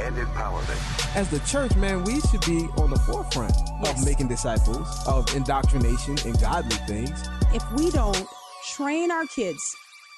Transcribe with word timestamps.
and 0.00 0.16
empowerment. 0.16 1.16
As 1.16 1.28
the 1.30 1.40
church, 1.40 1.74
man, 1.76 2.04
we 2.04 2.20
should 2.22 2.40
be 2.46 2.66
on 2.76 2.90
the 2.90 2.98
forefront 3.00 3.52
Yes. 3.82 3.98
of 4.00 4.04
making 4.06 4.28
disciples, 4.28 4.88
of 5.06 5.34
indoctrination 5.34 6.16
and 6.24 6.38
godly 6.40 6.76
things. 6.86 7.22
If 7.52 7.62
we 7.72 7.90
don't 7.90 8.26
train 8.74 9.10
our 9.10 9.26
kids, 9.26 9.60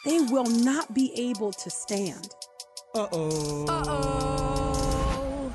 they 0.04 0.20
will 0.20 0.44
not 0.46 0.92
be 0.94 1.12
able 1.16 1.52
to 1.52 1.70
stand. 1.70 2.28
Uh-oh. 2.94 3.66
Uh 3.68 3.84
oh. 3.88 5.54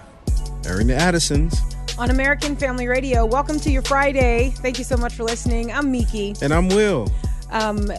Airing 0.66 0.88
the 0.88 0.96
Addisons. 0.96 1.60
On 2.00 2.10
American 2.10 2.56
Family 2.56 2.88
Radio, 2.88 3.26
welcome 3.26 3.60
to 3.60 3.72
your 3.72 3.82
Friday. 3.82 4.52
Thank 4.58 4.78
you 4.78 4.84
so 4.84 4.98
much 4.98 5.14
for 5.16 5.24
listening. 5.24 5.72
I'm 5.72 5.92
Miki, 5.92 6.36
And 6.42 6.54
I'm 6.54 6.68
Will. 6.70 7.12
um, 7.52 7.90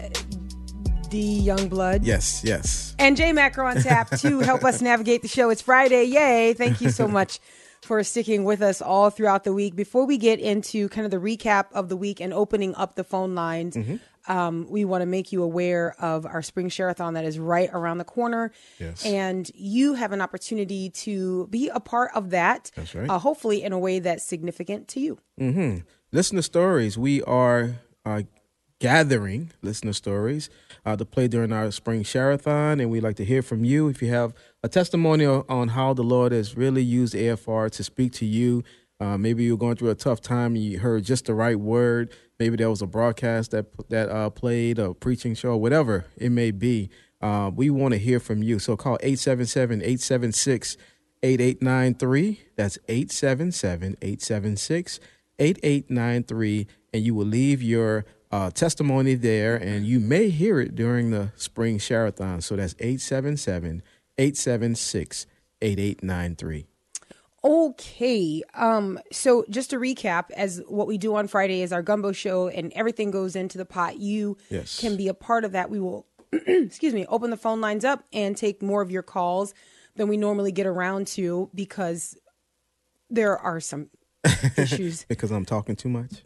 D 1.09 1.43
Youngblood. 1.45 2.01
Yes, 2.03 2.43
yes. 2.45 2.95
and 2.99 3.17
Jay 3.17 3.33
Macker 3.33 3.63
on 3.63 3.77
tap 3.81 4.11
to 4.19 4.41
help 4.41 4.65
us 4.65 4.83
navigate 4.83 5.23
the 5.23 5.29
show. 5.29 5.51
It's 5.51 5.63
Friday. 5.63 6.05
Yay. 6.05 6.53
Thank 6.53 6.81
you 6.81 6.91
so 6.91 7.09
much 7.09 7.41
for 7.83 8.03
sticking 8.03 8.45
with 8.45 8.61
us 8.61 8.83
all 8.83 9.09
throughout 9.09 9.45
the 9.45 9.53
week. 9.53 9.77
Before 9.77 10.05
we 10.05 10.19
get 10.19 10.41
into 10.41 10.89
kind 10.89 11.05
of 11.05 11.11
the 11.11 11.19
recap 11.19 11.67
of 11.73 11.89
the 11.89 11.97
week 11.97 12.21
and 12.21 12.35
opening 12.35 12.75
up 12.75 12.97
the 12.97 13.05
phone 13.05 13.35
lines, 13.35 13.79
um, 14.27 14.67
we 14.69 14.85
want 14.85 15.03
to 15.03 15.07
make 15.07 15.33
you 15.33 15.43
aware 15.43 15.95
of 16.01 16.27
our 16.27 16.43
spring 16.43 16.69
share-a-thon 16.69 17.15
that 17.15 17.25
is 17.25 17.39
right 17.39 17.71
around 17.73 17.99
the 17.99 18.05
corner. 18.05 18.53
Yes. 18.79 19.07
And 19.07 19.51
you 19.55 19.95
have 19.95 20.13
an 20.13 20.21
opportunity 20.21 20.91
to 20.91 21.47
be 21.47 21.69
a 21.69 21.81
part 21.81 22.11
of 22.15 22.31
that. 22.31 22.71
That's 22.75 22.95
right. 22.95 23.09
Uh, 23.09 23.19
hopefully 23.19 23.63
in 23.63 23.73
a 23.73 23.79
way 23.79 24.01
that's 24.01 24.25
significant 24.25 24.89
to 24.89 25.01
you. 25.01 25.19
Mm-hmm. 25.41 25.79
Listener 26.13 26.43
stories. 26.43 26.99
We 26.99 27.23
are 27.23 27.77
uh, 28.05 28.23
gathering 28.81 29.51
listener 29.63 29.93
stories 29.93 30.51
uh, 30.87 30.97
to 30.97 31.05
play 31.05 31.29
during 31.29 31.53
our 31.53 31.71
spring 31.71 32.03
share-a-thon, 32.03 32.81
and 32.81 32.91
we'd 32.91 33.03
like 33.03 33.17
to 33.17 33.25
hear 33.25 33.43
from 33.43 33.65
you. 33.65 33.89
If 33.89 34.03
you 34.03 34.11
have 34.11 34.35
a 34.63 34.69
testimonial 34.69 35.45
on 35.49 35.69
how 35.69 35.95
the 35.95 36.03
Lord 36.03 36.33
has 36.33 36.57
really 36.57 36.83
used 36.83 37.15
AFR 37.15 37.71
to 37.73 37.85
speak 37.85 38.13
to 38.15 38.27
you, 38.27 38.63
uh, 39.01 39.17
maybe 39.17 39.45
you're 39.45 39.57
going 39.57 39.77
through 39.77 39.91
a 39.91 39.95
tough 39.95 40.21
time 40.21 40.55
and 40.55 40.65
you 40.65 40.79
heard 40.79 41.05
just 41.05 41.27
the 41.27 41.35
right 41.35 41.59
word. 41.59 42.13
Maybe 42.39 42.57
there 42.57 42.71
was 42.71 42.83
a 42.83 42.87
broadcast 42.87 43.53
that 43.53 43.67
that 43.91 44.09
uh, 44.09 44.31
played, 44.31 44.79
a 44.79 44.95
preaching 44.95 45.35
show, 45.35 45.57
whatever 45.57 46.07
it 46.17 46.31
may 46.31 46.51
be. 46.51 46.91
Uh, 47.21 47.51
we 47.55 47.71
want 47.71 47.93
to 47.93 47.99
hear 47.99 48.21
from 48.21 48.43
you. 48.43 48.59
So 48.59 48.77
call 48.77 48.99
877 49.01 49.81
876 49.83 50.77
8893. 51.23 52.41
That's 52.57 52.79
877 52.89 53.97
876 54.03 55.01
8893. 55.39 56.67
And 56.93 57.05
you 57.05 57.15
will 57.15 57.27
leave 57.27 57.63
your 57.63 58.05
uh, 58.31 58.51
testimony 58.51 59.15
there, 59.15 59.57
and 59.57 59.87
you 59.87 60.01
may 60.01 60.29
hear 60.29 60.61
it 60.61 60.75
during 60.75 61.11
the 61.11 61.33
spring 61.37 61.79
share-a-thon. 61.79 62.41
So 62.43 62.57
that's 62.57 62.75
877 62.79 63.83
876 64.19 65.27
8893. 65.63 66.67
Okay. 67.45 68.43
Um, 68.55 68.99
so 69.13 69.45
just 69.49 69.71
to 69.71 69.77
recap, 69.77 70.31
as 70.33 70.61
what 70.69 70.87
we 70.87 70.99
do 70.99 71.15
on 71.15 71.29
Friday 71.29 71.63
is 71.63 71.73
our 71.73 71.83
gumbo 71.83 72.13
show 72.13 72.49
and 72.49 72.73
everything 72.75 73.11
goes 73.11 73.37
into 73.37 73.57
the 73.59 73.65
pot. 73.65 73.99
You 73.99 74.37
Yes. 74.51 74.79
can 74.81 74.97
be 74.97 75.09
a 75.09 75.15
part 75.15 75.45
of 75.45 75.53
that. 75.53 75.71
We 75.71 75.79
will 75.81 76.07
excuse 76.33 76.93
me, 76.93 77.07
open 77.07 77.31
the 77.31 77.37
phone 77.37 77.61
lines 77.61 77.85
up 77.85 78.05
and 78.13 78.37
take 78.37 78.61
more 78.61 78.83
of 78.83 78.91
your 78.91 79.03
calls 79.03 79.55
than 79.97 80.09
we 80.09 80.17
normally 80.17 80.53
get 80.53 80.67
around 80.67 81.07
to 81.09 81.49
because 81.55 82.17
there 83.09 83.39
are 83.39 83.61
some 83.61 83.89
issues. 84.59 85.05
Because 85.09 85.31
I'm 85.31 85.47
talking 85.47 85.75
too 85.77 85.89
much? 85.89 86.23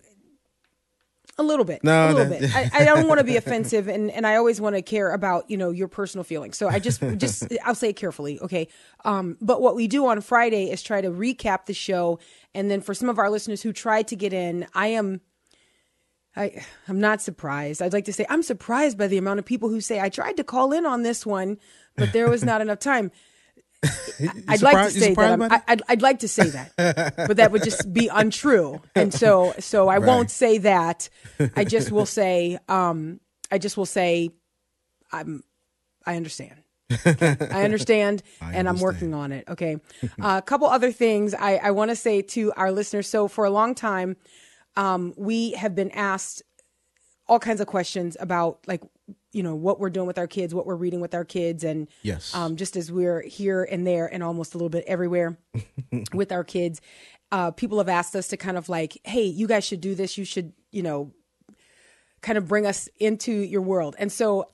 A 1.38 1.42
little 1.42 1.64
bit. 1.64 1.82
No, 1.82 2.08
a 2.08 2.12
little 2.12 2.26
that- 2.26 2.40
bit. 2.40 2.54
I, 2.54 2.70
I 2.80 2.84
don't 2.84 3.08
want 3.08 3.18
to 3.18 3.24
be 3.24 3.36
offensive 3.38 3.88
and, 3.88 4.10
and 4.10 4.26
I 4.26 4.36
always 4.36 4.60
want 4.60 4.76
to 4.76 4.82
care 4.82 5.12
about, 5.12 5.48
you 5.50 5.56
know, 5.56 5.70
your 5.70 5.88
personal 5.88 6.24
feelings. 6.24 6.58
So 6.58 6.68
I 6.68 6.78
just 6.78 7.00
just 7.16 7.46
I'll 7.64 7.74
say 7.74 7.88
it 7.88 7.96
carefully, 7.96 8.38
okay? 8.40 8.68
Um, 9.04 9.38
but 9.40 9.62
what 9.62 9.74
we 9.74 9.88
do 9.88 10.06
on 10.06 10.20
Friday 10.20 10.70
is 10.70 10.82
try 10.82 11.00
to 11.00 11.08
recap 11.10 11.64
the 11.66 11.74
show 11.74 12.18
and 12.54 12.70
then 12.70 12.82
for 12.82 12.92
some 12.92 13.08
of 13.08 13.18
our 13.18 13.30
listeners 13.30 13.62
who 13.62 13.72
tried 13.72 14.08
to 14.08 14.16
get 14.16 14.32
in, 14.34 14.66
I 14.74 14.88
am 14.88 15.22
I 16.36 16.62
I'm 16.88 17.00
not 17.00 17.22
surprised. 17.22 17.80
I'd 17.82 17.92
like 17.92 18.04
to 18.06 18.12
say 18.12 18.26
I'm 18.28 18.42
surprised 18.42 18.98
by 18.98 19.06
the 19.06 19.18
amount 19.18 19.38
of 19.38 19.44
people 19.46 19.68
who 19.70 19.80
say 19.80 20.00
I 20.00 20.10
tried 20.10 20.36
to 20.36 20.44
call 20.44 20.72
in 20.72 20.84
on 20.86 21.02
this 21.02 21.24
one, 21.24 21.58
but 21.96 22.12
there 22.12 22.28
was 22.28 22.44
not 22.44 22.60
enough 22.62 22.78
time. 22.78 23.10
I'd 24.48 24.62
like 24.62 24.88
to 24.88 24.90
say 24.90 25.14
that. 25.14 25.42
I, 25.42 25.48
that? 25.48 25.82
I'd, 25.88 26.02
like 26.02 26.20
to 26.20 26.28
say 26.28 26.48
that, 26.50 27.14
but 27.16 27.36
that 27.38 27.50
would 27.50 27.64
just 27.64 27.92
be 27.92 28.08
untrue. 28.08 28.80
And 28.94 29.12
so, 29.12 29.54
so 29.58 29.88
I 29.88 29.98
won't 29.98 30.30
say 30.30 30.58
that. 30.58 31.08
I 31.56 31.64
just 31.64 31.90
will 31.90 32.06
say, 32.06 32.58
um, 32.68 33.20
I 33.50 33.58
just 33.58 33.76
will 33.76 33.86
say, 33.86 34.30
I'm, 35.10 35.42
I 36.06 36.16
understand. 36.16 36.62
Okay? 37.06 37.36
I 37.50 37.64
understand, 37.64 38.22
and 38.40 38.68
I'm 38.68 38.78
working 38.78 39.14
on 39.14 39.32
it. 39.32 39.48
Okay. 39.48 39.76
Uh, 40.20 40.38
a 40.38 40.42
couple 40.42 40.66
other 40.68 40.92
things 40.92 41.34
I, 41.34 41.56
I 41.56 41.70
want 41.72 41.90
to 41.90 41.96
say 41.96 42.22
to 42.22 42.52
our 42.56 42.70
listeners. 42.70 43.08
So 43.08 43.28
for 43.28 43.44
a 43.44 43.50
long 43.50 43.74
time, 43.74 44.16
um, 44.76 45.12
we 45.16 45.52
have 45.52 45.74
been 45.74 45.90
asked 45.90 46.42
all 47.26 47.38
kinds 47.38 47.60
of 47.60 47.66
questions 47.66 48.16
about 48.20 48.58
like 48.66 48.82
you 49.32 49.42
know 49.42 49.54
what 49.54 49.80
we're 49.80 49.90
doing 49.90 50.06
with 50.06 50.18
our 50.18 50.26
kids 50.26 50.54
what 50.54 50.66
we're 50.66 50.76
reading 50.76 51.00
with 51.00 51.14
our 51.14 51.24
kids 51.24 51.64
and 51.64 51.88
Yes. 52.02 52.34
um, 52.34 52.56
just 52.56 52.76
as 52.76 52.92
we're 52.92 53.22
here 53.22 53.64
and 53.64 53.86
there 53.86 54.06
and 54.12 54.22
almost 54.22 54.54
a 54.54 54.58
little 54.58 54.68
bit 54.68 54.84
everywhere 54.86 55.38
with 56.14 56.30
our 56.32 56.44
kids 56.44 56.80
uh, 57.32 57.50
people 57.50 57.78
have 57.78 57.88
asked 57.88 58.14
us 58.14 58.28
to 58.28 58.36
kind 58.36 58.58
of 58.58 58.68
like 58.68 58.98
hey 59.04 59.24
you 59.24 59.46
guys 59.46 59.64
should 59.64 59.80
do 59.80 59.94
this. 59.94 60.18
You 60.18 60.24
should 60.26 60.52
you 60.70 60.82
know 60.82 61.12
kind 62.20 62.36
of 62.38 62.46
bring 62.46 62.66
us 62.66 62.88
into 63.00 63.32
your 63.32 63.62
world. 63.62 63.96
And 63.98 64.12
so 64.12 64.50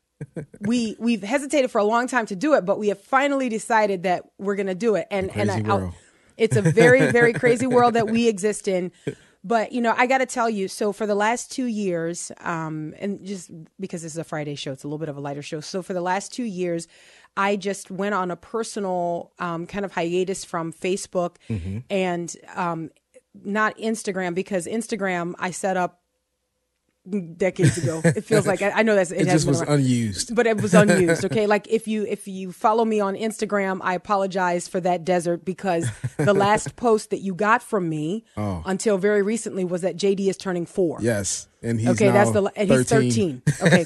we 0.60 0.94
we've 1.00 1.22
hesitated 1.22 1.70
for 1.70 1.78
a 1.78 1.84
long 1.84 2.06
time 2.06 2.26
to 2.26 2.36
do 2.36 2.54
it 2.54 2.64
but 2.64 2.78
we 2.78 2.88
have 2.88 3.00
finally 3.00 3.48
decided 3.48 4.04
that 4.04 4.24
we're 4.38 4.54
going 4.54 4.68
to 4.68 4.74
do 4.76 4.94
it. 4.94 5.08
And 5.10 5.36
and 5.36 5.50
I, 5.50 5.90
it's 6.36 6.56
a 6.56 6.62
very 6.62 7.10
very 7.10 7.32
crazy 7.42 7.66
world 7.66 7.94
that 7.94 8.08
we 8.08 8.28
exist 8.28 8.68
in 8.68 8.92
but 9.44 9.72
you 9.72 9.80
know 9.80 9.94
i 9.96 10.06
got 10.06 10.18
to 10.18 10.26
tell 10.26 10.48
you 10.48 10.68
so 10.68 10.92
for 10.92 11.06
the 11.06 11.14
last 11.14 11.50
two 11.50 11.66
years 11.66 12.30
um 12.40 12.94
and 12.98 13.24
just 13.24 13.50
because 13.80 14.02
this 14.02 14.12
is 14.12 14.18
a 14.18 14.24
friday 14.24 14.54
show 14.54 14.72
it's 14.72 14.84
a 14.84 14.86
little 14.86 14.98
bit 14.98 15.08
of 15.08 15.16
a 15.16 15.20
lighter 15.20 15.42
show. 15.42 15.60
So 15.60 15.82
for 15.82 15.94
the 15.94 16.00
last 16.00 16.32
two 16.32 16.44
years 16.44 16.86
i 17.36 17.56
just 17.56 17.90
went 17.90 18.14
on 18.14 18.30
a 18.30 18.36
personal 18.36 19.32
um, 19.38 19.66
kind 19.66 19.84
of 19.84 19.92
hiatus 19.92 20.44
from 20.44 20.72
facebook 20.72 21.36
and 21.90 22.36
um 22.54 22.90
not 23.44 23.76
instagram 23.78 24.34
because 24.34 24.66
instagram 24.66 25.34
i 25.38 25.50
set 25.50 25.76
up 25.76 26.01
decades 27.10 27.78
ago. 27.78 28.00
It 28.04 28.24
feels 28.24 28.46
like 28.46 28.62
i, 28.62 28.70
I 28.70 28.82
know 28.82 28.94
that's 28.94 29.10
it, 29.10 29.22
It 29.22 29.26
has 29.26 29.44
just 29.44 29.48
was 29.48 29.60
unused. 29.68 30.34
but 30.36 30.46
it 30.46 30.60
was 30.60 30.72
unused 30.72 31.24
okay? 31.24 31.46
Like 31.52 31.66
if 31.68 31.88
you 31.88 32.06
if 32.06 32.28
you 32.28 32.52
follow 32.52 32.84
me 32.84 33.00
on 33.00 33.14
instagram 33.14 33.80
i 33.82 33.94
apologize 33.94 34.68
for 34.68 34.80
that 34.80 35.04
desert 35.04 35.44
because 35.44 35.90
the 36.16 36.32
last 36.32 36.76
post 36.76 37.10
that 37.10 37.18
you 37.18 37.34
got 37.34 37.62
from 37.62 37.88
me 37.88 38.24
oh. 38.36 38.62
until 38.64 38.98
very 38.98 39.22
recently 39.22 39.64
was 39.64 39.82
that 39.82 39.96
jd 39.96 40.28
is 40.28 40.36
turning 40.36 40.64
four. 40.64 40.98
Yes. 41.00 41.48
And 41.62 41.80
he's 41.80 41.90
okay 41.90 42.10
that's 42.10 42.30
the 42.30 42.44
and 42.56 42.70
he's 42.70 42.88
13 42.88 43.42
okay? 43.60 43.84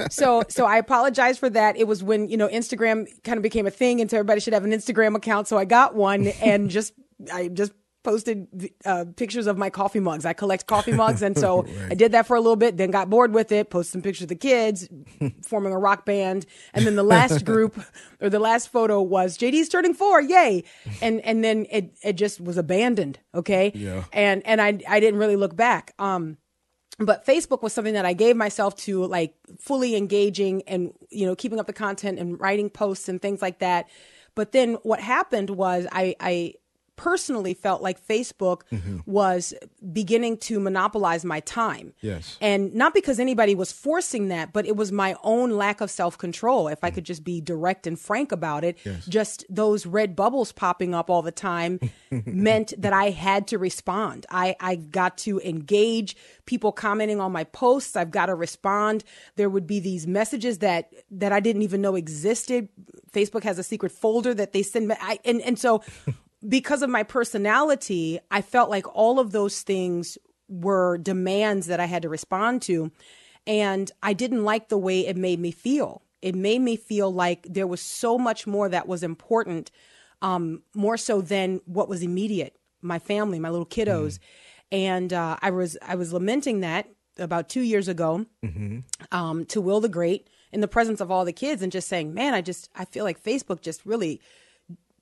So 0.10 0.42
so 0.48 0.66
i 0.66 0.78
apologize 0.78 1.38
for 1.38 1.50
that. 1.50 1.76
It 1.76 1.86
was 1.86 2.02
when 2.02 2.28
you 2.28 2.36
know 2.36 2.48
instagram 2.48 3.06
kind 3.22 3.36
of 3.36 3.42
became 3.42 3.66
a 3.66 3.70
thing 3.70 4.00
and 4.00 4.10
so 4.10 4.16
everybody 4.16 4.40
should 4.40 4.54
have 4.54 4.64
an 4.64 4.72
instagram 4.72 5.14
account 5.14 5.46
so 5.46 5.56
i 5.56 5.64
got 5.64 5.94
one 5.94 6.26
and 6.42 6.70
just 6.70 6.92
i 7.32 7.48
just 7.48 7.72
posted 8.04 8.46
uh, 8.84 9.04
pictures 9.16 9.46
of 9.46 9.58
my 9.58 9.68
coffee 9.70 10.00
mugs 10.00 10.24
i 10.24 10.32
collect 10.32 10.66
coffee 10.66 10.92
mugs 11.02 11.20
and 11.22 11.36
so 11.36 11.66
i 11.90 11.94
did 11.94 12.12
that 12.12 12.26
for 12.26 12.36
a 12.36 12.40
little 12.40 12.56
bit 12.56 12.76
then 12.76 12.90
got 12.90 13.10
bored 13.10 13.34
with 13.34 13.50
it 13.52 13.70
posted 13.70 13.92
some 13.92 14.02
pictures 14.02 14.22
of 14.22 14.28
the 14.28 14.34
kids 14.36 14.88
forming 15.46 15.72
a 15.72 15.78
rock 15.78 16.06
band 16.06 16.46
and 16.74 16.86
then 16.86 16.94
the 16.96 17.02
last 17.02 17.44
group 17.44 17.78
or 18.20 18.30
the 18.30 18.38
last 18.38 18.68
photo 18.70 19.02
was 19.02 19.36
jd's 19.36 19.68
turning 19.68 19.94
four 19.94 20.20
yay 20.20 20.62
and 21.02 21.20
and 21.22 21.42
then 21.44 21.66
it 21.70 21.96
it 22.02 22.12
just 22.14 22.40
was 22.40 22.56
abandoned 22.56 23.18
okay 23.34 23.72
Yeah. 23.74 24.04
and 24.12 24.46
and 24.46 24.60
i 24.60 24.78
i 24.88 25.00
didn't 25.00 25.18
really 25.18 25.36
look 25.36 25.54
back 25.56 25.92
um 25.98 26.38
but 27.00 27.24
Facebook 27.24 27.62
was 27.62 27.72
something 27.72 27.94
that 27.94 28.04
I 28.04 28.12
gave 28.12 28.34
myself 28.34 28.74
to 28.78 29.04
like 29.04 29.32
fully 29.60 29.94
engaging 29.94 30.62
and 30.66 30.92
you 31.10 31.26
know 31.26 31.36
keeping 31.36 31.60
up 31.60 31.68
the 31.68 31.72
content 31.72 32.18
and 32.18 32.40
writing 32.40 32.70
posts 32.70 33.08
and 33.08 33.22
things 33.22 33.40
like 33.40 33.60
that. 33.60 33.88
But 34.34 34.50
then 34.50 34.74
what 34.82 34.98
happened 34.98 35.50
was 35.50 35.86
I 35.92 36.16
I 36.18 36.54
personally 36.98 37.54
felt 37.54 37.80
like 37.80 38.06
Facebook 38.06 38.62
mm-hmm. 38.70 38.98
was 39.06 39.54
beginning 39.92 40.36
to 40.36 40.60
monopolize 40.60 41.24
my 41.24 41.40
time. 41.40 41.94
Yes. 42.02 42.36
And 42.42 42.74
not 42.74 42.92
because 42.92 43.18
anybody 43.18 43.54
was 43.54 43.72
forcing 43.72 44.28
that, 44.28 44.52
but 44.52 44.66
it 44.66 44.76
was 44.76 44.92
my 44.92 45.16
own 45.22 45.52
lack 45.52 45.80
of 45.80 45.90
self 45.90 46.18
control. 46.18 46.68
If 46.68 46.84
I 46.84 46.90
mm. 46.90 46.94
could 46.94 47.04
just 47.04 47.24
be 47.24 47.40
direct 47.40 47.86
and 47.86 47.98
frank 47.98 48.32
about 48.32 48.64
it, 48.64 48.76
just 49.08 49.46
those 49.48 49.86
red 49.86 50.14
bubbles 50.14 50.52
popping 50.52 50.94
up 50.94 51.08
all 51.08 51.22
the 51.22 51.32
time 51.32 51.80
meant 52.10 52.74
that 52.76 52.92
I 52.92 53.10
had 53.10 53.46
to 53.48 53.58
respond. 53.58 54.26
I, 54.28 54.56
I 54.60 54.74
got 54.74 55.16
to 55.18 55.40
engage 55.40 56.16
people 56.44 56.72
commenting 56.72 57.20
on 57.20 57.30
my 57.30 57.44
posts. 57.44 57.94
I've 57.94 58.10
got 58.10 58.26
to 58.26 58.34
respond. 58.34 59.04
There 59.36 59.48
would 59.48 59.66
be 59.66 59.78
these 59.78 60.06
messages 60.06 60.58
that, 60.58 60.92
that 61.12 61.32
I 61.32 61.38
didn't 61.38 61.62
even 61.62 61.80
know 61.80 61.94
existed. 61.94 62.68
Facebook 63.12 63.44
has 63.44 63.58
a 63.58 63.62
secret 63.62 63.92
folder 63.92 64.34
that 64.34 64.52
they 64.52 64.62
send 64.62 64.88
me. 64.88 64.96
I, 65.00 65.20
and, 65.24 65.40
and 65.42 65.58
so 65.58 65.82
because 66.46 66.82
of 66.82 66.90
my 66.90 67.02
personality, 67.02 68.18
I 68.30 68.42
felt 68.42 68.70
like 68.70 68.86
all 68.94 69.18
of 69.18 69.32
those 69.32 69.62
things 69.62 70.18
were 70.48 70.98
demands 70.98 71.66
that 71.66 71.80
I 71.80 71.86
had 71.86 72.02
to 72.02 72.08
respond 72.08 72.62
to. 72.62 72.90
And 73.46 73.90
I 74.02 74.12
didn't 74.12 74.44
like 74.44 74.68
the 74.68 74.78
way 74.78 75.06
it 75.06 75.16
made 75.16 75.40
me 75.40 75.50
feel. 75.50 76.02
It 76.20 76.34
made 76.34 76.60
me 76.60 76.76
feel 76.76 77.12
like 77.12 77.46
there 77.48 77.66
was 77.66 77.80
so 77.80 78.18
much 78.18 78.46
more 78.46 78.68
that 78.68 78.88
was 78.88 79.02
important, 79.02 79.70
um, 80.20 80.62
more 80.74 80.96
so 80.96 81.20
than 81.20 81.60
what 81.64 81.88
was 81.88 82.02
immediate 82.02 82.58
my 82.82 82.98
family, 82.98 83.38
my 83.38 83.50
little 83.50 83.66
kiddos. 83.66 84.18
And 84.70 85.12
uh, 85.12 85.36
I 85.40 85.50
was 85.50 85.76
I 85.82 85.94
was 85.94 86.12
lamenting 86.12 86.60
that 86.60 86.88
about 87.18 87.48
two 87.48 87.62
years 87.62 87.88
ago 87.88 88.26
um, 89.12 89.44
to 89.46 89.60
Will 89.60 89.80
the 89.80 89.88
Great 89.88 90.28
in 90.52 90.60
the 90.60 90.68
presence 90.68 91.00
of 91.00 91.10
all 91.10 91.24
the 91.24 91.32
kids 91.32 91.62
and 91.62 91.72
just 91.72 91.88
saying, 91.88 92.14
man, 92.14 92.34
I 92.34 92.40
just 92.40 92.68
I 92.76 92.84
feel 92.84 93.04
like 93.04 93.22
Facebook 93.22 93.60
just 93.60 93.84
really 93.86 94.20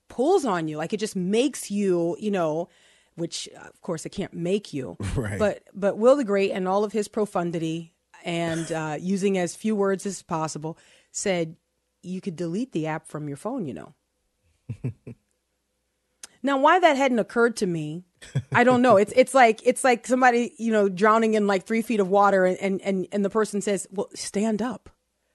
pulls 0.09 0.45
on 0.45 0.67
you 0.67 0.77
like 0.77 0.93
it 0.93 0.99
just 0.99 1.15
makes 1.15 1.69
you 1.71 2.15
you 2.19 2.31
know 2.31 2.69
which 3.15 3.47
of 3.65 3.81
course 3.81 4.05
it 4.05 4.09
can't 4.09 4.33
make 4.33 4.73
you. 4.73 4.95
Right. 5.15 5.39
but 5.39 5.63
but 5.73 5.97
will 5.97 6.15
the 6.15 6.23
great 6.23 6.51
and 6.51 6.67
all 6.67 6.83
of 6.83 6.93
his 6.93 7.07
profundity 7.07 7.93
and 8.23 8.71
uh, 8.71 8.97
using 8.99 9.37
as 9.37 9.55
few 9.55 9.75
words 9.75 10.05
as 10.05 10.21
possible 10.21 10.77
said 11.11 11.55
you 12.03 12.21
could 12.21 12.35
delete 12.35 12.71
the 12.71 12.87
app 12.87 13.07
from 13.07 13.27
your 13.27 13.37
phone 13.37 13.65
you 13.65 13.73
know. 13.73 13.93
Now 16.43 16.59
why 16.59 16.79
that 16.79 16.95
hadn't 16.95 17.19
occurred 17.19 17.57
to 17.57 17.65
me 17.67 18.05
i 18.53 18.63
don't 18.63 18.81
know. 18.81 18.97
It's 18.97 19.13
it's 19.15 19.33
like 19.33 19.61
it's 19.65 19.83
like 19.83 20.07
somebody 20.07 20.53
you 20.57 20.71
know 20.71 20.87
drowning 20.87 21.33
in 21.33 21.47
like 21.47 21.65
three 21.65 21.81
feet 21.81 21.99
of 21.99 22.09
water 22.09 22.45
and 22.45 22.57
and 22.59 22.81
and, 22.81 23.07
and 23.11 23.25
the 23.25 23.29
person 23.29 23.61
says 23.61 23.87
well 23.91 24.09
stand 24.13 24.61
up 24.61 24.89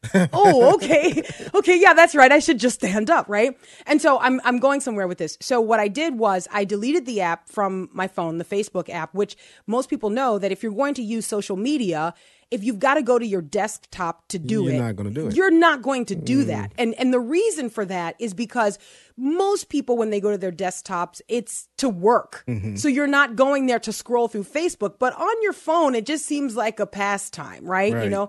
oh, 0.32 0.74
okay. 0.74 1.22
Okay, 1.54 1.80
yeah, 1.80 1.94
that's 1.94 2.14
right. 2.14 2.32
I 2.32 2.38
should 2.38 2.58
just 2.58 2.76
stand 2.76 3.08
up, 3.08 3.28
right? 3.28 3.56
And 3.86 4.02
so 4.02 4.18
I'm 4.18 4.40
I'm 4.44 4.58
going 4.58 4.80
somewhere 4.80 5.06
with 5.06 5.18
this. 5.18 5.38
So 5.40 5.60
what 5.60 5.80
I 5.80 5.88
did 5.88 6.18
was 6.18 6.48
I 6.52 6.64
deleted 6.64 7.06
the 7.06 7.20
app 7.20 7.48
from 7.48 7.88
my 7.92 8.08
phone, 8.08 8.38
the 8.38 8.44
Facebook 8.44 8.88
app, 8.88 9.14
which 9.14 9.36
most 9.66 9.88
people 9.88 10.10
know 10.10 10.38
that 10.38 10.50
if 10.50 10.62
you're 10.62 10.72
going 10.72 10.94
to 10.94 11.02
use 11.02 11.26
social 11.26 11.56
media, 11.56 12.14
if 12.50 12.62
you've 12.62 12.78
got 12.78 12.94
to 12.94 13.02
go 13.02 13.18
to 13.18 13.26
your 13.26 13.40
desktop 13.40 14.28
to 14.28 14.38
do 14.38 14.64
You're 14.64 14.74
it, 14.74 14.78
not 14.78 14.96
gonna 14.96 15.10
do 15.10 15.28
it. 15.28 15.36
You're 15.36 15.50
not 15.50 15.80
going 15.82 16.04
to 16.06 16.14
do 16.14 16.44
that. 16.44 16.70
Mm. 16.70 16.74
And 16.78 16.94
and 16.94 17.14
the 17.14 17.20
reason 17.20 17.70
for 17.70 17.84
that 17.86 18.16
is 18.18 18.34
because 18.34 18.78
most 19.16 19.68
people 19.68 19.96
when 19.96 20.10
they 20.10 20.20
go 20.20 20.30
to 20.30 20.38
their 20.38 20.52
desktops, 20.52 21.20
it's 21.28 21.68
to 21.78 21.88
work. 21.88 22.44
Mm-hmm. 22.48 22.76
So 22.76 22.88
you're 22.88 23.06
not 23.06 23.36
going 23.36 23.66
there 23.66 23.80
to 23.80 23.92
scroll 23.92 24.28
through 24.28 24.44
Facebook, 24.44 24.98
but 24.98 25.14
on 25.14 25.42
your 25.42 25.54
phone 25.54 25.94
it 25.94 26.06
just 26.06 26.26
seems 26.26 26.56
like 26.56 26.80
a 26.80 26.86
pastime, 26.86 27.64
right? 27.64 28.04
You 28.04 28.10
know. 28.10 28.28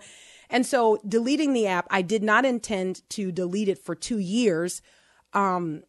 And 0.54 0.66
so 0.66 1.00
deleting 1.06 1.52
the 1.52 1.68
app, 1.68 1.88
I 1.90 2.02
did 2.04 2.24
not 2.24 2.46
intend 2.46 3.02
to 3.10 3.32
delete 3.32 3.68
it 3.68 3.80
for 3.80 3.96
two 3.96 4.20
years. 4.20 4.82
Um, 5.34 5.84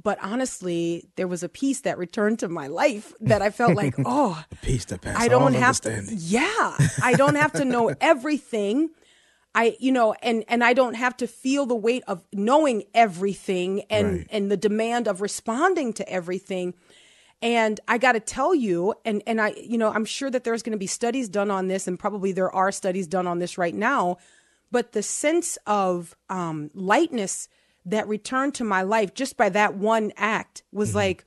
but 0.00 0.18
honestly, 0.22 1.08
there 1.16 1.26
was 1.26 1.42
a 1.42 1.48
piece 1.48 1.80
that 1.80 1.96
returned 1.98 2.38
to 2.40 2.48
my 2.48 2.66
life 2.66 3.12
that 3.20 3.40
I 3.42 3.50
felt 3.50 3.74
like, 3.74 3.94
oh, 4.04 4.44
Peace 4.62 4.84
to 4.86 4.98
pass 4.98 5.16
I 5.18 5.28
don't 5.28 5.54
have 5.54 5.80
to. 5.82 6.04
Yeah, 6.10 6.76
I 7.02 7.14
don't 7.16 7.36
have 7.36 7.52
to 7.54 7.64
know 7.64 7.88
everything. 8.00 8.90
I, 9.54 9.76
you 9.80 9.92
know, 9.92 10.14
and 10.22 10.44
and 10.48 10.64
I 10.64 10.72
don't 10.72 10.94
have 10.94 11.16
to 11.18 11.26
feel 11.26 11.66
the 11.66 11.74
weight 11.74 12.02
of 12.08 12.24
knowing 12.32 12.84
everything 12.94 13.82
and 13.90 14.12
Right. 14.18 14.26
and 14.30 14.50
the 14.50 14.56
demand 14.56 15.08
of 15.08 15.20
responding 15.20 15.92
to 15.94 16.08
everything. 16.08 16.72
And 17.42 17.80
I 17.88 17.98
got 17.98 18.12
to 18.12 18.20
tell 18.20 18.54
you, 18.54 18.94
and 19.04 19.20
and 19.26 19.40
I, 19.40 19.48
you 19.50 19.76
know, 19.76 19.90
I'm 19.90 20.04
sure 20.04 20.30
that 20.30 20.44
there's 20.44 20.62
going 20.62 20.72
to 20.72 20.78
be 20.78 20.86
studies 20.86 21.28
done 21.28 21.50
on 21.50 21.66
this, 21.66 21.88
and 21.88 21.98
probably 21.98 22.30
there 22.30 22.54
are 22.54 22.70
studies 22.70 23.08
done 23.08 23.26
on 23.26 23.40
this 23.40 23.58
right 23.58 23.74
now. 23.74 24.18
But 24.70 24.92
the 24.92 25.02
sense 25.02 25.58
of 25.66 26.16
um, 26.30 26.70
lightness 26.72 27.48
that 27.84 28.06
returned 28.08 28.54
to 28.54 28.64
my 28.64 28.82
life 28.82 29.12
just 29.12 29.36
by 29.36 29.48
that 29.50 29.74
one 29.74 30.12
act 30.16 30.62
was 30.72 30.90
mm-hmm. 30.90 30.98
like, 30.98 31.24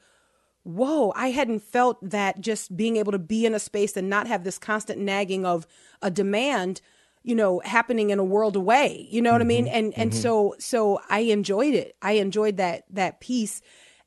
whoa, 0.64 1.12
I 1.16 1.32
hadn't 1.32 1.60
felt 1.60 1.98
that 2.10 2.40
just 2.40 2.76
being 2.76 2.96
able 2.96 3.12
to 3.12 3.20
be 3.20 3.46
in 3.46 3.54
a 3.54 3.60
space 3.60 3.98
and 3.98 4.10
not 4.10 4.28
have 4.28 4.44
this 4.44 4.58
constant 4.58 5.00
nagging 5.00 5.46
of 5.46 5.68
a 6.02 6.10
demand, 6.10 6.80
you 7.24 7.36
know, 7.36 7.62
happening 7.66 8.10
in 8.10 8.20
a 8.20 8.24
world 8.24 8.56
away. 8.56 9.06
You 9.12 9.22
know 9.22 9.34
what 9.34 9.42
I 9.42 9.46
mean? 9.46 9.66
Mm-hmm. 9.66 9.76
And 9.76 9.94
and 9.98 10.12
mm-hmm. 10.12 10.22
so 10.22 10.56
so 10.60 11.02
I 11.10 11.20
enjoyed 11.20 11.76
it. 11.76 11.98
I 12.02 12.14
enjoyed 12.14 12.56
that 12.58 12.86
that 12.92 13.20
piece. 13.20 13.62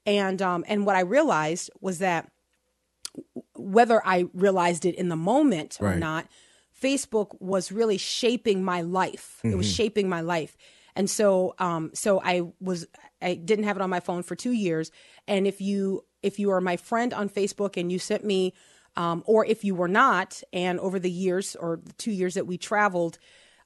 And 0.09 0.41
um 0.41 0.65
and 0.67 0.87
what 0.87 0.97
I 0.97 1.01
realized 1.01 1.71
was 1.83 1.99
that 1.99 2.31
whether 3.55 4.01
I 4.07 4.27
realized 4.33 4.87
it 4.87 4.95
in 4.95 5.11
the 5.11 5.17
moment 5.17 5.77
or 5.81 5.89
not, 5.99 6.27
Facebook 6.81 7.39
was 7.41 7.71
really 7.71 7.99
shaping 7.99 8.65
my 8.65 8.81
life. 8.81 9.41
It 9.53 9.57
was 9.57 9.67
shaping 9.71 10.09
my 10.09 10.23
life. 10.23 10.57
And 10.97 11.11
so 11.11 11.55
um 11.59 11.91
so 11.93 12.23
I 12.25 12.43
was 12.59 12.87
I 13.21 13.35
didn't 13.35 13.67
have 13.67 13.77
it 13.77 13.83
on 13.83 13.91
my 13.91 14.01
phone 14.01 14.23
for 14.23 14.35
2 14.35 14.53
years. 14.53 14.91
And 15.27 15.47
if 15.47 15.61
you 15.61 16.05
if 16.23 16.39
you 16.39 16.51
are 16.53 16.61
my 16.63 16.79
friend 16.79 17.13
on 17.13 17.29
Facebook 17.29 17.77
and 17.77 17.93
you 17.93 17.99
sent 17.99 18.25
me 18.25 18.55
um 18.97 19.23
or 19.27 19.45
if 19.45 19.63
you 19.63 19.75
were 19.75 19.89
not 19.89 20.43
and 20.55 20.81
over 20.81 20.99
the 20.99 21.11
years 21.11 21.55
or 21.55 21.81
the 21.85 21.93
2 21.93 22.13
years 22.13 22.33
that 22.35 22.47
we 22.47 22.57
traveled 22.57 23.19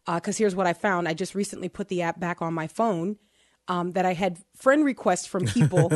uh 0.09 0.19
cuz 0.19 0.39
here's 0.39 0.57
what 0.57 0.67
I 0.67 0.73
found. 0.73 1.07
I 1.07 1.15
just 1.15 1.37
recently 1.37 1.69
put 1.69 1.87
the 1.87 2.03
app 2.03 2.19
back 2.19 2.43
on 2.43 2.53
my 2.53 2.67
phone 2.67 3.19
um 3.69 3.93
that 3.93 4.05
I 4.05 4.15
had 4.15 4.39
friend 4.57 4.85
requests 4.85 5.27
from 5.27 5.47
people 5.47 5.91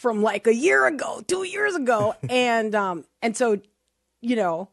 from 0.00 0.22
like 0.22 0.46
a 0.46 0.54
year 0.54 0.86
ago, 0.86 1.22
two 1.26 1.42
years 1.42 1.74
ago, 1.74 2.14
and 2.30 2.74
um, 2.74 3.04
and 3.20 3.36
so, 3.36 3.60
you 4.22 4.34
know, 4.34 4.70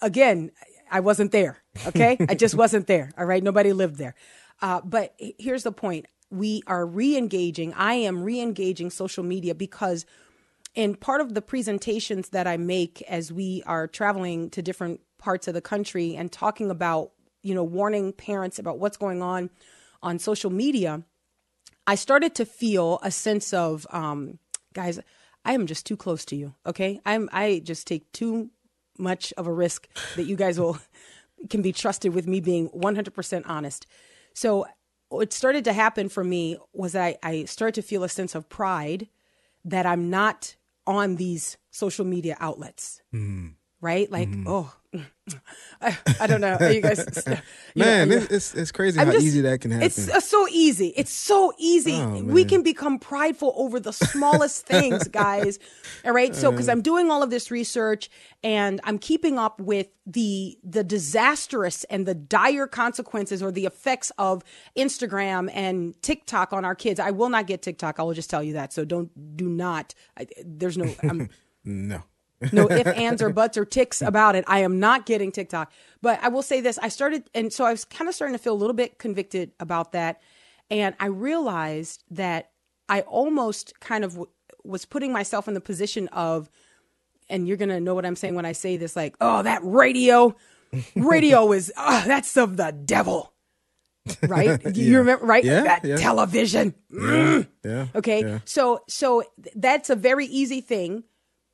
again, 0.00 0.50
I 0.90 1.00
wasn't 1.00 1.32
there. 1.32 1.62
Okay, 1.86 2.16
I 2.28 2.34
just 2.34 2.54
wasn't 2.54 2.86
there. 2.86 3.12
All 3.18 3.26
right, 3.26 3.42
nobody 3.42 3.74
lived 3.74 3.96
there. 3.96 4.14
Uh, 4.62 4.80
but 4.82 5.14
here's 5.18 5.64
the 5.64 5.72
point: 5.72 6.06
we 6.30 6.62
are 6.66 6.86
re-engaging. 6.86 7.74
I 7.74 7.94
am 7.94 8.22
re-engaging 8.22 8.90
social 8.90 9.22
media 9.22 9.54
because 9.54 10.06
in 10.74 10.94
part 10.94 11.20
of 11.20 11.34
the 11.34 11.42
presentations 11.42 12.30
that 12.30 12.46
I 12.46 12.56
make 12.56 13.02
as 13.02 13.30
we 13.30 13.62
are 13.66 13.86
traveling 13.86 14.48
to 14.50 14.62
different 14.62 15.00
parts 15.18 15.46
of 15.46 15.52
the 15.52 15.60
country 15.60 16.16
and 16.16 16.32
talking 16.32 16.70
about, 16.70 17.12
you 17.42 17.54
know, 17.54 17.62
warning 17.62 18.12
parents 18.14 18.58
about 18.58 18.78
what's 18.78 18.96
going 18.96 19.22
on 19.22 19.50
on 20.04 20.18
social 20.18 20.50
media, 20.50 21.02
I 21.86 21.96
started 21.96 22.34
to 22.36 22.44
feel 22.44 23.00
a 23.02 23.10
sense 23.10 23.52
of, 23.52 23.86
um, 23.90 24.38
guys, 24.72 25.00
I 25.44 25.54
am 25.54 25.66
just 25.66 25.86
too 25.86 25.96
close 25.96 26.24
to 26.26 26.36
you. 26.36 26.54
Okay, 26.66 27.00
I'm 27.04 27.28
I 27.32 27.60
just 27.64 27.86
take 27.86 28.10
too 28.12 28.50
much 28.98 29.32
of 29.36 29.46
a 29.46 29.52
risk 29.52 29.88
that 30.16 30.24
you 30.24 30.36
guys 30.36 30.60
will 30.60 30.78
can 31.50 31.62
be 31.62 31.72
trusted 31.72 32.14
with 32.14 32.26
me 32.26 32.40
being 32.40 32.70
100% 32.70 33.42
honest. 33.46 33.86
So 34.34 34.66
what 35.08 35.32
started 35.32 35.64
to 35.64 35.72
happen 35.72 36.08
for 36.08 36.24
me 36.24 36.56
was 36.72 36.92
that 36.92 37.18
I, 37.22 37.28
I 37.28 37.44
started 37.44 37.74
to 37.74 37.82
feel 37.82 38.04
a 38.04 38.08
sense 38.08 38.34
of 38.34 38.48
pride 38.48 39.08
that 39.64 39.84
I'm 39.84 40.10
not 40.10 40.56
on 40.86 41.16
these 41.16 41.56
social 41.70 42.04
media 42.04 42.36
outlets. 42.40 43.02
Right? 43.84 44.10
Like, 44.10 44.30
oh, 44.46 44.72
I, 45.82 45.96
I 46.20 46.26
don't 46.26 46.40
know. 46.40 46.56
Are 46.58 46.70
you 46.72 46.80
guys, 46.80 46.98
you 47.26 47.32
know, 47.34 47.84
Man, 47.84 48.10
you- 48.10 48.26
it's, 48.30 48.54
it's 48.54 48.72
crazy 48.72 48.98
I'm 48.98 49.08
how 49.08 49.12
just- 49.12 49.26
easy 49.26 49.40
that 49.42 49.60
can 49.60 49.72
happen. 49.72 49.84
It's 49.86 50.08
uh, 50.08 50.20
so 50.20 50.46
easy. 50.48 50.88
It's 50.96 51.10
so 51.12 51.52
easy. 51.58 51.96
Oh, 52.00 52.22
we 52.22 52.44
can 52.44 52.62
become 52.62 52.98
prideful 52.98 53.52
over 53.56 53.78
the 53.80 53.92
smallest 53.92 54.64
things, 54.66 55.06
guys. 55.24 55.58
All 56.04 56.12
right. 56.12 56.34
So, 56.34 56.48
Uh. 56.48 56.50
because 56.52 56.68
I'm 56.68 56.80
doing 56.80 57.10
all 57.10 57.22
of 57.22 57.30
this 57.30 57.50
research 57.50 58.08
and 58.42 58.80
I'm 58.84 58.98
keeping 58.98 59.38
up 59.38 59.60
with 59.60 59.88
the 60.06 60.56
the 60.64 60.84
disastrous 60.84 61.84
and 61.84 62.06
the 62.06 62.14
dire 62.14 62.66
consequences 62.66 63.42
or 63.42 63.50
the 63.50 63.66
effects 63.66 64.12
of 64.16 64.42
Instagram 64.78 65.50
and 65.52 66.00
TikTok 66.02 66.52
on 66.52 66.64
our 66.64 66.74
kids. 66.74 67.00
I 67.00 67.10
will 67.10 67.28
not 67.30 67.46
get 67.46 67.60
TikTok. 67.62 67.98
I 67.98 68.04
will 68.04 68.14
just 68.14 68.30
tell 68.30 68.42
you 68.42 68.54
that. 68.54 68.72
So 68.72 68.84
don't 68.84 69.36
do 69.36 69.48
not. 69.48 69.94
I, 70.16 70.26
there's 70.44 70.78
no. 70.78 70.94
I'm, 71.02 71.28
no. 71.64 72.02
No 72.52 72.66
if, 72.70 72.86
ands, 72.96 73.22
or 73.22 73.30
buts 73.30 73.56
or 73.56 73.64
ticks 73.64 74.02
about 74.02 74.36
it. 74.36 74.44
I 74.46 74.60
am 74.60 74.80
not 74.80 75.06
getting 75.06 75.32
TikTok. 75.32 75.72
But 76.02 76.22
I 76.22 76.28
will 76.28 76.42
say 76.42 76.60
this 76.60 76.78
I 76.78 76.88
started, 76.88 77.28
and 77.34 77.52
so 77.52 77.64
I 77.64 77.70
was 77.70 77.84
kind 77.84 78.08
of 78.08 78.14
starting 78.14 78.36
to 78.36 78.42
feel 78.42 78.52
a 78.52 78.56
little 78.56 78.74
bit 78.74 78.98
convicted 78.98 79.52
about 79.58 79.92
that. 79.92 80.20
And 80.70 80.94
I 80.98 81.06
realized 81.06 82.04
that 82.10 82.50
I 82.88 83.02
almost 83.02 83.78
kind 83.80 84.04
of 84.04 84.12
w- 84.12 84.30
was 84.64 84.84
putting 84.84 85.12
myself 85.12 85.48
in 85.48 85.54
the 85.54 85.60
position 85.60 86.08
of, 86.08 86.50
and 87.28 87.46
you're 87.46 87.56
going 87.56 87.68
to 87.70 87.80
know 87.80 87.94
what 87.94 88.06
I'm 88.06 88.16
saying 88.16 88.34
when 88.34 88.46
I 88.46 88.52
say 88.52 88.76
this 88.76 88.96
like, 88.96 89.16
oh, 89.20 89.42
that 89.42 89.60
radio, 89.62 90.34
radio 90.94 91.52
is, 91.52 91.72
oh, 91.76 92.02
that's 92.06 92.36
of 92.36 92.56
the 92.56 92.70
devil. 92.72 93.32
right? 94.22 94.62
Do 94.72 94.80
you 94.80 94.98
remember, 94.98 95.24
right? 95.24 95.44
Yeah, 95.44 95.62
that 95.62 95.84
yeah. 95.84 95.96
television. 95.96 96.74
Mm. 96.92 97.46
Yeah. 97.64 97.86
Okay. 97.94 98.20
Yeah. 98.20 98.38
So 98.44 98.82
so 98.88 99.22
that's 99.54 99.88
a 99.88 99.96
very 99.96 100.26
easy 100.26 100.60
thing, 100.60 101.04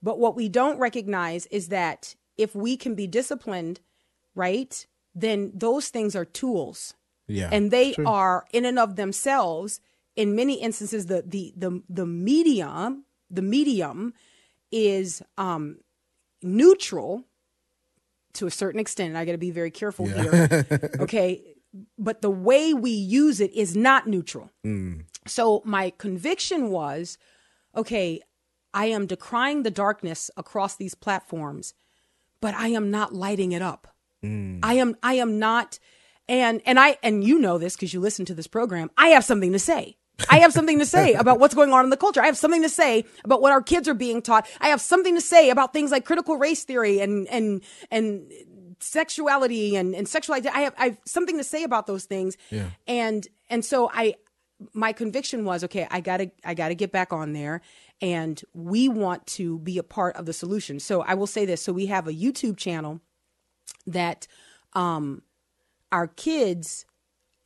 but 0.03 0.19
what 0.19 0.37
we 0.37 0.49
don't 0.49 0.79
recognize 0.79 1.47
is 1.47 1.69
that 1.69 2.15
if 2.37 2.55
we 2.55 2.77
can 2.77 2.95
be 2.95 3.07
disciplined, 3.07 3.81
right? 4.35 4.87
Then 5.15 5.53
those 5.55 5.89
things 5.89 6.17
are 6.17 6.25
tools. 6.25 6.95
Yeah. 7.27 7.49
And 7.53 7.71
they 7.71 7.93
True. 7.93 8.07
are 8.07 8.47
in 8.53 8.65
and 8.65 8.79
of 8.79 8.97
themselves 8.97 9.81
in 10.17 10.35
many 10.35 10.61
instances 10.61 11.07
the 11.07 11.23
the 11.27 11.53
the 11.57 11.83
the 11.89 12.07
medium, 12.07 13.05
the 13.31 13.43
medium 13.43 14.15
is 14.73 15.23
um 15.39 15.79
neutral 16.43 17.25
to 18.35 18.47
a 18.47 18.51
certain 18.51 18.81
extent. 18.81 19.11
And 19.11 19.19
I 19.19 19.25
got 19.25 19.33
to 19.33 19.39
be 19.39 19.51
very 19.51 19.71
careful 19.71 20.07
here. 20.07 20.67
okay. 21.01 21.57
But 21.99 22.21
the 22.21 22.31
way 22.31 22.75
we 22.75 22.91
use 22.91 23.41
it 23.41 23.53
is 23.53 23.77
not 23.77 24.09
neutral. 24.09 24.51
So 25.27 25.63
my 25.65 25.91
conviction 25.91 26.71
was 26.71 27.17
okay, 27.77 28.21
I 28.73 28.87
am 28.87 29.07
decrying 29.07 29.65
the 29.65 29.71
darkness 29.71 30.31
across 30.37 30.77
these 30.77 30.95
platforms, 30.95 31.75
but 32.41 32.55
I 32.55 32.69
am 32.69 32.91
not 32.91 33.15
lighting 33.15 33.53
it 33.53 33.63
up. 33.63 33.89
Mm. 34.25 34.61
I 34.63 34.75
am 34.75 34.97
I 35.03 35.15
am 35.15 35.39
not 35.39 35.79
and 36.29 36.63
and 36.67 36.79
I 36.79 36.99
and 37.03 37.25
you 37.25 37.39
know 37.39 37.59
this 37.59 37.75
because 37.75 37.93
you 37.93 38.01
listen 38.01 38.25
to 38.27 38.35
this 38.35 38.47
program. 38.47 38.91
I 38.97 39.09
have 39.09 39.25
something 39.25 39.53
to 39.53 39.59
say. 39.59 39.97
I 40.29 40.41
have 40.41 40.53
something 40.53 40.79
to 40.79 40.87
say 40.87 41.15
about 41.15 41.39
what's 41.41 41.55
going 41.55 41.73
on 41.73 41.85
in 41.85 41.91
the 41.91 41.97
culture. 41.97 42.21
I 42.21 42.27
have 42.27 42.37
something 42.37 42.61
to 42.63 42.69
say 42.69 43.05
about 43.25 43.41
what 43.41 43.53
our 43.53 43.63
kids 43.63 43.89
are 43.89 43.95
being 43.95 44.21
taught. 44.21 44.47
I 44.61 44.69
have 44.69 44.81
something 44.81 45.15
to 45.15 45.21
say 45.21 45.49
about 45.49 45.73
things 45.73 45.91
like 45.91 46.05
critical 46.05 46.37
race 46.37 46.65
theory 46.65 47.01
and 47.01 47.27
and 47.29 47.63
and 47.91 48.31
sexuality 48.81 49.77
and, 49.77 49.95
and 49.95 50.09
sexual 50.09 50.37
identity. 50.37 50.59
I 50.59 50.63
have 50.65 50.75
I 50.79 50.85
have 50.87 50.99
something 51.07 51.39
to 51.39 51.45
say 51.45 51.63
about 51.63 51.87
those 51.87 52.05
things. 52.05 52.37
Yeah. 52.51 52.71
And 52.87 53.27
and 53.49 53.65
so 53.65 53.91
I 53.93 54.17
my 54.75 54.93
conviction 54.93 55.45
was 55.45 55.65
okay, 55.65 55.87
I 55.91 56.01
gotta 56.01 56.31
I 56.45 56.55
gotta 56.55 56.75
get 56.75 56.93
back 56.93 57.13
on 57.13 57.33
there 57.33 57.63
and 58.01 58.43
we 58.55 58.89
want 58.89 59.27
to 59.27 59.59
be 59.61 59.79
a 59.79 59.83
part 59.83 60.17
of 60.17 60.27
the 60.27 60.33
solution. 60.33 60.81
So 60.81 61.03
I 61.03 61.15
will 61.15 61.27
say 61.27 61.45
this. 61.47 61.63
So 61.63 61.73
we 61.73 61.87
have 61.87 62.07
a 62.09 62.13
YouTube 62.13 62.57
channel 62.57 63.01
that 63.87 64.27
um 64.75 65.23
our 65.93 66.07
kids 66.07 66.85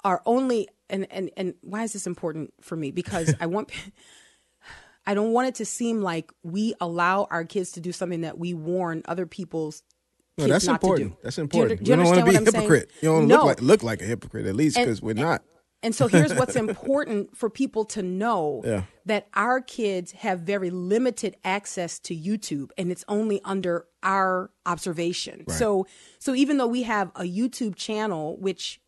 are 0.05 0.21
only 0.27 0.69
and 0.91 1.07
and 1.11 1.31
and 1.37 1.55
why 1.63 1.83
is 1.83 1.93
this 1.93 2.07
important 2.07 2.53
for 2.61 2.77
me 2.77 2.91
because 2.91 3.35
i 3.41 3.47
want 3.47 3.71
i 5.07 5.15
don't 5.15 5.33
want 5.33 5.49
it 5.49 5.55
to 5.55 5.65
seem 5.65 6.03
like 6.03 6.33
we 6.43 6.75
allow 6.81 7.27
our 7.31 7.45
kids 7.45 7.73
to 7.73 7.81
do 7.81 7.93
something 7.93 8.23
that 8.23 8.37
we 8.39 8.53
warn 8.53 9.01
other 9.07 9.25
people's 9.27 9.83
No, 10.37 10.45
kids 10.45 10.53
that's 10.53 10.67
not 10.67 10.83
important. 10.83 11.11
to 11.13 11.17
do 11.17 11.21
That's 11.23 11.37
Do 11.37 11.41
you 11.41 11.45
important. 11.45 11.85
do 11.85 11.91
you 11.91 11.97
we 11.97 12.03
don't 12.03 12.07
want 12.13 12.19
to 12.19 12.25
be 12.25 12.35
a 12.35 12.39
understand 12.39 12.53
saying? 12.53 12.71
hypocrite. 12.73 12.91
You 13.01 13.09
don't 13.11 13.29
No. 13.29 13.37
look 13.37 13.45
like 13.45 13.63
look 13.63 13.83
like 13.83 14.03
a 14.03 14.05
hypocrite 14.05 14.47
at 14.47 14.57
least 14.57 14.77
because 14.77 15.01
we're 15.01 15.15
not. 15.15 15.43
And 15.85 15.95
so 15.95 16.09
here's 16.09 16.35
what's 16.41 16.57
important 16.57 17.37
for 17.37 17.49
people 17.49 17.85
to 17.87 18.03
know 18.03 18.63
Yeah. 18.65 18.83
that 19.07 19.29
our 19.35 19.61
kids 19.61 20.11
have 20.13 20.41
very 20.41 20.71
limited 20.71 21.37
access 21.45 21.99
to 22.01 22.17
YouTube 22.17 22.71
and 22.77 22.91
it's 22.91 23.05
only 23.07 23.41
under 23.45 23.87
our 24.03 24.51
observation. 24.67 25.45
So 25.49 25.87
so 26.19 26.35
even 26.35 26.57
though 26.59 26.67
we 26.67 26.83
have 26.83 27.11
a 27.15 27.23
YouTube 27.23 27.77
channel 27.77 28.37
which 28.39 28.81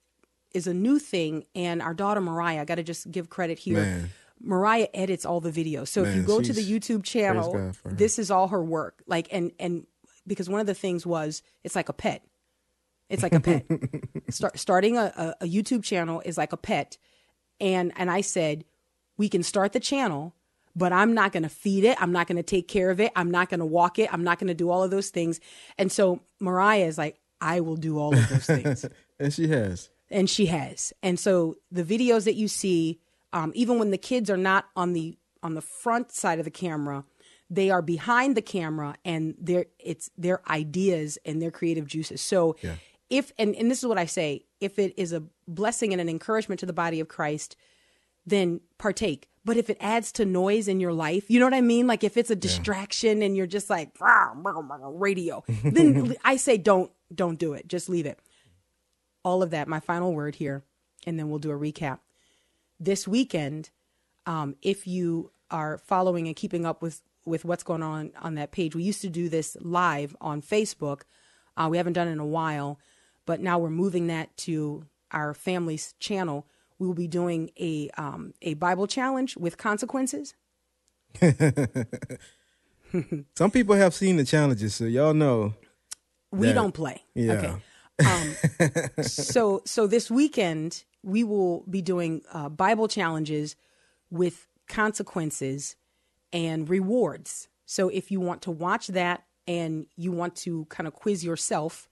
is 0.53 0.67
a 0.67 0.75
new 0.75 0.99
thing 0.99 1.45
and 1.55 1.83
our 1.83 1.95
daughter 1.95 2.21
Mariah, 2.21 2.63
I 2.63 2.65
got 2.65 2.77
to 2.77 2.83
just 2.83 3.11
give 3.11 3.29
credit 3.29 3.59
here. 3.59 3.77
Man. 3.83 4.11
Mariah 4.41 4.89
edits 4.95 5.25
all 5.25 5.41
the 5.41 5.51
videos. 5.51 5.89
So 5.89 6.05
if 6.05 6.15
you 6.17 6.23
go 6.23 6.41
to 6.41 6.53
the 6.53 6.63
YouTube 6.63 7.05
channel, 7.05 7.53
God 7.53 7.77
for 7.77 7.89
her. 7.91 7.95
this 7.95 8.19
is 8.19 8.31
all 8.31 8.49
her 8.49 8.63
work. 8.65 9.03
Like 9.07 9.29
and 9.31 9.53
and 9.59 9.87
because 10.27 10.49
one 10.49 10.61
of 10.61 10.67
the 10.67 10.75
things 10.75 11.07
was 11.07 11.43
it's 11.65 11.77
like 11.77 11.89
a 11.89 11.95
pet. 11.95 12.23
It's 13.09 13.23
like 13.23 13.35
a 13.35 13.41
pet. 13.41 13.67
Start, 14.31 14.59
starting 14.59 14.97
a, 14.97 15.37
a, 15.41 15.47
YouTube 15.47 15.85
channel 15.85 16.21
is 16.25 16.37
like 16.37 16.53
a 16.53 16.57
pet. 16.57 16.99
And 17.61 17.93
and 17.97 18.11
I 18.11 18.21
said, 18.21 18.65
we 19.17 19.29
can 19.29 19.43
start 19.43 19.73
the 19.73 19.81
channel, 19.81 20.35
but 20.75 20.93
I'm 20.93 21.15
not 21.15 21.33
going 21.33 21.45
to 21.45 21.49
feed 21.49 21.85
it. 21.85 22.01
I'm 22.03 22.13
not 22.13 22.27
going 22.27 22.37
to 22.37 22.43
take 22.43 22.69
care 22.69 22.91
of 22.91 23.01
it. 23.01 23.13
I'm 23.17 23.31
not 23.31 23.49
going 23.49 23.61
to 23.61 23.67
walk 23.67 23.99
it. 23.99 24.13
I'm 24.13 24.25
not 24.25 24.39
going 24.39 24.49
to 24.49 24.55
do 24.55 24.71
all 24.71 24.83
of 24.83 24.91
those 24.91 25.11
things. 25.11 25.41
And 25.79 25.91
so 25.91 26.21
Mariah 26.41 26.87
is 26.87 26.99
like, 26.99 27.21
I 27.41 27.61
will 27.61 27.77
do 27.77 27.99
all 27.99 28.15
of 28.15 28.29
those 28.29 28.47
things 28.47 28.85
And 29.21 29.33
she 29.33 29.49
has. 29.49 29.89
and 30.11 30.29
she 30.29 30.47
has 30.47 30.93
and 31.03 31.19
so 31.19 31.57
the 31.71 31.83
videos 31.85 32.25
that 32.25 32.35
you 32.35 32.49
see 32.49 33.01
um, 33.33 33.53
even 33.55 33.79
when 33.79 33.91
the 33.91 33.99
kids 33.99 34.31
are 34.31 34.37
not 34.37 34.67
on 34.77 34.93
the 34.93 35.17
on 35.43 35.55
the 35.55 35.63
front 35.63 36.13
side 36.13 36.39
of 36.39 36.45
the 36.45 36.51
camera 36.51 37.05
they 37.49 37.71
are 37.71 37.83
behind 37.83 38.37
the 38.37 38.43
camera 38.43 38.95
and 39.05 39.35
their 39.39 39.67
it's 39.79 40.11
their 40.17 40.41
ideas 40.51 41.19
and 41.25 41.41
their 41.41 41.51
creative 41.51 41.87
juices 41.87 42.21
so 42.21 42.57
if 43.11 43.33
and, 43.39 43.55
and 43.55 43.71
this 43.71 43.79
is 43.79 43.87
what 43.87 43.99
i 43.99 44.07
say 44.07 44.45
if 44.61 44.79
it 44.79 44.95
is 44.97 45.13
a 45.13 45.23
blessing 45.47 45.93
and 45.93 46.01
an 46.01 46.09
encouragement 46.09 46.61
to 46.61 46.67
the 46.67 46.73
body 46.73 47.01
of 47.01 47.09
christ 47.09 47.57
then 48.29 48.61
partake. 48.77 49.29
But 49.45 49.57
if 49.57 49.71
it 49.71 49.77
adds 49.79 50.11
to 50.13 50.25
noise 50.25 50.67
in 50.67 50.81
your 50.81 50.93
life 50.93 51.31
you 51.31 51.39
know 51.39 51.47
what 51.47 51.55
i 51.55 51.61
mean? 51.61 51.87
Like 51.87 52.03
if 52.03 52.17
it's 52.17 52.31
a 52.31 52.37
distraction 52.37 53.23
and 53.23 53.37
you're 53.37 53.47
just 53.47 53.71
like 53.71 53.93
"Rah, 54.01 54.33
rah, 54.35 54.61
rah, 54.61 54.91
radio 54.93 55.45
then 55.65 56.17
i 56.25 56.37
say 56.37 56.57
don't 56.57 56.91
don't 57.15 57.39
do 57.39 57.53
it. 57.53 57.69
Just 57.69 57.89
leave 57.89 58.07
it. 58.07 58.19
All 59.25 59.43
of 59.43 59.51
that, 59.51 59.69
my 59.69 59.81
final 59.81 60.13
word 60.13 60.37
here, 60.37 60.65
and 61.07 61.19
then 61.19 61.29
we'll 61.29 61.39
do 61.39 61.51
a 61.51 61.59
recap. 61.59 61.99
This 62.79 63.09
weekend, 63.09 63.71
um, 64.27 64.57
if 64.63 64.87
you 64.87 65.31
are 65.51 65.79
following 65.79 66.27
and 66.27 66.37
keeping 66.37 66.67
up 66.67 66.83
with, 66.83 67.01
with 67.25 67.45
what's 67.45 67.63
going 67.63 67.83
on 67.83 68.13
on 68.21 68.35
that 68.35 68.53
page, 68.53 68.75
we 68.75 68.83
used 68.83 69.01
to 69.03 69.09
do 69.09 69.29
this 69.29 69.57
live 69.61 70.17
on 70.21 70.43
Facebook. 70.43 71.03
Uh, 71.57 71.69
we 71.71 71.77
haven't 71.77 71.95
done 71.95 72.09
it 72.09 72.13
in 72.13 72.19
a 72.19 72.27
while, 72.27 72.79
but 73.27 73.41
now 73.41 73.59
we're 73.59 73.71
moving 73.71 74.07
that 74.07 74.35
to 74.39 74.87
our 75.13 75.35
family's 75.35 75.95
channel. 76.01 76.47
We 76.79 76.87
will 76.87 76.95
be 76.95 77.09
doing 77.09 77.51
a 77.59 77.91
um, 77.99 78.33
a 78.43 78.55
Bible 78.55 78.87
challenge 78.87 79.37
with 79.37 79.57
consequences. 79.59 80.35
Some 83.37 83.51
people 83.51 83.75
have 83.75 83.95
seen 83.95 84.17
the 84.17 84.25
challenges, 84.25 84.75
so 84.75 84.85
y'all 84.85 85.15
know. 85.15 85.55
We 86.33 86.49
That- 86.49 86.55
don't 86.55 86.73
play. 86.73 87.03
yeah. 87.15 87.33
Okay. 87.33 87.55
Um, 88.05 89.03
so 89.03 89.63
so 89.65 89.87
this 89.87 90.11
weekend 90.11 90.85
we 91.03 91.25
will 91.25 91.65
be 91.71 91.81
doing 91.81 92.23
uh, 92.33 92.49
Bible 92.51 92.89
challenges 92.89 93.57
with 94.11 94.47
consequences 94.69 95.77
and 96.33 96.69
rewards. 96.69 97.49
So 97.65 97.89
if 97.89 98.11
you 98.11 98.21
want 98.21 98.43
to 98.43 98.51
watch 98.51 98.89
that 98.89 99.25
and 99.47 99.87
you 99.97 100.13
want 100.13 100.37
to 100.37 100.67
kind 100.67 100.87
of 100.87 100.93
quiz 100.95 101.25
yourself, 101.25 101.89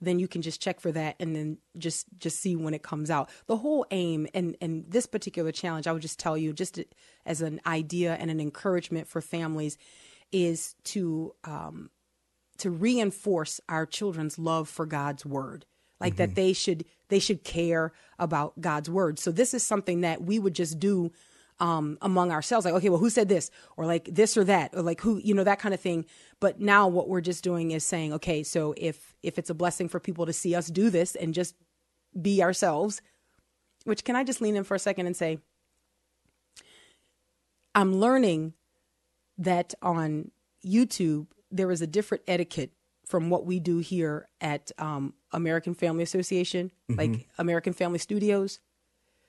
then 0.00 0.18
you 0.18 0.28
can 0.28 0.42
just 0.42 0.60
check 0.60 0.80
for 0.80 0.92
that 0.92 1.16
and 1.18 1.34
then 1.34 1.58
just 1.76 2.06
just 2.18 2.40
see 2.40 2.56
when 2.56 2.74
it 2.74 2.82
comes 2.82 3.10
out. 3.10 3.30
The 3.46 3.56
whole 3.56 3.86
aim 3.90 4.26
and 4.34 4.56
and 4.60 4.84
this 4.88 5.06
particular 5.06 5.52
challenge, 5.52 5.86
I 5.86 5.92
would 5.92 6.02
just 6.02 6.18
tell 6.18 6.36
you 6.36 6.52
just 6.52 6.80
as 7.26 7.40
an 7.40 7.60
idea 7.66 8.14
and 8.14 8.30
an 8.30 8.40
encouragement 8.40 9.08
for 9.08 9.20
families, 9.20 9.76
is 10.32 10.74
to 10.84 11.34
um, 11.44 11.90
to 12.58 12.70
reinforce 12.70 13.60
our 13.68 13.86
children's 13.86 14.38
love 14.38 14.68
for 14.68 14.86
God's 14.86 15.26
word. 15.26 15.64
Like 16.00 16.14
that 16.16 16.36
they 16.36 16.52
should 16.52 16.84
they 17.08 17.18
should 17.18 17.42
care 17.42 17.92
about 18.20 18.60
God's 18.60 18.88
word. 18.88 19.18
So 19.18 19.32
this 19.32 19.52
is 19.52 19.64
something 19.64 20.02
that 20.02 20.22
we 20.22 20.38
would 20.38 20.54
just 20.54 20.78
do 20.78 21.10
um, 21.60 21.98
among 22.02 22.30
ourselves 22.30 22.64
like 22.64 22.74
okay 22.74 22.88
well 22.88 22.98
who 22.98 23.10
said 23.10 23.28
this? 23.28 23.50
Or 23.76 23.86
like 23.86 24.08
this 24.12 24.36
or 24.36 24.44
that 24.44 24.74
or 24.74 24.82
like 24.82 25.00
who 25.00 25.18
you 25.18 25.34
know 25.34 25.44
that 25.44 25.58
kind 25.58 25.74
of 25.74 25.80
thing. 25.80 26.04
But 26.40 26.60
now 26.60 26.88
what 26.88 27.08
we're 27.08 27.20
just 27.20 27.44
doing 27.44 27.70
is 27.70 27.84
saying 27.84 28.12
okay 28.14 28.42
so 28.42 28.74
if 28.76 29.14
if 29.22 29.38
it's 29.38 29.50
a 29.50 29.54
blessing 29.54 29.88
for 29.88 30.00
people 30.00 30.26
to 30.26 30.32
see 30.32 30.54
us 30.54 30.68
do 30.68 30.90
this 30.90 31.14
and 31.14 31.34
just 31.34 31.54
be 32.20 32.42
ourselves 32.42 33.02
which 33.84 34.04
can 34.04 34.16
I 34.16 34.24
just 34.24 34.40
lean 34.40 34.56
in 34.56 34.64
for 34.64 34.74
a 34.74 34.78
second 34.78 35.06
and 35.06 35.16
say 35.16 35.38
I'm 37.74 37.96
learning 37.96 38.54
that 39.38 39.74
on 39.80 40.30
YouTube 40.64 41.28
there 41.50 41.70
is 41.70 41.80
a 41.80 41.86
different 41.86 42.24
etiquette 42.26 42.72
from 43.06 43.30
what 43.30 43.46
we 43.46 43.58
do 43.58 43.78
here 43.78 44.28
at 44.40 44.70
um, 44.78 45.14
American 45.32 45.72
Family 45.72 46.02
Association, 46.02 46.70
like 46.90 47.26
American 47.38 47.72
Family 47.72 47.98
Studios. 47.98 48.60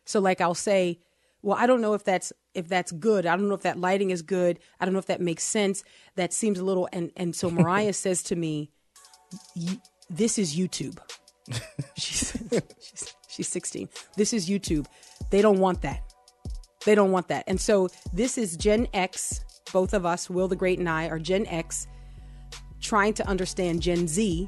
So, 0.06 0.20
like 0.20 0.42
I'll 0.42 0.54
say, 0.54 1.00
well, 1.42 1.58
I 1.58 1.68
don't 1.68 1.82
know 1.82 1.94
if 1.94 2.04
that's 2.04 2.34
if 2.54 2.68
that's 2.68 2.92
good. 2.92 3.26
I 3.26 3.36
don't 3.36 3.48
know 3.48 3.56
if 3.56 3.62
that 3.62 3.80
lighting 3.80 4.10
is 4.10 4.22
good. 4.22 4.60
I 4.80 4.86
don't 4.86 4.94
know 4.94 5.00
if 5.00 5.06
that 5.08 5.22
makes 5.22 5.44
sense. 5.44 5.84
That 6.16 6.34
seems 6.34 6.60
a 6.60 6.66
little. 6.66 6.90
And 6.92 7.12
and 7.16 7.36
so 7.36 7.50
Mariah 7.50 7.94
says 8.06 8.24
to 8.24 8.36
me, 8.36 8.72
"This 10.10 10.38
is 10.38 10.56
YouTube." 10.56 11.00
she's, 11.96 12.38
she's 12.80 13.16
she's 13.28 13.48
16. 13.48 13.90
This 14.16 14.34
is 14.34 14.50
YouTube. 14.50 14.86
They 15.32 15.42
don't 15.42 15.60
want 15.60 15.82
that. 15.82 16.04
They 16.86 16.96
don't 16.96 17.12
want 17.12 17.28
that. 17.30 17.44
And 17.48 17.60
so 17.60 17.90
this 18.14 18.38
is 18.38 18.58
Gen 18.58 18.88
X. 18.94 19.44
Both 19.72 19.94
of 19.94 20.06
us, 20.06 20.30
Will 20.30 20.48
the 20.48 20.56
Great 20.56 20.80
and 20.80 20.90
I, 20.90 21.08
are 21.10 21.20
Gen 21.20 21.46
X, 21.46 21.88
trying 22.82 23.14
to 23.14 23.28
understand 23.28 23.82
Gen 23.82 24.08
Z 24.08 24.48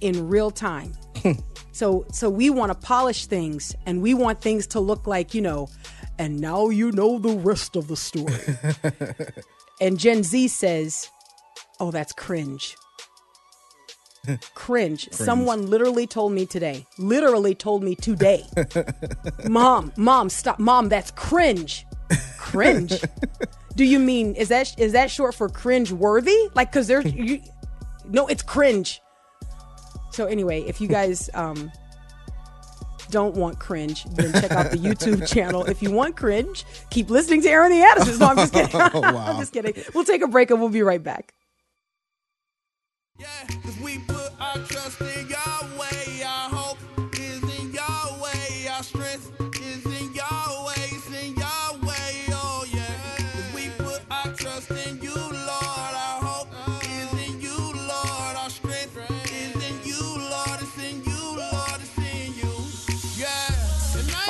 in 0.00 0.28
real 0.28 0.50
time. 0.50 0.92
so 1.72 2.04
so 2.12 2.28
we 2.28 2.50
want 2.50 2.70
to 2.70 2.78
polish 2.86 3.26
things 3.26 3.74
and 3.86 4.02
we 4.02 4.12
want 4.14 4.40
things 4.40 4.66
to 4.68 4.80
look 4.80 5.06
like, 5.06 5.34
you 5.34 5.40
know, 5.40 5.68
and 6.18 6.40
now 6.40 6.68
you 6.68 6.92
know 6.92 7.18
the 7.18 7.36
rest 7.36 7.76
of 7.76 7.88
the 7.88 7.96
story. 7.96 8.34
and 9.80 9.98
Gen 9.98 10.22
Z 10.22 10.48
says, 10.48 11.10
"Oh, 11.80 11.90
that's 11.90 12.12
cringe." 12.24 12.76
cringe. 14.54 15.08
Someone 15.12 15.68
literally 15.68 16.06
told 16.06 16.32
me 16.32 16.46
today. 16.46 16.86
Literally 16.98 17.54
told 17.54 17.82
me 17.82 17.94
today. 17.94 18.44
mom, 19.48 19.92
mom, 19.96 20.30
stop. 20.30 20.58
Mom, 20.58 20.88
that's 20.88 21.10
cringe. 21.10 21.86
Cringe. 22.38 23.02
Do 23.76 23.84
you 23.84 23.98
mean 23.98 24.34
is 24.34 24.48
that 24.48 24.78
is 24.78 24.92
that 24.92 25.10
short 25.10 25.34
for 25.34 25.48
cringe 25.48 25.92
worthy? 25.92 26.48
Like 26.54 26.72
cuz 26.72 26.86
there's 26.86 27.12
you 27.12 27.40
No, 28.08 28.26
it's 28.26 28.42
cringe. 28.42 29.00
So 30.10 30.26
anyway, 30.26 30.62
if 30.62 30.80
you 30.80 30.88
guys 30.88 31.28
um 31.34 31.72
don't 33.14 33.36
want 33.36 33.60
cringe, 33.60 34.02
then 34.16 34.32
check 34.32 34.50
out 34.50 34.72
the 34.72 34.76
YouTube 34.76 35.24
channel. 35.32 35.64
If 35.64 35.80
you 35.84 35.92
want 35.92 36.16
cringe, 36.16 36.64
keep 36.90 37.10
listening 37.10 37.42
to 37.42 37.48
Airing 37.48 37.70
the 37.70 37.80
Addisons. 37.80 38.18
No, 38.18 38.26
I'm 38.26 38.36
just 38.36 38.52
kidding. 38.52 38.80
I'm 39.04 39.38
just 39.38 39.52
kidding. 39.52 39.72
We'll 39.94 40.04
take 40.04 40.20
a 40.22 40.26
break 40.26 40.50
and 40.50 40.58
we'll 40.58 40.68
be 40.68 40.82
right 40.82 41.02
back. 41.02 41.32
Yeah, 43.16 43.26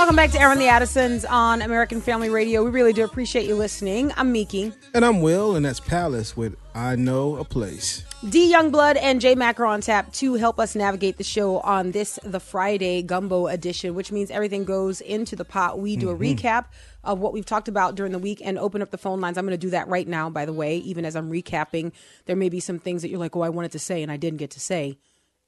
Welcome 0.04 0.16
back 0.16 0.32
to 0.32 0.38
Airing 0.38 0.58
the 0.58 0.68
Addisons 0.68 1.24
on 1.24 1.62
American 1.62 2.02
Family 2.02 2.28
Radio. 2.28 2.62
We 2.62 2.70
really 2.70 2.92
do 2.92 3.04
appreciate 3.04 3.48
you 3.48 3.56
listening. 3.56 4.12
I'm 4.18 4.32
Miki. 4.32 4.70
And 4.92 5.02
I'm 5.02 5.22
Will, 5.22 5.56
and 5.56 5.64
that's 5.64 5.80
Palace 5.80 6.36
with 6.36 6.56
I 6.74 6.94
Know 6.94 7.36
a 7.36 7.44
Place. 7.44 8.04
D 8.28 8.52
Youngblood 8.52 8.98
and 9.00 9.18
J 9.18 9.34
Mac 9.34 9.58
are 9.58 9.64
on 9.64 9.80
tap 9.80 10.12
to 10.12 10.34
help 10.34 10.60
us 10.60 10.76
navigate 10.76 11.16
the 11.16 11.24
show 11.24 11.60
on 11.60 11.92
this, 11.92 12.18
the 12.22 12.38
Friday 12.38 13.00
Gumbo 13.00 13.46
edition, 13.46 13.94
which 13.94 14.12
means 14.12 14.30
everything 14.30 14.64
goes 14.64 15.00
into 15.00 15.36
the 15.36 15.44
pot. 15.46 15.78
We 15.78 15.96
do 15.96 16.10
a 16.10 16.14
mm-hmm. 16.14 16.38
recap 16.38 16.66
of 17.02 17.20
what 17.20 17.32
we've 17.32 17.46
talked 17.46 17.68
about 17.68 17.94
during 17.94 18.12
the 18.12 18.18
week 18.18 18.42
and 18.44 18.58
open 18.58 18.82
up 18.82 18.90
the 18.90 18.98
phone 18.98 19.22
lines. 19.22 19.38
I'm 19.38 19.46
going 19.46 19.58
to 19.58 19.66
do 19.66 19.70
that 19.70 19.88
right 19.88 20.06
now, 20.06 20.28
by 20.28 20.44
the 20.44 20.52
way, 20.52 20.76
even 20.76 21.06
as 21.06 21.16
I'm 21.16 21.32
recapping. 21.32 21.92
There 22.26 22.36
may 22.36 22.50
be 22.50 22.60
some 22.60 22.78
things 22.78 23.00
that 23.00 23.08
you're 23.08 23.18
like, 23.18 23.34
oh, 23.36 23.40
I 23.40 23.48
wanted 23.48 23.72
to 23.72 23.78
say 23.78 24.02
and 24.02 24.12
I 24.12 24.18
didn't 24.18 24.38
get 24.38 24.50
to 24.50 24.60
say. 24.60 24.98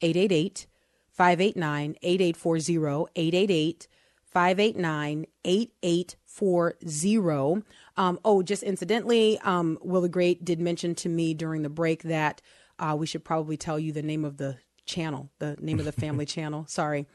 888 0.01 0.67
589 1.11 1.97
8840 2.03 3.11
888 3.15 3.89
589 4.37 5.25
8840. 5.47 7.65
Um, 7.97 8.21
oh, 8.23 8.43
just 8.43 8.63
incidentally, 8.63 9.39
um, 9.39 9.79
Will 9.81 10.03
the 10.03 10.11
Great 10.11 10.45
did 10.45 10.61
mention 10.61 10.95
to 10.97 11.09
me 11.09 11.33
during 11.33 11.63
the 11.63 11.71
break 11.71 12.03
that 12.03 12.43
uh, 12.79 12.95
we 12.99 13.07
should 13.07 13.25
probably 13.25 13.57
tell 13.57 13.79
you 13.79 13.93
the 13.93 14.03
name 14.03 14.27
of 14.27 14.37
the 14.37 14.59
channel, 14.85 15.31
the 15.39 15.57
name 15.59 15.79
of 15.79 15.87
the 15.87 15.93
family 15.93 16.27
channel. 16.37 16.67
Sorry. 16.69 17.07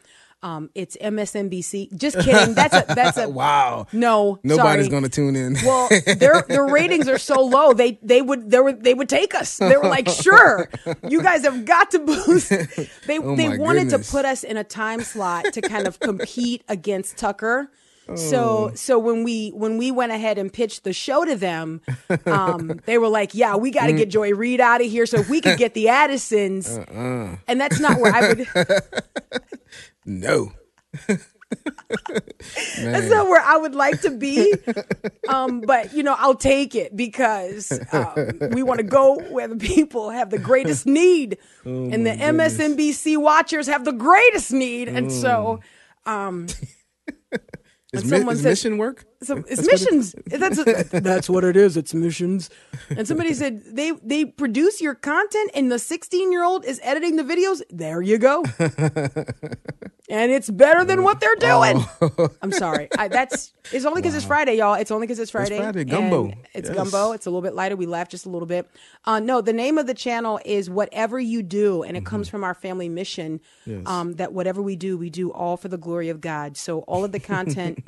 Um, 0.44 0.72
it's 0.74 0.98
MSNBC. 0.98 1.96
Just 1.96 2.18
kidding. 2.20 2.56
That's 2.56 2.74
a 2.74 2.86
that's 2.94 3.18
a 3.18 3.30
Wow. 3.42 3.86
No, 3.94 4.40
Nobody's 4.44 4.90
going 4.90 5.04
to 5.04 5.10
tune 5.10 5.36
in. 5.36 5.56
Well, 5.64 5.88
their 6.18 6.42
their 6.48 6.66
ratings 6.66 7.08
are 7.08 7.20
so 7.20 7.42
low. 7.44 7.74
They 7.74 8.00
they 8.02 8.22
would 8.24 8.50
they 8.50 8.60
were 8.60 8.74
they 8.74 8.94
would 8.96 9.08
take 9.10 9.36
us. 9.36 9.58
They 9.58 9.78
were 9.78 9.88
like, 9.88 10.10
sure, 10.10 10.68
you 11.08 11.22
guys 11.22 11.44
have 11.44 11.66
got 11.66 11.92
to 11.92 12.00
boost. 12.00 12.52
They 13.08 13.20
Oh 13.20 13.36
they 13.36 13.56
wanted 13.58 13.90
goodness. 13.90 14.08
to 14.08 14.12
put 14.12 14.26
us 14.26 14.44
in 14.44 14.58
a 14.58 14.64
time 14.64 15.02
slot 15.02 15.46
to 15.54 15.62
kind 15.62 15.88
of 15.88 16.00
compete 16.00 16.64
against 16.68 17.18
Tucker. 17.18 17.70
Oh. 18.10 18.16
So 18.16 18.72
so 18.74 18.98
when 18.98 19.24
we 19.24 19.50
when 19.50 19.78
we 19.78 19.92
went 19.92 20.12
ahead 20.12 20.38
and 20.40 20.52
pitched 20.52 20.84
the 20.84 20.92
show 20.94 21.24
to 21.24 21.36
them, 21.36 21.82
um, 22.26 22.80
they 22.86 22.98
were 22.98 23.08
like, 23.10 23.36
yeah, 23.36 23.56
we 23.56 23.70
got 23.70 23.88
to 23.88 23.94
get 23.94 24.10
Joy 24.10 24.34
Reid 24.34 24.60
out 24.60 24.82
of 24.82 24.88
here. 24.90 25.06
So 25.06 25.20
if 25.20 25.30
we 25.30 25.40
could 25.40 25.58
get 25.60 25.76
the 25.76 25.88
Addisons, 25.90 26.78
Uh-uh. 26.80 27.36
and 27.48 27.62
that's 27.62 27.80
not 27.80 28.00
where 28.00 28.14
I 28.14 28.30
would. 28.34 28.48
No. 30.06 30.52
That's 32.78 33.10
not 33.10 33.28
where 33.28 33.42
I 33.42 33.58
would 33.58 33.76
like 33.76 34.02
to 34.02 34.12
be. 34.12 34.54
Um, 35.28 35.62
but 35.62 35.94
you 35.94 36.04
know, 36.04 36.16
I'll 36.18 36.36
take 36.36 36.76
it 36.76 36.96
because 36.96 37.72
um, 37.92 38.40
we 38.52 38.64
want 38.64 38.80
to 38.80 38.84
go 38.86 39.20
where 39.30 39.48
the 39.48 39.58
people 39.58 40.10
have 40.10 40.30
the 40.30 40.40
greatest 40.40 40.86
need, 41.02 41.38
and 41.66 42.06
the 42.06 42.12
MSNBC 42.12 43.18
watchers 43.18 43.68
have 43.68 43.86
the 43.86 43.92
greatest 43.94 44.52
need, 44.52 44.88
and 44.88 45.12
so. 45.12 45.60
Um, 46.06 46.48
Is, 47.94 48.06
mi- 48.10 48.20
is 48.32 48.42
said- 48.42 48.50
mission 48.52 48.78
work? 48.78 49.04
So 49.24 49.38
it's 49.48 49.68
That's 49.68 49.86
what 49.86 49.94
missions. 49.94 50.16
That's 50.28 50.92
that's 50.92 51.30
what 51.30 51.44
it 51.44 51.56
is. 51.56 51.78
It's 51.78 51.94
missions. 51.94 52.50
And 52.90 53.08
somebody 53.08 53.34
said 53.34 53.64
they 53.66 53.92
they 54.04 54.26
produce 54.26 54.82
your 54.82 54.96
content, 54.96 55.52
and 55.54 55.72
the 55.72 55.80
sixteen 55.80 56.32
year 56.32 56.44
old 56.44 56.66
is 56.66 56.80
editing 56.84 57.16
the 57.18 57.24
videos. 57.24 57.62
There 57.70 58.02
you 58.02 58.18
go. 58.18 58.44
and 60.10 60.32
it's 60.32 60.50
better 60.50 60.84
than 60.84 61.04
what 61.04 61.20
they're 61.20 61.36
doing. 61.36 61.84
Oh. 62.02 62.30
I'm 62.42 62.52
sorry. 62.52 62.90
I, 62.98 63.08
that's 63.08 63.54
it's 63.72 63.86
only 63.86 64.02
because 64.02 64.16
it's 64.16 64.26
Friday, 64.26 64.56
y'all. 64.56 64.74
It's 64.74 64.92
only 64.92 65.06
because 65.08 65.20
it's 65.20 65.32
Friday. 65.32 65.58
Friday, 65.58 65.84
gumbo. 65.86 66.34
It's 66.54 66.68
Yes. 66.70 66.76
gumbo. 66.76 67.12
It's 67.14 67.26
a 67.26 67.30
little 67.30 67.42
bit 67.42 67.54
lighter. 67.54 67.76
We 67.76 67.86
laughed 67.86 68.12
just 68.12 68.26
a 68.26 68.30
little 68.30 68.48
bit. 68.48 68.70
Uh, 69.06 69.20
no, 69.20 69.42
the 69.42 69.54
name 69.54 69.78
of 69.78 69.88
the 69.88 69.94
channel 69.94 70.40
is 70.46 70.70
Whatever 70.70 71.20
You 71.20 71.44
Do, 71.44 71.84
and 71.84 71.96
it 71.96 72.06
comes 72.06 72.28
Mm-hmm. 72.28 72.32
from 72.32 72.44
our 72.44 72.54
family 72.54 72.90
mission. 72.90 73.40
Um, 73.86 74.14
that 74.14 74.34
whatever 74.34 74.62
we 74.62 74.76
do, 74.76 74.98
we 74.98 75.10
do 75.10 75.32
all 75.32 75.56
for 75.58 75.68
the 75.70 75.78
glory 75.78 76.10
of 76.10 76.20
God. 76.22 76.58
So 76.58 76.80
all 76.82 77.04
of 77.06 77.12
the 77.12 77.20
content 77.20 77.80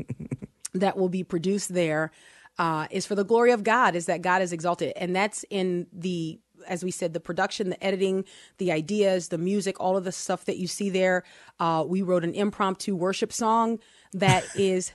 that 0.74 0.98
will 0.98 1.10
be 1.10 1.24
produced 1.24 1.74
there 1.74 2.12
uh, 2.58 2.88
is 2.92 3.06
for 3.06 3.16
the 3.16 3.24
glory 3.24 3.52
of 3.52 3.64
God, 3.64 3.96
is 3.96 4.06
that 4.06 4.22
God 4.22 4.42
is 4.42 4.54
exalted. 4.54 4.94
And 4.96 5.16
that's 5.16 5.44
in 5.50 5.88
the, 5.92 6.40
as 6.68 6.84
we 6.84 6.92
said, 6.92 7.14
the 7.14 7.20
production, 7.20 7.70
the 7.70 7.84
editing, 7.84 8.26
the 8.58 8.72
ideas, 8.72 9.30
the 9.30 9.38
music, 9.38 9.80
all 9.80 9.98
of 9.98 10.04
the 10.04 10.12
stuff 10.12 10.46
that 10.46 10.58
you 10.58 10.68
see 10.68 10.90
there. 10.90 11.24
Uh, 11.60 11.84
we 11.88 12.02
wrote 12.02 12.24
an 12.24 12.34
impromptu 12.34 12.96
worship 12.96 13.34
song 13.34 13.80
that 14.14 14.44
is, 14.56 14.94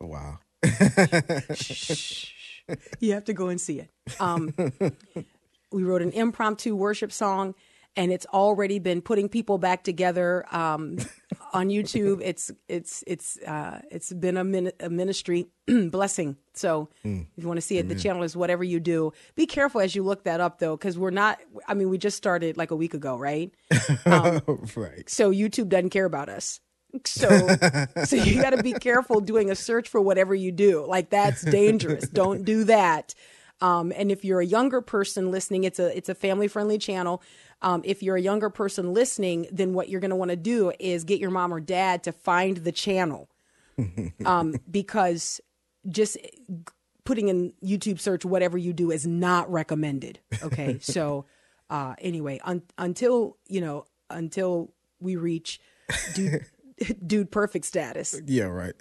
Wow. 0.00 0.38
you 3.00 3.12
have 3.12 3.24
to 3.24 3.32
go 3.32 3.48
and 3.48 3.60
see 3.60 3.80
it. 3.80 3.90
Um, 4.20 4.52
we 5.72 5.82
wrote 5.84 6.02
an 6.02 6.12
impromptu 6.12 6.74
worship 6.74 7.12
song. 7.12 7.54
And 7.94 8.10
it's 8.10 8.24
already 8.26 8.78
been 8.78 9.02
putting 9.02 9.28
people 9.28 9.58
back 9.58 9.84
together 9.84 10.46
um, 10.50 10.96
on 11.52 11.68
YouTube. 11.68 12.20
It's 12.24 12.50
it's 12.66 13.04
it's 13.06 13.36
uh, 13.46 13.82
it's 13.90 14.12
been 14.12 14.38
a, 14.38 14.44
min- 14.44 14.72
a 14.80 14.88
ministry 14.88 15.48
blessing. 15.66 16.36
So 16.54 16.88
if 17.36 17.42
you 17.42 17.46
want 17.46 17.58
to 17.58 17.62
see 17.62 17.76
it, 17.78 17.88
the 17.88 17.94
channel 17.94 18.22
is 18.22 18.34
whatever 18.36 18.64
you 18.64 18.80
do. 18.80 19.12
Be 19.34 19.46
careful 19.46 19.80
as 19.82 19.94
you 19.94 20.02
look 20.02 20.24
that 20.24 20.40
up 20.40 20.58
though, 20.58 20.76
because 20.76 20.98
we're 20.98 21.10
not. 21.10 21.38
I 21.68 21.74
mean, 21.74 21.90
we 21.90 21.98
just 21.98 22.16
started 22.16 22.56
like 22.56 22.70
a 22.70 22.76
week 22.76 22.94
ago, 22.94 23.16
right? 23.18 23.52
right. 24.06 25.08
So 25.08 25.30
YouTube 25.30 25.68
doesn't 25.68 25.90
care 25.90 26.06
about 26.06 26.28
us. 26.30 26.60
So 27.04 27.28
so 28.04 28.16
you 28.16 28.40
got 28.40 28.50
to 28.50 28.62
be 28.62 28.72
careful 28.72 29.20
doing 29.20 29.50
a 29.50 29.54
search 29.54 29.88
for 29.88 30.00
whatever 30.00 30.34
you 30.34 30.52
do. 30.52 30.86
Like 30.86 31.10
that's 31.10 31.42
dangerous. 31.42 32.08
Don't 32.08 32.44
do 32.44 32.64
that. 32.64 33.14
Um, 33.62 33.92
and 33.96 34.10
if 34.10 34.24
you're 34.24 34.40
a 34.40 34.44
younger 34.46 34.80
person 34.80 35.30
listening, 35.30 35.64
it's 35.64 35.78
a 35.78 35.96
it's 35.96 36.08
a 36.08 36.14
family 36.14 36.48
friendly 36.48 36.78
channel. 36.78 37.22
Um, 37.62 37.80
if 37.84 38.02
you're 38.02 38.16
a 38.16 38.20
younger 38.20 38.50
person 38.50 38.92
listening, 38.92 39.46
then 39.52 39.72
what 39.72 39.88
you're 39.88 40.00
going 40.00 40.10
to 40.10 40.16
want 40.16 40.30
to 40.32 40.36
do 40.36 40.72
is 40.80 41.04
get 41.04 41.20
your 41.20 41.30
mom 41.30 41.54
or 41.54 41.60
dad 41.60 42.02
to 42.04 42.12
find 42.12 42.56
the 42.58 42.72
channel, 42.72 43.30
um, 44.26 44.56
because 44.70 45.40
just 45.88 46.16
putting 47.04 47.28
in 47.28 47.52
YouTube 47.64 48.00
search 48.00 48.24
whatever 48.24 48.58
you 48.58 48.72
do 48.72 48.90
is 48.90 49.06
not 49.06 49.50
recommended. 49.50 50.18
Okay, 50.42 50.78
so 50.82 51.26
uh, 51.70 51.94
anyway, 52.00 52.40
un- 52.44 52.62
until 52.78 53.36
you 53.48 53.60
know, 53.60 53.84
until 54.10 54.72
we 54.98 55.14
reach 55.16 55.60
dude, 56.14 56.44
dude 57.06 57.30
perfect 57.30 57.64
status, 57.64 58.20
Yeah, 58.26 58.44
right. 58.44 58.74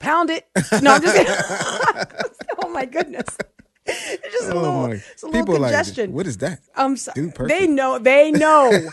pound 0.00 0.30
it. 0.30 0.48
No, 0.82 0.94
I'm 0.94 1.00
just. 1.02 2.26
oh 2.60 2.70
my 2.70 2.84
goodness. 2.84 3.36
It's 4.10 4.32
just 4.32 4.48
a 4.50 4.54
Oh 4.54 4.60
little, 4.60 4.88
my. 4.88 4.94
it's 4.94 5.22
a 5.22 5.26
little 5.26 5.40
People 5.40 5.54
congestion. 5.60 6.10
like, 6.10 6.16
what 6.16 6.26
is 6.26 6.38
that? 6.38 6.60
Um, 6.76 6.92
I'm 6.92 6.96
so, 6.96 7.12
Dude 7.14 7.34
perfect. 7.34 7.58
they 7.58 7.66
know. 7.66 7.98
They 7.98 8.30
know. 8.44 8.90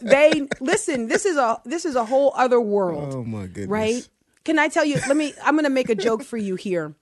they 0.00 0.48
listen. 0.60 1.08
This 1.08 1.26
is 1.26 1.36
a 1.36 1.60
this 1.64 1.84
is 1.84 1.96
a 1.96 2.04
whole 2.04 2.32
other 2.36 2.60
world. 2.60 3.14
Oh 3.14 3.24
my 3.24 3.46
goodness. 3.46 3.68
Right? 3.68 4.08
Can 4.44 4.58
I 4.58 4.68
tell 4.68 4.84
you? 4.84 4.96
Let 5.06 5.16
me. 5.16 5.34
I'm 5.44 5.54
going 5.54 5.64
to 5.64 5.70
make 5.70 5.90
a 5.90 5.94
joke 5.94 6.22
for 6.22 6.36
you 6.38 6.56
here, 6.56 6.94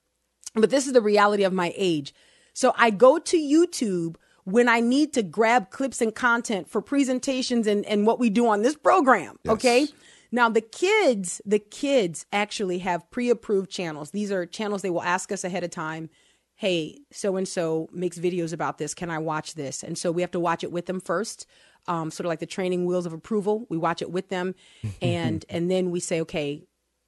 but 0.54 0.70
this 0.70 0.86
is 0.86 0.92
the 0.92 1.00
reality 1.00 1.44
of 1.44 1.52
my 1.52 1.72
age. 1.76 2.12
So 2.52 2.74
I 2.76 2.90
go 2.90 3.18
to 3.18 3.36
YouTube 3.38 4.16
when 4.44 4.68
I 4.68 4.80
need 4.80 5.12
to 5.12 5.22
grab 5.22 5.70
clips 5.70 6.00
and 6.00 6.14
content 6.14 6.68
for 6.68 6.80
presentations 6.82 7.66
and 7.66 7.84
and 7.86 8.06
what 8.06 8.18
we 8.18 8.30
do 8.30 8.48
on 8.48 8.62
this 8.62 8.76
program. 8.76 9.38
Okay. 9.48 9.86
Now 10.30 10.50
the 10.50 10.60
kids, 10.60 11.40
the 11.46 11.58
kids 11.58 12.26
actually 12.32 12.78
have 12.80 13.10
pre-approved 13.10 13.70
channels. 13.70 14.10
These 14.10 14.30
are 14.30 14.44
channels 14.44 14.82
they 14.82 14.90
will 14.90 15.02
ask 15.02 15.32
us 15.32 15.42
ahead 15.44 15.64
of 15.64 15.70
time. 15.70 16.10
Hey, 16.58 16.98
so 17.12 17.36
and 17.36 17.46
so 17.46 17.88
makes 17.92 18.18
videos 18.18 18.52
about 18.52 18.78
this. 18.78 18.92
Can 18.92 19.10
I 19.10 19.18
watch 19.18 19.54
this? 19.54 19.84
And 19.84 19.96
so 19.96 20.10
we 20.10 20.22
have 20.22 20.32
to 20.32 20.40
watch 20.40 20.64
it 20.64 20.72
with 20.72 20.86
them 20.86 21.00
first, 21.00 21.46
um, 21.86 22.10
sort 22.10 22.26
of 22.26 22.30
like 22.30 22.40
the 22.40 22.46
training 22.46 22.84
wheels 22.84 23.06
of 23.06 23.12
approval. 23.12 23.64
We 23.68 23.78
watch 23.78 24.02
it 24.02 24.10
with 24.10 24.28
them, 24.28 24.56
and 25.00 25.44
and 25.48 25.70
then 25.70 25.92
we 25.92 26.00
say, 26.00 26.20
okay, 26.22 26.66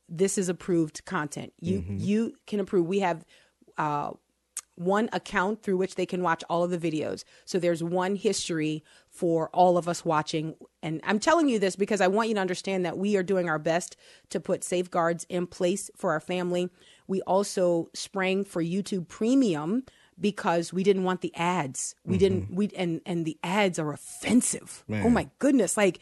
this 0.09 0.39
is 0.39 0.49
approved 0.49 1.05
content. 1.05 1.53
You 1.61 1.85
you 1.89 2.35
can 2.47 2.61
approve. 2.61 2.87
We 2.87 3.01
have 3.01 3.27
uh, 3.77 4.13
one 4.81 5.11
account 5.13 5.63
through 5.63 5.77
which 5.77 5.97
they 5.97 6.07
can 6.07 6.23
watch 6.23 6.43
all 6.49 6.65
of 6.65 6.71
the 6.71 6.79
videos. 6.79 7.25
So 7.45 7.59
there's 7.59 7.83
one 7.83 8.17
history 8.17 8.83
for 9.11 9.51
all 9.51 9.77
of 9.77 9.89
us 9.89 10.07
watching. 10.07 10.55
And 10.83 11.03
I'm 11.05 11.19
telling 11.19 11.51
you 11.51 11.59
this 11.59 11.77
because 11.77 12.01
I 12.01 12.07
want 12.07 12.29
you 12.29 12.35
to 12.37 12.41
understand 12.41 12.87
that 12.87 12.97
we 12.97 13.15
are 13.17 13.23
doing 13.23 13.47
our 13.47 13.59
best 13.59 13.97
to 14.31 14.41
put 14.41 14.65
safeguards 14.65 15.27
in 15.29 15.47
place 15.47 15.91
for 15.97 16.13
our 16.13 16.21
family. 16.21 16.71
We 17.11 17.23
also 17.23 17.91
sprang 17.93 18.45
for 18.45 18.63
YouTube 18.63 19.09
Premium 19.09 19.83
because 20.19 20.73
we 20.73 20.85
didn't 20.85 21.03
want 21.03 21.23
the 21.23 21.35
ads. 21.35 21.97
We 22.05 22.19
didn't 22.19 22.55
we 22.55 22.71
and 22.77 23.01
and 23.05 23.27
the 23.27 23.37
ads 23.43 23.81
are 23.81 23.93
offensive. 23.93 24.85
Oh 25.05 25.11
my 25.11 25.29
goodness, 25.41 25.77
like 25.77 25.99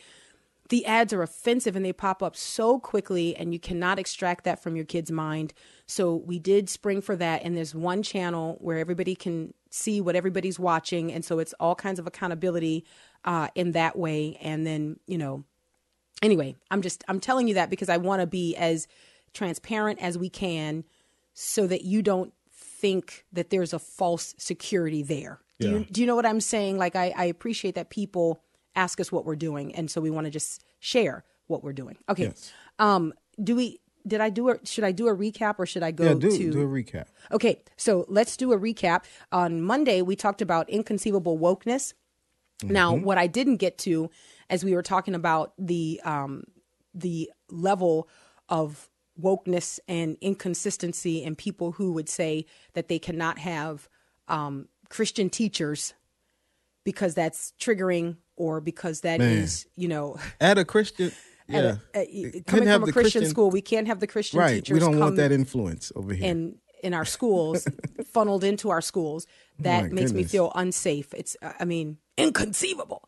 the 0.69 0.85
ads 0.85 1.15
are 1.15 1.23
offensive 1.23 1.77
and 1.77 1.83
they 1.85 1.95
pop 1.95 2.23
up 2.23 2.37
so 2.37 2.79
quickly 2.79 3.35
and 3.35 3.55
you 3.55 3.59
cannot 3.59 3.99
extract 3.99 4.45
that 4.45 4.63
from 4.63 4.77
your 4.77 4.85
kid's 4.85 5.11
mind. 5.11 5.55
So 5.87 6.15
we 6.15 6.39
did 6.39 6.69
spring 6.69 7.01
for 7.01 7.17
that 7.17 7.43
and 7.43 7.57
there's 7.57 7.75
one 7.75 8.03
channel 8.03 8.59
where 8.61 8.77
everybody 8.77 9.15
can 9.15 9.55
see 9.71 10.03
what 10.03 10.15
everybody's 10.15 10.59
watching 10.59 11.11
and 11.11 11.25
so 11.25 11.39
it's 11.39 11.55
all 11.59 11.75
kinds 11.75 11.99
of 11.99 12.07
accountability 12.07 12.85
uh, 13.25 13.49
in 13.55 13.73
that 13.73 13.97
way. 13.97 14.37
And 14.43 14.67
then 14.67 15.01
you 15.07 15.17
know 15.17 15.45
anyway 16.21 16.53
i'm 16.73 16.83
just 16.83 17.05
i'm 17.07 17.21
telling 17.21 17.47
you 17.47 17.55
that 17.55 17.71
because 17.71 17.89
i 17.89 17.97
want 17.97 18.21
to 18.21 18.27
be 18.27 18.57
as 18.57 18.89
transparent 19.33 20.01
as 20.01 20.19
we 20.19 20.29
can 20.29 20.83
so 21.41 21.67
that 21.69 21.83
you 21.83 22.03
don't 22.03 22.33
think 22.53 23.25
that 23.33 23.51
there's 23.51 23.73
a 23.73 23.79
false 23.79 24.35
security 24.39 25.03
there 25.03 25.41
do, 25.61 25.69
Yeah. 25.69 25.79
you, 25.79 25.85
do 25.85 26.01
you 26.01 26.07
know 26.07 26.17
what 26.17 26.27
i'm 26.27 26.41
saying 26.41 26.79
like 26.79 26.97
I, 26.97 27.13
I 27.17 27.25
appreciate 27.27 27.75
that 27.77 27.91
people 27.91 28.41
ask 28.75 28.99
us 29.01 29.13
what 29.13 29.25
we're 29.25 29.37
doing 29.37 29.75
and 29.75 29.91
so 29.91 30.01
we 30.01 30.11
want 30.11 30.25
to 30.27 30.31
just 30.31 30.65
share 30.81 31.25
what 31.47 31.63
we're 31.63 31.73
doing 31.73 31.97
okay 32.09 32.25
Yes. 32.25 32.53
um 32.79 33.13
do 33.43 33.55
we 33.57 33.79
did 34.07 34.21
i 34.21 34.31
do 34.31 34.49
a 34.51 34.59
should 34.67 34.85
i 34.85 34.93
do 34.93 35.07
a 35.09 35.15
recap 35.15 35.57
or 35.59 35.67
should 35.67 35.83
i 35.83 35.91
go 35.93 36.05
Yeah, 36.05 36.15
do 36.15 36.31
to 36.39 36.53
do 36.53 36.63
a 36.63 36.67
recap. 36.67 37.07
Okay, 37.31 37.63
so 37.77 38.05
let's 38.09 38.37
do 38.37 38.53
a 38.53 38.59
recap. 38.59 39.05
On 39.33 39.61
Monday, 39.63 40.01
we 40.03 40.17
talked 40.17 40.41
about 40.41 40.69
inconceivable 40.71 41.39
wokeness. 41.39 41.93
Now, 42.65 42.95
Mm-hmm. 42.95 43.05
what 43.05 43.19
I 43.19 43.27
didn't 43.29 43.57
get 43.59 43.77
to, 43.87 44.11
as 44.51 44.65
we 44.65 44.75
were 44.75 44.83
talking 44.83 45.15
about 45.15 45.53
the 45.59 46.01
um, 46.05 46.45
the 46.95 47.31
level 47.51 48.09
of 48.49 48.89
wokeness 49.21 49.79
and 49.89 50.17
inconsistency, 50.21 51.25
and 51.25 51.37
people 51.37 51.73
who 51.73 51.93
would 51.93 52.09
say 52.09 52.47
that 52.75 52.89
they 52.89 52.99
cannot 52.99 53.39
have 53.39 53.89
um, 54.29 54.69
Christian 54.89 55.31
teachers 55.31 55.95
because 56.85 57.15
that's 57.15 57.53
triggering, 57.61 58.17
or 58.37 58.61
because 58.61 59.01
that 59.03 59.21
is, 59.21 59.67
Man. 59.67 59.73
you 59.83 59.89
know, 59.89 60.17
At 60.41 60.59
a 60.59 60.65
Christian, 60.65 61.13
yeah, 61.49 61.77
a- 61.95 61.99
a- 61.99 62.43
coming 62.47 62.69
from 62.69 62.83
a 62.83 62.87
the 62.87 62.93
Christian, 62.93 63.25
school, 63.25 63.51
we 63.51 63.61
can't 63.61 63.87
have 63.87 64.01
the 64.01 64.07
Christian 64.07 64.39
right? 64.41 64.55
teachers 64.57 64.75
We 64.75 64.81
don't 64.81 64.99
want 64.99 65.17
that 65.17 65.33
influence 65.33 65.93
over 65.97 66.15
here. 66.15 66.29
in 66.29 66.57
in 66.83 66.95
our 66.95 67.05
schools 67.05 67.67
funneled 68.07 68.45
into 68.45 68.71
our 68.71 68.81
schools 68.81 69.27
that 69.59 69.93
makes 69.93 70.13
me 70.13 70.23
feel 70.23 70.53
unsafe 70.55 71.13
it's 71.13 71.37
uh, 71.43 71.53
i 71.59 71.65
mean 71.65 71.99
inconceivable 72.17 73.03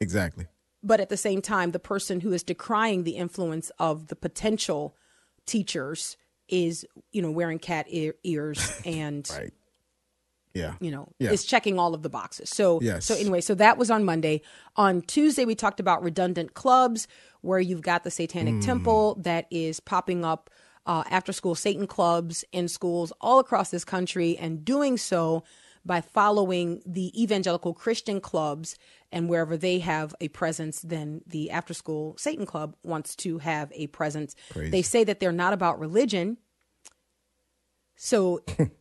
exactly. 0.00 0.46
But 0.82 1.00
at 1.00 1.08
the 1.08 1.16
same 1.16 1.42
time 1.42 1.70
the 1.72 1.78
person 1.78 2.20
who 2.20 2.32
is 2.32 2.42
decrying 2.42 3.04
the 3.04 3.16
influence 3.16 3.70
of 3.78 4.06
the 4.08 4.16
potential 4.16 4.94
teachers 5.46 6.16
is 6.48 6.84
you 7.12 7.22
know 7.22 7.30
wearing 7.30 7.58
cat 7.58 7.86
ear, 7.88 8.14
ears 8.24 8.72
and 8.84 9.28
Right. 9.30 9.52
Yeah. 10.54 10.74
you 10.80 10.90
know 10.90 11.12
Yeah. 11.20 11.30
is 11.30 11.44
checking 11.44 11.78
all 11.78 11.94
of 11.94 12.02
the 12.02 12.08
boxes 12.10 12.50
so 12.50 12.80
Yes. 12.82 13.06
so 13.06 13.14
anyway 13.14 13.40
so 13.40 13.54
that 13.54 13.78
was 13.78 13.90
on 13.90 14.04
monday 14.04 14.42
on 14.76 15.00
tuesday 15.02 15.44
we 15.44 15.54
talked 15.54 15.78
about 15.80 16.02
redundant 16.02 16.54
clubs 16.54 17.06
where 17.40 17.60
you've 17.60 17.82
got 17.82 18.02
the 18.02 18.10
satanic 18.10 18.54
Mm. 18.56 18.64
temple 18.64 19.14
that 19.20 19.46
is 19.50 19.78
popping 19.80 20.24
up 20.24 20.50
uh, 20.86 21.04
after 21.08 21.32
school 21.32 21.54
satan 21.54 21.86
clubs 21.86 22.44
in 22.50 22.66
schools 22.66 23.12
all 23.20 23.38
across 23.38 23.70
this 23.70 23.84
country 23.84 24.36
and 24.38 24.64
doing 24.64 24.96
so 24.96 25.44
by 25.84 26.00
following 26.00 26.82
the 26.86 27.10
evangelical 27.20 27.74
christian 27.74 28.20
clubs 28.20 28.76
and 29.12 29.28
wherever 29.28 29.56
they 29.56 29.78
have 29.78 30.14
a 30.20 30.28
presence 30.28 30.80
then 30.80 31.22
the 31.26 31.50
after 31.50 31.74
school 31.74 32.14
satan 32.18 32.46
club 32.46 32.76
wants 32.82 33.16
to 33.16 33.38
have 33.38 33.72
a 33.74 33.86
presence 33.88 34.34
Crazy. 34.50 34.70
they 34.70 34.82
say 34.82 35.04
that 35.04 35.20
they're 35.20 35.32
not 35.32 35.52
about 35.52 35.78
religion 35.80 36.36
so 37.96 38.42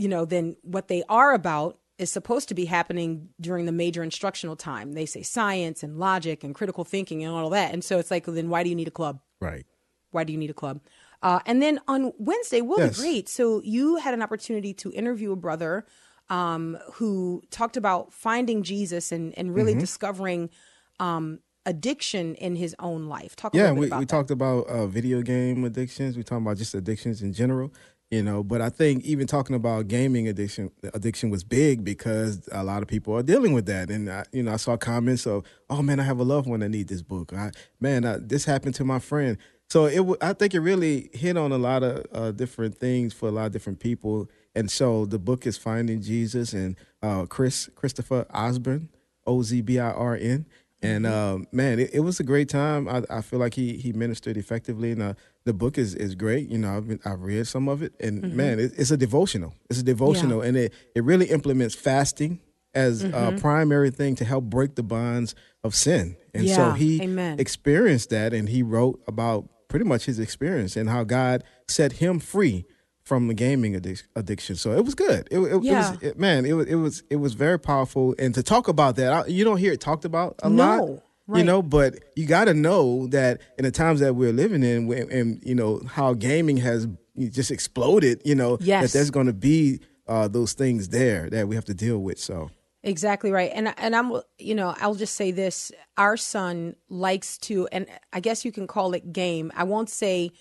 you 0.00 0.08
know, 0.08 0.24
then 0.24 0.56
what 0.62 0.88
they 0.88 1.02
are 1.10 1.34
about 1.34 1.78
is 1.98 2.10
supposed 2.10 2.48
to 2.48 2.54
be 2.54 2.64
happening 2.64 3.28
during 3.38 3.66
the 3.66 3.72
major 3.72 4.02
instructional 4.02 4.56
time. 4.56 4.94
They 4.94 5.04
say 5.04 5.20
science 5.22 5.82
and 5.82 5.98
logic 5.98 6.42
and 6.42 6.54
critical 6.54 6.84
thinking 6.84 7.22
and 7.22 7.34
all 7.34 7.50
that. 7.50 7.74
And 7.74 7.84
so 7.84 7.98
it's 7.98 8.10
like, 8.10 8.24
then 8.24 8.48
why 8.48 8.62
do 8.62 8.70
you 8.70 8.74
need 8.74 8.88
a 8.88 8.92
club? 8.92 9.20
Right. 9.42 9.66
Why 10.10 10.24
do 10.24 10.32
you 10.32 10.38
need 10.38 10.48
a 10.48 10.54
club? 10.54 10.80
Uh, 11.22 11.40
and 11.46 11.60
then 11.60 11.80
on 11.86 12.12
Wednesday, 12.18 12.60
Will 12.60 12.78
Yes. 12.78 12.96
the 12.96 13.02
Great. 13.02 13.28
So 13.28 13.60
you 13.62 13.96
had 13.96 14.14
an 14.14 14.22
opportunity 14.22 14.72
to 14.74 14.90
interview 14.92 15.32
a 15.32 15.36
brother 15.36 15.84
um, 16.28 16.78
who 16.94 17.42
talked 17.50 17.76
about 17.76 18.12
finding 18.12 18.62
Jesus 18.62 19.12
and, 19.12 19.36
and 19.38 19.54
really 19.54 19.72
Mm-hmm. 19.72 19.80
discovering 19.80 20.50
um, 20.98 21.40
addiction 21.66 22.34
in 22.36 22.56
his 22.56 22.74
own 22.78 23.06
life. 23.06 23.36
Talk 23.36 23.54
Yeah, 23.54 23.72
we, 23.72 23.80
we 23.80 23.88
that. 23.88 24.08
talked 24.08 24.30
about 24.30 24.66
uh, 24.66 24.86
video 24.86 25.22
game 25.22 25.64
addictions. 25.64 26.16
We 26.16 26.22
talked 26.22 26.42
about 26.42 26.56
just 26.56 26.74
addictions 26.74 27.20
in 27.22 27.32
general, 27.32 27.72
you 28.10 28.22
know. 28.22 28.42
But 28.42 28.60
I 28.60 28.70
think 28.70 29.04
even 29.04 29.26
talking 29.26 29.54
about 29.56 29.88
gaming 29.88 30.26
addiction, 30.28 30.70
addiction 30.94 31.28
was 31.30 31.44
big 31.44 31.84
because 31.84 32.48
a 32.52 32.64
lot 32.64 32.80
of 32.82 32.88
people 32.88 33.14
are 33.14 33.22
dealing 33.22 33.52
with 33.52 33.66
that. 33.66 33.90
And 33.90 34.10
I, 34.10 34.24
you 34.32 34.42
know, 34.42 34.52
I 34.52 34.56
saw 34.56 34.76
comments 34.76 35.26
of, 35.26 35.44
"Oh 35.68 35.82
man, 35.82 36.00
I 36.00 36.04
have 36.04 36.18
a 36.18 36.24
loved 36.24 36.48
one 36.48 36.60
that 36.60 36.70
need 36.70 36.88
this 36.88 37.02
book." 37.02 37.32
I, 37.34 37.50
man, 37.80 38.04
uh, 38.04 38.18
this 38.20 38.44
happened 38.46 38.74
to 38.76 38.84
my 38.84 38.98
friend. 38.98 39.36
So 39.70 39.86
it, 39.86 39.96
w- 39.96 40.16
I 40.20 40.32
think 40.32 40.54
it 40.54 40.60
really 40.60 41.10
hit 41.12 41.36
on 41.36 41.52
a 41.52 41.58
lot 41.58 41.82
of 41.84 42.06
uh, 42.12 42.32
different 42.32 42.78
things 42.78 43.14
for 43.14 43.28
a 43.28 43.32
lot 43.32 43.46
of 43.46 43.52
different 43.52 43.78
people. 43.78 44.28
And 44.54 44.68
so 44.68 45.06
the 45.06 45.18
book 45.18 45.46
is 45.46 45.56
Finding 45.56 46.02
Jesus 46.02 46.52
and 46.52 46.76
uh, 47.02 47.26
Chris 47.26 47.70
Christopher 47.76 48.26
Ozbirn, 48.34 48.88
O 49.26 49.42
Z 49.42 49.60
B 49.62 49.78
I 49.78 49.90
R 49.90 50.16
N. 50.16 50.46
And 50.82 51.06
um, 51.06 51.46
man, 51.52 51.78
it, 51.78 51.90
it 51.92 52.00
was 52.00 52.18
a 52.20 52.24
great 52.24 52.48
time. 52.48 52.88
I, 52.88 53.04
I 53.10 53.20
feel 53.20 53.38
like 53.38 53.54
he 53.54 53.76
he 53.76 53.92
ministered 53.92 54.36
effectively, 54.36 54.92
and 54.92 55.02
uh, 55.02 55.14
the 55.44 55.52
book 55.52 55.76
is, 55.76 55.94
is 55.94 56.14
great. 56.14 56.48
You 56.48 56.56
know, 56.56 56.74
I've 56.74 56.88
been, 56.88 57.00
I've 57.04 57.20
read 57.20 57.46
some 57.46 57.68
of 57.68 57.82
it, 57.82 57.92
and 58.00 58.34
man, 58.34 58.58
it, 58.58 58.72
it's 58.78 58.90
a 58.90 58.96
devotional. 58.96 59.54
It's 59.68 59.78
a 59.78 59.82
devotional, 59.84 60.40
and 60.40 60.56
it 60.56 60.72
it 60.94 61.04
really 61.04 61.26
implements 61.26 61.74
fasting 61.74 62.40
as 62.74 63.04
a 63.04 63.36
primary 63.38 63.90
thing 63.90 64.14
to 64.16 64.24
help 64.24 64.44
break 64.44 64.74
the 64.74 64.82
bonds 64.82 65.34
of 65.62 65.74
sin. 65.74 66.16
And 66.32 66.48
so 66.48 66.72
he 66.72 67.02
amen. 67.02 67.38
experienced 67.38 68.08
that, 68.10 68.32
and 68.32 68.48
he 68.48 68.62
wrote 68.62 69.02
about 69.06 69.48
pretty 69.70 69.86
much 69.86 70.04
his 70.04 70.18
experience 70.18 70.76
and 70.76 70.90
how 70.90 71.04
God 71.04 71.42
set 71.68 71.92
him 71.92 72.18
free 72.20 72.66
from 73.02 73.26
the 73.28 73.34
gaming 73.34 73.72
addic- 73.72 74.02
addiction. 74.14 74.54
So 74.56 74.72
it 74.72 74.84
was 74.84 74.94
good. 74.94 75.26
It, 75.30 75.38
it, 75.38 75.62
Yeah. 75.62 75.88
it 75.88 75.92
was 75.94 76.02
it, 76.02 76.18
man. 76.18 76.44
It 76.44 76.52
was 76.52 76.66
it 76.66 76.74
was 76.74 77.02
it 77.08 77.16
was 77.16 77.32
very 77.32 77.58
powerful, 77.58 78.14
and 78.18 78.34
to 78.34 78.42
talk 78.42 78.68
about 78.68 78.96
that, 78.96 79.10
I, 79.12 79.26
you 79.26 79.42
don't 79.44 79.56
hear 79.56 79.72
it 79.72 79.80
talked 79.80 80.04
about 80.04 80.34
a 80.42 80.50
No, 80.50 80.64
lot. 80.84 81.02
right. 81.26 81.38
You 81.38 81.44
know, 81.44 81.62
but 81.62 81.94
you 82.16 82.26
got 82.26 82.44
to 82.44 82.54
know 82.54 83.06
that 83.08 83.40
in 83.58 83.64
the 83.64 83.70
times 83.70 84.00
that 84.00 84.14
we're 84.14 84.32
living 84.32 84.62
in, 84.62 84.92
and 85.10 85.40
you 85.44 85.54
know 85.54 85.80
how 85.88 86.12
gaming 86.12 86.58
has 86.58 86.86
just 87.30 87.50
exploded. 87.50 88.20
You 88.24 88.34
know 88.34 88.58
Yes. 88.60 88.92
that 88.92 88.98
there's 88.98 89.10
going 89.10 89.26
to 89.26 89.32
be 89.32 89.80
uh, 90.06 90.28
those 90.28 90.52
things 90.52 90.88
there 90.90 91.30
that 91.30 91.48
we 91.48 91.54
have 91.54 91.64
to 91.66 91.74
deal 91.74 91.98
with. 91.98 92.18
So 92.18 92.50
Exactly 92.82 93.30
right. 93.30 93.50
And 93.54 93.74
and 93.78 93.94
I'm 93.94 94.20
you 94.38 94.54
know, 94.54 94.74
I'll 94.80 94.94
just 94.94 95.14
say 95.14 95.30
this. 95.30 95.70
Our 95.98 96.16
son 96.16 96.76
likes 96.88 97.36
to 97.38 97.68
and 97.72 97.86
I 98.12 98.20
guess 98.20 98.44
you 98.44 98.52
can 98.52 98.66
call 98.66 98.94
it 98.94 99.12
game. 99.12 99.52
I 99.54 99.64
won't 99.64 99.90
say 99.90 100.32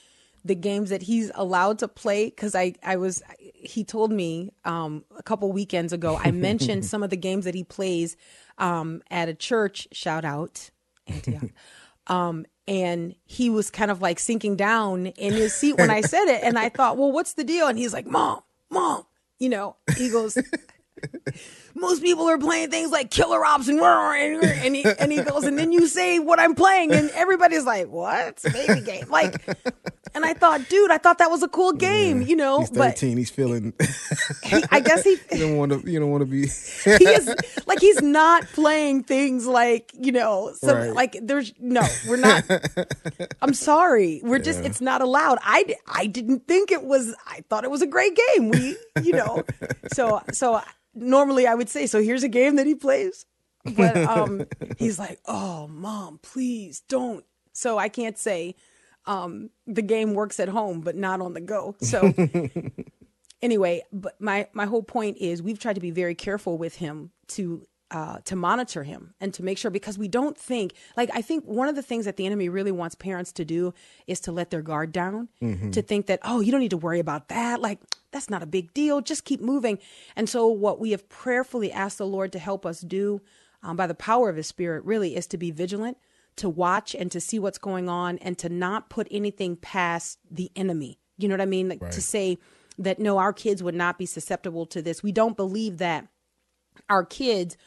the 0.46 0.56
games 0.56 0.90
that 0.90 1.02
he's 1.02 1.32
allowed 1.36 1.80
to 1.80 1.88
play 1.90 2.32
cuz 2.32 2.56
I 2.56 2.76
I 2.82 2.96
was 2.96 3.22
he 3.40 3.84
told 3.84 4.12
me 4.12 4.52
um 4.64 5.04
a 5.18 5.24
couple 5.24 5.52
weekends 5.52 5.92
ago 5.92 6.18
I 6.18 6.32
mentioned 6.32 6.86
some 6.92 7.04
of 7.04 7.10
the 7.10 7.18
games 7.18 7.44
that 7.44 7.56
he 7.56 7.66
plays 7.66 8.16
um 8.58 9.02
at 9.12 9.28
a 9.28 9.34
church 9.34 9.90
shout 9.92 10.24
out 10.26 10.70
Antioch. 11.08 11.52
Um 12.08 12.46
and 12.68 13.16
he 13.26 13.50
was 13.50 13.70
kind 13.70 13.92
of 13.92 14.02
like 14.02 14.18
sinking 14.18 14.56
down 14.56 15.08
in 15.08 15.34
his 15.34 15.54
seat 15.54 15.78
when 15.78 15.90
I 15.92 16.02
said 16.02 16.26
it 16.26 16.44
and 16.44 16.58
I 16.58 16.70
thought, 16.70 16.98
"Well, 16.98 17.12
what's 17.12 17.34
the 17.34 17.44
deal?" 17.44 17.68
And 17.68 17.78
he's 17.78 17.94
like, 17.94 18.06
"Mom, 18.08 18.42
mom." 18.70 19.06
You 19.40 19.50
know, 19.50 19.76
he 19.98 20.10
goes 20.10 20.38
most 21.76 22.02
people 22.02 22.26
are 22.30 22.38
playing 22.38 22.70
things 22.72 22.92
like 22.92 23.12
killer 23.12 23.44
ops 23.46 23.68
and 23.68 23.80
and 23.80 24.44
and 24.44 24.76
he, 24.76 24.86
and 25.00 25.12
he 25.12 25.22
goes 25.22 25.44
and 25.44 25.58
then 25.58 25.72
you 25.72 25.88
say 25.88 26.20
what 26.20 26.40
I'm 26.40 26.56
playing 26.56 26.92
and 26.92 27.10
everybody's 27.12 27.66
like 27.66 27.88
what 27.88 28.40
a 28.46 28.50
baby 28.52 28.82
game 28.82 29.10
like 29.10 29.36
and 30.16 30.26
I 30.26 30.34
thought 30.34 30.68
dude 30.70 30.92
I 30.92 30.98
thought 30.98 31.20
that 31.20 31.30
was 31.30 31.44
a 31.44 31.48
cool 31.48 31.74
game 31.74 32.22
you 32.22 32.36
know 32.36 32.60
he's 32.62 32.72
but 32.72 32.94
13. 32.98 33.18
he's 33.18 33.30
feeling. 33.30 33.74
he, 34.44 34.64
I 34.72 34.80
guess 34.80 35.04
he 35.04 35.12
you 35.32 35.38
don't 35.40 35.58
want 35.58 35.72
to. 35.72 35.90
You 35.90 36.00
don't 36.00 36.10
want 36.12 36.22
to 36.22 36.26
be. 36.26 36.48
he 36.98 37.06
is 37.10 37.34
like 37.68 37.80
he's 37.80 38.02
not 38.02 38.46
playing 38.48 39.04
things 39.04 39.46
like 39.48 39.92
you 40.00 40.12
know 40.12 40.52
some 40.56 40.78
Right. 40.78 40.94
like 40.94 41.18
there's 41.22 41.54
no 41.60 41.82
we're 42.08 42.18
not 42.18 42.44
i'm 43.42 43.54
sorry 43.54 44.22
we're 44.24 44.40
just 44.40 44.60
it's 44.64 44.80
not 44.82 45.02
allowed 45.02 45.38
i 45.42 45.76
i 45.88 46.06
didn't 46.06 46.48
think 46.48 46.72
it 46.72 46.84
was 46.84 47.14
i 47.28 47.42
thought 47.50 47.64
it 47.64 47.72
was 47.72 47.82
a 47.82 47.88
great 47.88 48.18
game 48.36 48.50
we 48.50 48.78
you 49.02 49.14
know 49.14 49.44
so 49.94 50.22
so 50.32 50.62
normally 50.94 51.48
i 51.48 51.56
would 51.56 51.70
say 51.70 51.86
so 51.88 52.02
here's 52.02 52.24
a 52.24 52.30
game 52.30 52.56
that 52.56 52.68
he 52.68 52.76
plays. 52.76 53.26
But 53.76 53.98
um 53.98 54.46
he's 54.78 54.98
like 54.98 55.20
oh 55.26 55.68
mom 55.68 56.20
please 56.24 56.82
don't. 56.88 57.26
So 57.52 57.78
i 57.78 57.90
can't 57.90 58.18
say 58.18 58.56
um 59.06 59.50
the 59.68 59.82
game 59.82 60.14
works 60.14 60.40
at 60.40 60.48
home 60.48 60.82
but 60.82 60.96
not 60.96 61.22
on 61.22 61.34
the 61.34 61.42
go. 61.42 61.76
So 61.82 62.14
anyway, 63.42 63.84
but 63.92 64.20
my 64.20 64.48
my 64.54 64.66
whole 64.66 64.84
point 64.84 65.18
is 65.18 65.42
we've 65.42 65.60
tried 65.60 65.74
to 65.74 65.82
be 65.82 65.92
very 65.92 66.16
careful 66.16 66.58
with 66.58 66.76
him 66.76 67.12
to 67.30 67.68
uh, 67.92 68.20
to 68.26 68.36
monitor 68.36 68.84
him 68.84 69.14
and 69.20 69.34
to 69.34 69.44
make 69.44 69.58
sure 69.58 69.72
because 69.72 69.98
we 69.98 70.08
don't 70.08 70.38
think 70.38 70.74
like 70.96 71.10
I 71.14 71.22
think 71.22 71.46
one 71.46 71.68
of 71.68 71.76
the 71.76 71.82
things 71.82 72.06
that 72.06 72.18
the 72.18 72.26
enemy 72.26 72.48
really 72.48 72.72
wants 72.72 72.96
parents 72.96 73.32
to 73.34 73.46
do 73.46 73.74
is 74.06 74.20
to 74.22 74.32
let 74.32 74.52
their 74.52 74.62
guard 74.62 74.92
down, 74.92 75.30
to 75.72 75.82
think 75.82 76.06
that 76.06 76.20
oh 76.24 76.40
you 76.40 76.52
don't 76.52 76.62
need 76.62 76.70
to 76.70 76.78
worry 76.78 77.00
about 77.00 77.30
that, 77.30 77.62
like 77.62 77.80
that's 78.12 78.30
not 78.30 78.44
a 78.44 78.48
big 78.48 78.74
deal, 78.74 79.02
just 79.02 79.26
keep 79.26 79.42
moving. 79.42 79.80
And 80.16 80.30
so 80.30 80.48
what 80.48 80.80
we 80.80 80.92
have 80.92 81.08
prayerfully 81.10 81.72
asked 81.72 81.98
the 81.98 82.08
Lord 82.08 82.32
to 82.34 82.40
help 82.40 82.66
us 82.66 82.82
do 82.82 83.22
um, 83.64 83.76
by 83.76 83.88
the 83.88 83.96
power 83.96 84.30
of 84.30 84.36
His 84.36 84.48
Spirit 84.48 84.84
really 84.86 85.16
is 85.16 85.28
to 85.28 85.38
be 85.38 85.52
vigilant, 85.52 85.98
to 86.38 86.50
watch 86.50 86.96
and 86.96 87.12
to 87.12 87.20
see 87.20 87.40
what's 87.40 87.58
going 87.58 87.90
on, 87.90 88.18
and 88.20 88.38
to 88.38 88.50
not 88.50 88.90
put 88.90 89.08
anything 89.12 89.56
past 89.56 90.20
the 90.30 90.52
enemy. 90.56 91.00
You 91.18 91.28
know 91.28 91.34
what 91.34 91.42
I 91.42 91.46
mean? 91.46 91.70
Like 91.70 91.82
to 91.92 92.02
say 92.02 92.38
that 92.78 93.00
no, 93.00 93.18
our 93.18 93.34
kids 93.34 93.62
would 93.62 93.76
not 93.76 93.98
be 93.98 94.06
susceptible 94.06 94.66
to 94.68 94.82
this. 94.82 95.04
We 95.04 95.12
don't 95.12 95.36
believe 95.36 95.80
that 95.80 96.08
our 96.90 97.04
kids 97.04 97.58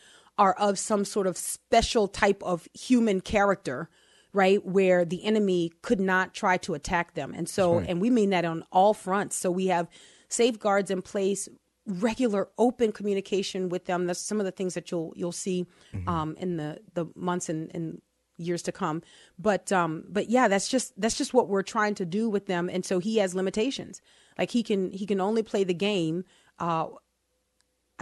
are 0.43 0.55
of 0.55 0.77
some 0.77 1.05
sort 1.05 1.27
of 1.29 1.37
special 1.37 2.09
type 2.09 2.43
of 2.43 2.69
human 2.75 3.21
character 3.21 3.89
right 4.33 4.65
where 4.65 5.05
the 5.05 5.23
enemy 5.25 5.71
could 5.83 6.01
not 6.01 6.35
try 6.35 6.57
to 6.57 6.75
attack 6.75 7.15
them. 7.15 7.33
And 7.39 7.49
so 7.49 7.79
and 7.89 8.01
we 8.01 8.11
mean 8.11 8.31
that 8.31 8.45
on 8.45 8.65
all 8.73 8.93
fronts. 8.93 9.37
So 9.37 9.51
we 9.51 9.67
have 9.67 9.87
safeguards 10.29 10.91
in 10.91 11.01
place 11.03 11.49
regular 11.87 12.49
open 12.59 12.91
communication 12.93 13.69
with 13.69 13.85
them. 13.85 14.07
That's 14.07 14.21
some 14.21 14.41
of 14.41 14.47
the 14.47 14.57
things 14.59 14.75
that 14.75 14.91
you'll 14.91 15.13
you'll 15.15 15.39
see 15.47 15.67
um, 16.07 16.35
in 16.39 16.57
the 16.57 16.71
the 16.95 17.07
months 17.15 17.49
and, 17.49 17.71
and 17.77 18.03
years 18.37 18.63
to 18.63 18.73
come. 18.73 19.03
But 19.39 19.71
um 19.71 20.05
but 20.09 20.29
yeah 20.29 20.49
that's 20.49 20.69
just 20.69 21.01
that's 21.01 21.19
just 21.19 21.33
what 21.35 21.49
we're 21.49 21.63
trying 21.77 21.95
to 21.97 22.05
do 22.05 22.29
with 22.29 22.47
them. 22.47 22.69
And 22.69 22.85
so 22.85 22.99
he 22.99 23.19
has 23.19 23.35
limitations. 23.35 24.01
Like 24.39 24.51
he 24.51 24.63
can 24.65 24.91
he 24.91 25.07
can 25.07 25.21
only 25.21 25.45
play 25.45 25.63
the 25.65 25.79
game 25.91 26.25
uh 26.59 26.87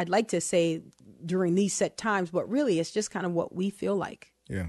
I'd 0.01 0.09
like 0.09 0.29
to 0.29 0.41
say 0.41 0.83
during 1.25 1.55
these 1.55 1.75
set 1.75 1.99
times, 1.99 2.31
but 2.31 2.49
really 2.49 2.81
it's 2.81 2.91
just 2.91 3.11
kind 3.11 3.27
of 3.27 3.33
what 3.33 3.55
we 3.55 3.69
feel 3.69 3.95
like. 3.95 4.33
Yeah. 4.49 4.69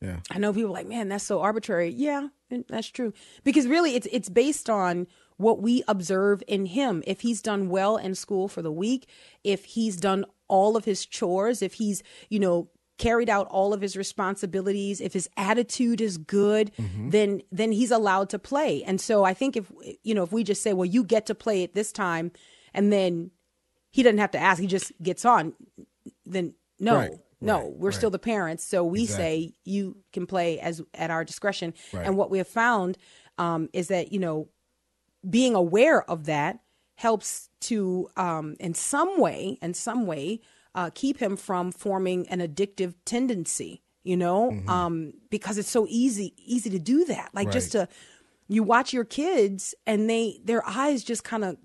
Yeah. 0.00 0.20
I 0.30 0.38
know 0.38 0.52
people 0.52 0.72
like, 0.72 0.88
man, 0.88 1.08
that's 1.08 1.24
so 1.24 1.40
arbitrary. 1.40 1.90
Yeah, 1.90 2.28
that's 2.68 2.88
true. 2.88 3.12
Because 3.42 3.66
really 3.66 3.94
it's 3.94 4.06
it's 4.10 4.28
based 4.28 4.70
on 4.70 5.06
what 5.36 5.60
we 5.60 5.82
observe 5.86 6.42
in 6.46 6.66
him. 6.66 7.02
If 7.06 7.20
he's 7.20 7.42
done 7.42 7.68
well 7.68 7.96
in 7.96 8.14
school 8.14 8.48
for 8.48 8.62
the 8.62 8.72
week, 8.72 9.08
if 9.42 9.64
he's 9.64 9.96
done 9.96 10.24
all 10.48 10.76
of 10.76 10.84
his 10.84 11.04
chores, 11.04 11.62
if 11.62 11.74
he's, 11.74 12.02
you 12.28 12.38
know, 12.38 12.68
carried 12.98 13.28
out 13.28 13.46
all 13.48 13.72
of 13.72 13.80
his 13.80 13.96
responsibilities, 13.96 15.00
if 15.00 15.12
his 15.12 15.28
attitude 15.36 16.00
is 16.00 16.16
good, 16.16 16.70
mm-hmm. 16.78 17.10
then 17.10 17.42
then 17.50 17.72
he's 17.72 17.90
allowed 17.90 18.30
to 18.30 18.38
play. 18.38 18.82
And 18.84 19.00
so 19.00 19.24
I 19.24 19.34
think 19.34 19.56
if 19.56 19.70
you 20.02 20.14
know, 20.14 20.22
if 20.22 20.32
we 20.32 20.44
just 20.44 20.62
say, 20.62 20.72
well, 20.72 20.86
you 20.86 21.04
get 21.04 21.26
to 21.26 21.34
play 21.34 21.64
at 21.64 21.74
this 21.74 21.92
time 21.92 22.30
and 22.74 22.92
then 22.92 23.30
he 23.94 24.02
doesn't 24.02 24.18
have 24.18 24.32
to 24.32 24.38
ask, 24.40 24.60
he 24.60 24.66
just 24.66 24.90
gets 25.00 25.24
on, 25.24 25.52
then 26.26 26.54
no. 26.80 26.96
Right, 26.96 27.10
no, 27.40 27.60
right, 27.60 27.76
we're 27.76 27.88
right. 27.90 27.94
still 27.94 28.10
the 28.10 28.18
parents, 28.18 28.64
so 28.64 28.82
we 28.82 29.02
Exactly. 29.02 29.24
say 29.24 29.52
you 29.64 29.98
can 30.12 30.26
play 30.26 30.58
as 30.58 30.82
at 30.94 31.12
our 31.12 31.24
discretion. 31.24 31.74
And 31.92 32.16
what 32.16 32.28
we 32.28 32.38
have 32.38 32.48
found 32.48 32.98
um, 33.38 33.68
is 33.72 33.86
that 33.88 34.10
you 34.10 34.18
know 34.18 34.48
being 35.28 35.54
aware 35.54 36.02
of 36.10 36.24
that 36.24 36.58
helps 36.96 37.50
to 37.60 38.08
um, 38.16 38.56
in 38.58 38.74
some 38.74 39.20
way 39.20 39.58
in 39.62 39.74
some 39.74 40.06
way 40.06 40.40
uh, 40.74 40.90
keep 40.92 41.18
him 41.18 41.36
from 41.36 41.70
forming 41.70 42.26
an 42.30 42.40
addictive 42.40 42.94
tendency 43.04 43.84
you 44.02 44.16
know 44.16 44.60
um, 44.66 45.12
because 45.30 45.56
it's 45.56 45.70
so 45.70 45.86
easy 45.88 46.34
easy 46.38 46.70
to 46.70 46.80
do 46.80 47.04
that 47.04 47.30
like 47.32 47.50
just 47.52 47.72
to 47.72 47.86
you 48.48 48.64
watch 48.64 48.92
your 48.92 49.04
kids 49.04 49.74
and 49.86 50.10
they 50.10 50.40
their 50.44 50.66
eyes 50.66 51.04
just 51.04 51.22
kind 51.22 51.44
of 51.44 51.56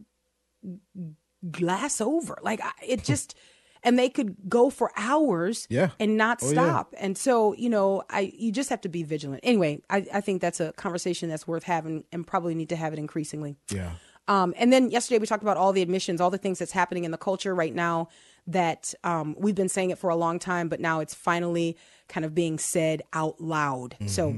glass 1.51 2.01
over 2.01 2.37
like 2.41 2.59
it 2.85 3.03
just 3.03 3.35
and 3.81 3.97
they 3.97 4.09
could 4.09 4.35
go 4.49 4.69
for 4.69 4.91
hours 4.97 5.65
Yeah. 5.69 5.91
and 5.99 6.17
not 6.17 6.39
Oh, 6.41 6.47
yeah. 6.47 6.51
stop 6.51 6.93
and 6.99 7.17
so 7.17 7.53
you 7.53 7.69
know 7.69 8.03
i 8.09 8.31
you 8.37 8.51
just 8.51 8.69
have 8.69 8.81
to 8.81 8.89
be 8.89 9.03
vigilant 9.03 9.39
anyway 9.43 9.81
I, 9.89 10.05
I 10.13 10.21
think 10.21 10.41
that's 10.41 10.59
a 10.59 10.73
conversation 10.73 11.29
that's 11.29 11.47
worth 11.47 11.63
having 11.63 12.03
and 12.11 12.27
probably 12.27 12.55
need 12.55 12.69
to 12.69 12.75
have 12.75 12.91
it 12.91 12.99
increasingly 12.99 13.55
Yeah. 13.71 13.91
um, 14.27 14.53
and 14.57 14.73
then 14.73 14.91
yesterday 14.91 15.17
we 15.19 15.27
talked 15.27 15.43
about 15.43 15.55
all 15.57 15.71
the 15.71 15.81
admissions, 15.81 16.19
all 16.19 16.29
the 16.29 16.37
things 16.37 16.59
that's 16.59 16.73
happening 16.73 17.05
in 17.05 17.11
the 17.11 17.17
culture 17.17 17.55
right 17.55 17.73
now 17.73 18.09
that 18.47 18.93
um, 19.03 19.35
we've 19.39 19.55
been 19.55 19.69
saying 19.69 19.91
it 19.91 19.97
for 19.99 20.09
a 20.09 20.15
long 20.15 20.39
time, 20.39 20.69
but 20.69 20.79
now 20.79 20.99
it's 21.01 21.13
finally 21.13 21.77
kind 22.07 22.25
of 22.25 22.33
being 22.33 22.57
said 22.57 23.01
out 23.13 23.39
loud. 23.39 23.95
So 24.07 24.35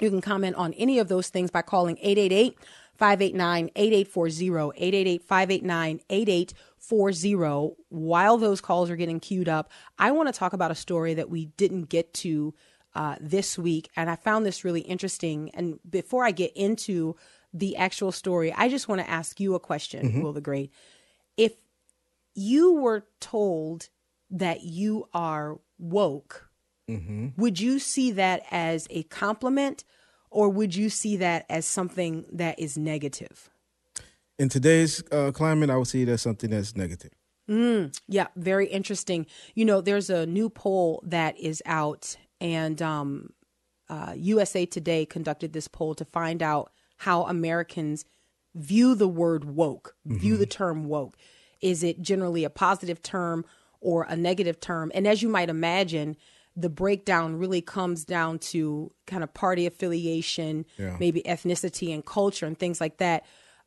you 0.00 0.08
can 0.10 0.20
comment 0.22 0.56
on 0.56 0.72
any 0.74 0.98
of 0.98 1.08
those 1.08 1.28
things 1.28 1.50
by 1.50 1.60
calling 1.62 1.98
888 2.00 2.56
589 3.02 3.70
8840, 3.74 4.76
888 4.76 5.24
589 5.24 6.00
8840. 6.08 7.76
While 7.88 8.38
those 8.38 8.60
calls 8.60 8.90
are 8.90 8.96
getting 8.96 9.18
queued 9.18 9.48
up, 9.48 9.72
I 9.98 10.12
want 10.12 10.32
to 10.32 10.38
talk 10.38 10.52
about 10.52 10.70
a 10.70 10.76
story 10.76 11.14
that 11.14 11.28
we 11.28 11.46
didn't 11.46 11.88
get 11.88 12.14
to 12.14 12.54
uh, 12.94 13.16
this 13.20 13.58
week, 13.58 13.88
and 13.96 14.08
I 14.08 14.14
found 14.14 14.46
this 14.46 14.64
really 14.64 14.82
interesting. 14.82 15.50
And 15.52 15.80
before 15.90 16.24
I 16.24 16.30
get 16.30 16.52
into 16.54 17.16
the 17.52 17.76
actual 17.76 18.12
story, 18.12 18.52
I 18.52 18.68
just 18.68 18.86
want 18.86 19.00
to 19.00 19.10
ask 19.10 19.40
you 19.40 19.56
a 19.56 19.60
question, 19.60 20.22
Will 20.22 20.32
the 20.32 20.40
Great. 20.40 20.70
If 21.36 21.54
you 22.36 22.74
were 22.74 23.04
told 23.18 23.88
that 24.30 24.62
you 24.62 25.08
are 25.12 25.58
woke, 25.76 26.48
would 27.36 27.58
you 27.58 27.80
see 27.80 28.12
that 28.12 28.44
as 28.52 28.86
a 28.90 29.02
compliment 29.04 29.82
or 30.32 30.48
would 30.48 30.74
you 30.74 30.88
see 30.88 31.16
that 31.18 31.46
as 31.48 31.66
something 31.66 32.24
that 32.32 32.58
is 32.58 32.76
negative? 32.76 33.50
In 34.38 34.48
today's 34.48 35.02
uh, 35.12 35.30
climate, 35.32 35.70
I 35.70 35.76
would 35.76 35.86
see 35.86 36.02
it 36.02 36.08
as 36.08 36.22
something 36.22 36.50
that's 36.50 36.76
negative. 36.76 37.12
Yeah, 38.08 38.28
very 38.36 38.66
interesting. 38.66 39.26
You 39.54 39.64
know, 39.64 39.80
there's 39.80 40.10
a 40.10 40.26
new 40.26 40.48
poll 40.48 41.02
that 41.06 41.38
is 41.38 41.62
out, 41.66 42.16
and 42.40 42.80
um, 42.80 43.30
uh, 43.88 44.14
USA 44.16 44.64
Today 44.64 45.04
conducted 45.04 45.52
this 45.52 45.68
poll 45.68 45.94
to 45.96 46.04
find 46.04 46.42
out 46.42 46.72
how 46.98 47.24
Americans 47.24 48.04
view 48.54 48.94
the 48.94 49.08
word 49.08 49.44
woke, 49.44 49.96
view 50.06 50.36
the 50.36 50.46
term 50.46 50.84
woke. 50.84 51.16
Is 51.60 51.82
it 51.82 52.00
generally 52.00 52.44
a 52.44 52.50
positive 52.50 53.02
term 53.02 53.44
or 53.80 54.04
a 54.08 54.16
negative 54.16 54.60
term? 54.60 54.90
And 54.94 55.06
as 55.06 55.22
you 55.22 55.28
might 55.28 55.48
imagine, 55.48 56.16
the 56.56 56.68
breakdown 56.68 57.38
really 57.38 57.60
comes 57.62 58.04
down 58.04 58.38
to 58.38 58.92
kind 59.06 59.22
of 59.24 59.32
party 59.32 59.66
affiliation, 59.66 60.66
Yeah. 60.78 60.96
maybe 61.00 61.22
ethnicity 61.22 61.94
and 61.94 62.04
culture 62.04 62.46
and 62.46 62.58
things 62.58 62.80
like 62.80 62.98
that. 62.98 63.24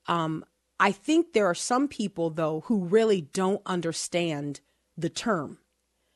Um, 0.07 0.45
I 0.79 0.91
think 0.91 1.33
there 1.33 1.47
are 1.47 1.55
some 1.55 1.87
people, 1.87 2.29
though, 2.29 2.61
who 2.67 2.83
really 2.85 3.21
don't 3.21 3.61
understand 3.65 4.61
the 4.97 5.09
term. 5.09 5.59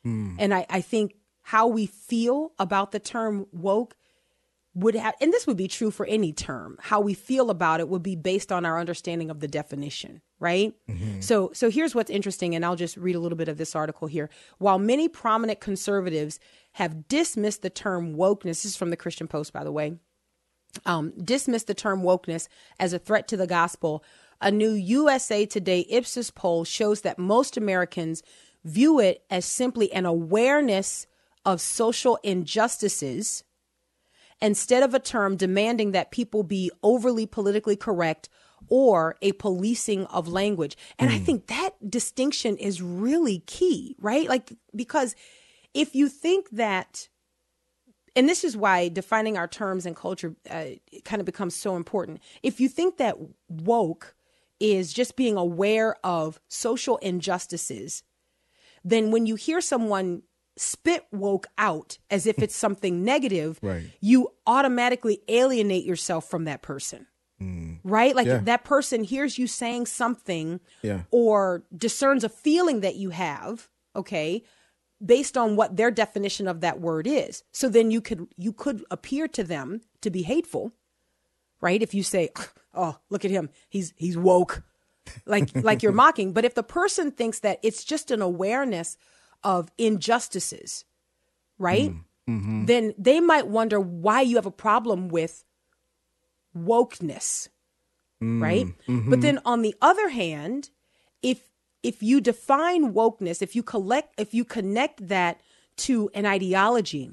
And 0.03 0.53
I, 0.53 0.65
I 0.69 0.81
think 0.81 1.15
how 1.43 1.67
we 1.67 1.85
feel 1.85 2.53
about 2.57 2.91
the 2.91 2.99
term 2.99 3.45
woke 3.51 3.95
would 4.73 4.95
have, 4.95 5.13
and 5.21 5.31
this 5.33 5.45
would 5.45 5.57
be 5.57 5.67
true 5.67 5.91
for 5.91 6.05
any 6.05 6.31
term, 6.33 6.77
how 6.81 6.99
we 7.01 7.13
feel 7.13 7.49
about 7.49 7.79
it 7.79 7.89
would 7.89 8.01
be 8.03 8.15
based 8.15 8.51
on 8.51 8.65
our 8.65 8.79
understanding 8.79 9.29
of 9.29 9.39
the 9.39 9.47
definition, 9.47 10.21
right? 10.39 10.73
So, 11.19 11.51
so 11.53 11.69
here's 11.69 11.93
what's 11.93 12.09
interesting, 12.09 12.55
and 12.55 12.63
I'll 12.65 12.75
just 12.75 12.95
read 12.97 13.15
a 13.15 13.19
little 13.19 13.37
bit 13.37 13.49
of 13.49 13.57
this 13.57 13.75
article 13.75 14.07
here. 14.07 14.29
While 14.57 14.79
many 14.79 15.09
prominent 15.09 15.59
conservatives 15.59 16.39
have 16.73 17.07
dismissed 17.07 17.61
the 17.61 17.69
term 17.69 18.15
wokeness, 18.15 18.43
this 18.43 18.65
is 18.65 18.75
from 18.75 18.89
the 18.89 18.97
Christian 18.97 19.27
Post, 19.27 19.53
by 19.53 19.63
the 19.63 19.71
way, 19.71 19.97
um, 20.85 21.13
dismissed 21.21 21.67
the 21.67 21.73
term 21.73 22.01
wokeness 22.01 22.47
as 22.79 22.93
a 22.93 22.99
threat 22.99 23.27
to 23.29 23.37
the 23.37 23.47
gospel. 23.47 24.03
A 24.41 24.51
new 24.51 24.71
USA 24.71 25.45
Today 25.45 25.85
Ipsos 25.89 26.31
poll 26.31 26.63
shows 26.63 27.01
that 27.01 27.19
most 27.19 27.57
Americans 27.57 28.23
view 28.63 28.99
it 28.99 29.23
as 29.29 29.45
simply 29.45 29.91
an 29.91 30.05
awareness 30.05 31.07
of 31.45 31.61
social 31.61 32.19
injustices 32.23 33.43
instead 34.41 34.83
of 34.83 34.93
a 34.93 34.99
term 34.99 35.35
demanding 35.35 35.91
that 35.91 36.11
people 36.11 36.43
be 36.43 36.71
overly 36.83 37.25
politically 37.25 37.75
correct 37.75 38.29
or 38.67 39.15
a 39.21 39.31
policing 39.33 40.05
of 40.07 40.27
language. 40.27 40.77
And 40.97 41.09
I 41.09 41.17
think 41.17 41.47
that 41.47 41.71
distinction 41.89 42.57
is 42.57 42.81
really 42.81 43.39
key, 43.39 43.95
right? 43.99 44.27
Like, 44.27 44.53
because 44.75 45.15
if 45.73 45.95
you 45.95 46.09
think 46.09 46.49
that 46.51 47.09
and 48.15 48.27
this 48.27 48.43
is 48.43 48.57
why 48.57 48.89
defining 48.89 49.37
our 49.37 49.47
terms 49.47 49.85
and 49.85 49.95
culture 49.95 50.35
uh, 50.49 50.65
kind 51.05 51.19
of 51.21 51.25
becomes 51.25 51.55
so 51.55 51.75
important. 51.75 52.19
If 52.43 52.59
you 52.59 52.67
think 52.67 52.97
that 52.97 53.17
woke 53.47 54.15
is 54.59 54.91
just 54.91 55.15
being 55.15 55.37
aware 55.37 55.95
of 56.03 56.39
social 56.47 56.97
injustices, 56.97 58.03
then 58.83 59.11
when 59.11 59.25
you 59.25 59.35
hear 59.35 59.61
someone 59.61 60.23
spit 60.57 61.05
woke 61.11 61.47
out 61.57 61.99
as 62.09 62.25
if 62.25 62.39
it's 62.39 62.55
something 62.55 63.03
negative, 63.05 63.59
Right. 63.63 63.85
you 64.01 64.29
automatically 64.47 65.21
alienate 65.29 65.85
yourself 65.85 66.29
from 66.29 66.45
that 66.45 66.61
person. 66.61 67.05
Right? 67.83 68.13
Like 68.13 68.27
Yeah. 68.27 68.39
that 68.39 68.65
person 68.65 69.05
hears 69.05 69.37
you 69.37 69.47
saying 69.47 69.85
something 69.85 70.59
Yeah. 70.81 71.03
or 71.11 71.63
discerns 71.73 72.25
a 72.25 72.29
feeling 72.29 72.81
that 72.81 72.95
you 72.95 73.11
have, 73.11 73.69
okay, 73.95 74.43
based 75.03 75.37
on 75.37 75.55
what 75.55 75.77
their 75.77 75.91
definition 75.91 76.47
of 76.47 76.61
that 76.61 76.79
word 76.79 77.07
is. 77.07 77.43
So 77.51 77.69
then 77.69 77.91
you 77.91 78.01
could 78.01 78.27
you 78.37 78.53
could 78.53 78.83
appear 78.91 79.27
to 79.29 79.43
them 79.43 79.81
to 80.01 80.09
be 80.09 80.23
hateful, 80.23 80.73
right? 81.61 81.81
If 81.81 81.93
you 81.93 82.03
say, 82.03 82.29
"Oh, 82.73 82.97
look 83.09 83.25
at 83.25 83.31
him. 83.31 83.49
He's 83.69 83.93
he's 83.95 84.17
woke." 84.17 84.63
like 85.25 85.49
like 85.63 85.83
you're 85.83 85.91
mocking. 85.91 86.33
But 86.33 86.45
if 86.45 86.55
the 86.55 86.63
person 86.63 87.11
thinks 87.11 87.39
that 87.39 87.59
it's 87.63 87.83
just 87.83 88.11
an 88.11 88.21
awareness 88.21 88.97
of 89.43 89.71
injustices, 89.77 90.85
right? 91.57 91.91
Mm, 91.91 92.03
mm-hmm. 92.29 92.65
Then 92.65 92.93
they 92.97 93.19
might 93.19 93.47
wonder 93.47 93.79
why 93.79 94.21
you 94.21 94.35
have 94.35 94.45
a 94.45 94.51
problem 94.51 95.09
with 95.09 95.43
wokeness, 96.55 97.49
mm, 98.21 98.41
right? 98.41 98.65
Mm-hmm. 98.87 99.09
But 99.09 99.21
then 99.21 99.39
on 99.45 99.61
the 99.61 99.75
other 99.81 100.09
hand, 100.09 100.69
if 101.21 101.48
if 101.83 102.03
you 102.03 102.21
define 102.21 102.93
wokeness, 102.93 103.41
if 103.41 103.55
you 103.55 103.63
collect 103.63 104.19
if 104.19 104.33
you 104.33 104.43
connect 104.43 105.07
that 105.07 105.41
to 105.77 106.09
an 106.13 106.25
ideology, 106.25 107.11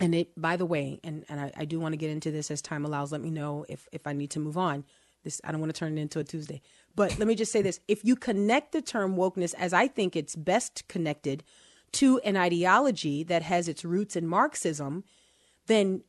and 0.00 0.14
it 0.14 0.40
by 0.40 0.56
the 0.56 0.66
way, 0.66 1.00
and, 1.02 1.24
and 1.28 1.40
I, 1.40 1.52
I 1.56 1.64
do 1.64 1.80
want 1.80 1.92
to 1.92 1.96
get 1.96 2.10
into 2.10 2.30
this 2.30 2.50
as 2.50 2.62
time 2.62 2.84
allows, 2.84 3.12
let 3.12 3.20
me 3.20 3.30
know 3.30 3.64
if 3.68 3.88
if 3.92 4.06
I 4.06 4.12
need 4.12 4.30
to 4.32 4.40
move 4.40 4.56
on. 4.56 4.84
This 5.24 5.40
I 5.44 5.50
don't 5.50 5.60
want 5.60 5.74
to 5.74 5.78
turn 5.78 5.98
it 5.98 6.00
into 6.00 6.20
a 6.20 6.24
Tuesday. 6.24 6.62
But 6.94 7.18
let 7.18 7.28
me 7.28 7.34
just 7.34 7.52
say 7.52 7.62
this. 7.62 7.80
If 7.88 8.04
you 8.04 8.16
connect 8.16 8.72
the 8.72 8.82
term 8.82 9.16
wokeness 9.16 9.54
as 9.54 9.72
I 9.72 9.88
think 9.88 10.16
it's 10.16 10.36
best 10.36 10.86
connected 10.88 11.44
to 11.92 12.18
an 12.20 12.36
ideology 12.36 13.24
that 13.24 13.42
has 13.42 13.68
its 13.68 13.84
roots 13.84 14.14
in 14.14 14.26
Marxism, 14.26 15.04
then 15.66 16.02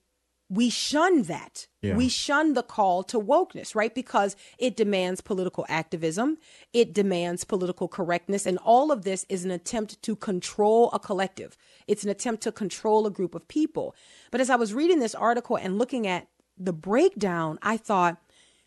we 0.50 0.70
shun 0.70 1.24
that. 1.24 1.68
Yeah. 1.82 1.96
We 1.96 2.10
shun 2.10 2.54
the 2.54 2.64
call 2.64 3.04
to 3.04 3.20
wokeness, 3.20 3.76
right? 3.76 3.94
Because 3.94 4.36
it 4.58 4.76
demands 4.76 5.22
political 5.22 5.66
activism, 5.70 6.38
it 6.74 6.94
demands 6.94 7.44
political 7.44 7.88
correctness, 7.88 8.46
and 8.46 8.58
all 8.60 8.92
of 8.92 9.04
this 9.04 9.26
is 9.30 9.46
an 9.46 9.52
attempt 9.52 10.02
to 10.02 10.16
control 10.16 10.90
a 10.92 11.00
collective. 11.00 11.56
It's 11.88 12.04
an 12.04 12.10
attempt 12.10 12.42
to 12.44 12.52
control 12.52 13.06
a 13.06 13.12
group 13.12 13.36
of 13.36 13.48
people. 13.48 13.96
But 14.32 14.42
as 14.42 14.50
I 14.50 14.56
was 14.56 14.74
reading 14.74 15.00
this 15.00 15.16
article 15.16 15.56
and 15.56 15.78
looking 15.78 16.08
at 16.08 16.28
the 16.58 16.74
breakdown, 16.74 17.60
I 17.62 17.78
thought 17.78 18.18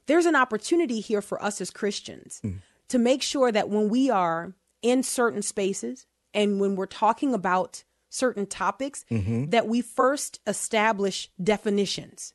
there's 0.07 0.27
an 0.27 0.37
opportunity 0.37 1.01
here 1.01 1.23
for 1.23 1.43
us 1.43 1.61
as 1.61 1.71
Christians 1.71 2.41
mm. 2.45 2.61
to 2.89 2.99
make 2.99 3.23
sure 3.23 3.51
that 3.53 3.69
when 3.69 3.89
we 3.89 4.09
are 4.09 4.55
in 4.83 5.03
certain 5.03 5.43
spaces 5.43 6.07
and 6.33 6.61
when 6.61 6.77
we're 6.77 6.87
talking 6.87 7.35
about 7.35 7.85
certain 8.13 8.47
topics, 8.47 9.05
mm-hmm. 9.11 9.47
that 9.47 9.67
we 9.67 9.81
first 9.81 10.41
establish 10.47 11.31
definitions, 11.43 12.35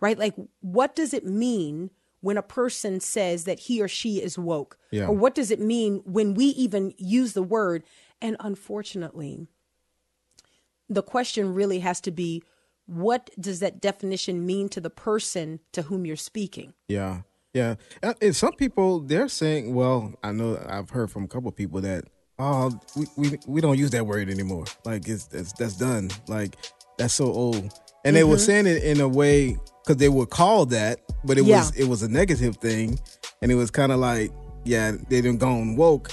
right? 0.00 0.18
Like, 0.18 0.34
what 0.60 0.96
does 0.96 1.14
it 1.14 1.24
mean 1.24 1.90
when 2.20 2.36
a 2.36 2.42
person 2.42 3.00
says 3.00 3.44
that 3.44 3.60
he 3.60 3.80
or 3.80 3.88
she 3.88 4.20
is 4.20 4.36
woke? 4.36 4.76
Yeah. 4.90 5.06
Or 5.06 5.14
what 5.14 5.34
does 5.34 5.50
it 5.50 5.60
mean 5.60 6.02
when 6.04 6.34
we 6.34 6.46
even 6.46 6.92
use 6.98 7.32
the 7.32 7.42
word? 7.42 7.84
And 8.20 8.36
unfortunately, 8.40 9.46
the 10.88 11.02
question 11.02 11.54
really 11.54 11.78
has 11.78 12.00
to 12.02 12.10
be 12.10 12.42
what 12.86 13.30
does 13.38 13.60
that 13.60 13.80
definition 13.80 14.44
mean 14.44 14.68
to 14.70 14.80
the 14.80 14.90
person 14.90 15.60
to 15.72 15.82
whom 15.82 16.04
you're 16.04 16.16
speaking? 16.16 16.74
Yeah, 16.88 17.22
yeah. 17.52 17.76
And, 18.02 18.14
and 18.20 18.36
some 18.36 18.52
people 18.54 19.00
they're 19.00 19.28
saying, 19.28 19.74
well, 19.74 20.14
I 20.22 20.32
know 20.32 20.62
I've 20.68 20.90
heard 20.90 21.10
from 21.10 21.24
a 21.24 21.28
couple 21.28 21.48
of 21.48 21.56
people 21.56 21.80
that 21.82 22.04
oh, 22.38 22.78
we, 22.96 23.06
we 23.16 23.38
we 23.46 23.60
don't 23.60 23.78
use 23.78 23.90
that 23.90 24.06
word 24.06 24.28
anymore. 24.30 24.64
Like 24.84 25.08
it's, 25.08 25.28
it's 25.32 25.52
that's 25.52 25.76
done. 25.76 26.10
Like 26.28 26.56
that's 26.98 27.14
so 27.14 27.26
old. 27.26 27.72
And 28.04 28.14
they 28.14 28.24
were 28.24 28.34
Mm-hmm. 28.36 28.44
saying 28.44 28.66
it 28.66 28.82
in 28.82 29.00
a 29.00 29.08
way 29.08 29.56
because 29.82 29.96
they 29.96 30.08
were 30.08 30.26
called 30.26 30.70
that, 30.70 31.00
but 31.24 31.38
it 31.38 31.44
Yeah. 31.44 31.58
was 31.58 31.76
it 31.76 31.84
was 31.88 32.02
a 32.02 32.08
negative 32.08 32.56
thing, 32.58 32.98
and 33.42 33.50
it 33.50 33.54
was 33.54 33.70
kind 33.70 33.92
of 33.92 33.98
like 34.00 34.30
yeah, 34.64 34.92
they 34.92 35.20
didn't 35.20 35.38
gone 35.40 35.76
woke, 35.76 36.10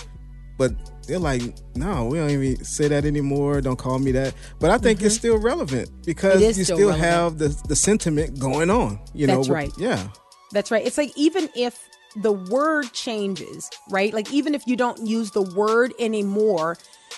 but. 0.57 0.71
They're 1.07 1.17
like, 1.19 1.41
no, 1.75 2.05
we 2.05 2.19
don't 2.19 2.29
even 2.29 2.63
say 2.63 2.87
that 2.87 3.05
anymore. 3.05 3.59
Don't 3.59 3.75
call 3.75 3.97
me 3.97 4.11
that. 4.13 4.33
But 4.59 4.69
I 4.69 4.77
think 4.77 5.01
it's 5.01 5.15
still 5.15 5.39
relevant 5.39 5.89
because 6.05 6.35
Mm-hmm. 6.41 6.59
You 6.59 6.63
still 6.63 6.77
still, 6.77 6.91
have 6.91 7.37
the 7.39 7.49
the 7.67 7.75
sentiment 7.75 8.39
going 8.39 8.69
on. 8.69 8.99
You 9.13 9.25
know, 9.27 9.37
That's 9.37 9.49
with- 9.49 9.55
right. 9.55 9.71
Yeah, 9.79 10.07
That's 10.53 10.69
right. 10.71 10.85
It's 10.85 10.97
like 10.99 11.11
even 11.17 11.49
if 11.55 11.77
the 12.15 12.31
word 12.31 12.91
changes, 12.93 13.69
right? 13.89 14.13
Like 14.13 14.31
even 14.33 14.53
if 14.55 14.67
you 14.67 14.75
don't 14.75 15.05
use 15.05 15.31
the 15.31 15.41
word 15.41 15.93
anymore, 15.99 16.77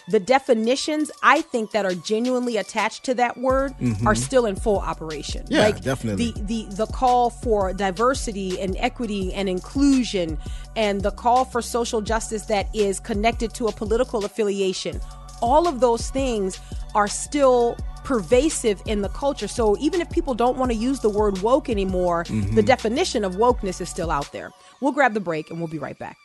the 0.09 0.19
definitions 0.19 1.09
I 1.21 1.41
think 1.41 1.71
that 1.71 1.85
are 1.85 1.95
genuinely 1.95 2.57
attached 2.57 3.03
to 3.05 3.13
that 3.15 3.37
word 3.37 3.73
are 4.05 4.15
still 4.15 4.45
in 4.45 4.55
full 4.55 4.79
operation. 4.79 5.43
Mm-hmm. 5.43 5.53
Yeah, 5.53 5.59
like 5.61 5.81
definitely. 5.81 6.31
The 6.31 6.41
the 6.43 6.75
the 6.75 6.85
call 6.87 7.29
for 7.29 7.73
diversity 7.73 8.59
and 8.59 8.75
equity 8.79 9.33
and 9.33 9.47
inclusion 9.47 10.37
and 10.75 11.01
the 11.01 11.11
call 11.11 11.45
for 11.45 11.61
social 11.61 12.01
justice 12.01 12.45
that 12.47 12.67
is 12.75 12.99
connected 12.99 13.53
to 13.55 13.67
a 13.67 13.71
political 13.71 14.25
affiliation. 14.25 14.99
All 15.41 15.67
of 15.67 15.79
those 15.79 16.09
things 16.09 16.59
are 16.95 17.07
still 17.07 17.77
pervasive 18.03 18.81
in 18.85 19.01
the 19.01 19.09
culture. 19.09 19.47
So 19.47 19.77
even 19.79 20.01
if 20.01 20.09
people 20.09 20.33
don't 20.33 20.57
want 20.57 20.71
to 20.71 20.77
use 20.77 20.99
the 20.99 21.09
word 21.09 21.41
woke 21.41 21.69
anymore, 21.69 22.25
Mm-hmm. 22.25 22.55
the 22.55 22.63
definition 22.63 23.23
of 23.23 23.35
wokeness 23.35 23.79
is 23.79 23.89
still 23.89 24.11
out 24.11 24.31
there. 24.31 24.51
We'll 24.83 24.91
grab 24.91 25.13
the 25.13 25.21
break 25.21 25.49
and 25.49 25.59
we'll 25.59 25.69
be 25.69 25.79
right 25.79 25.97
back. 25.97 26.17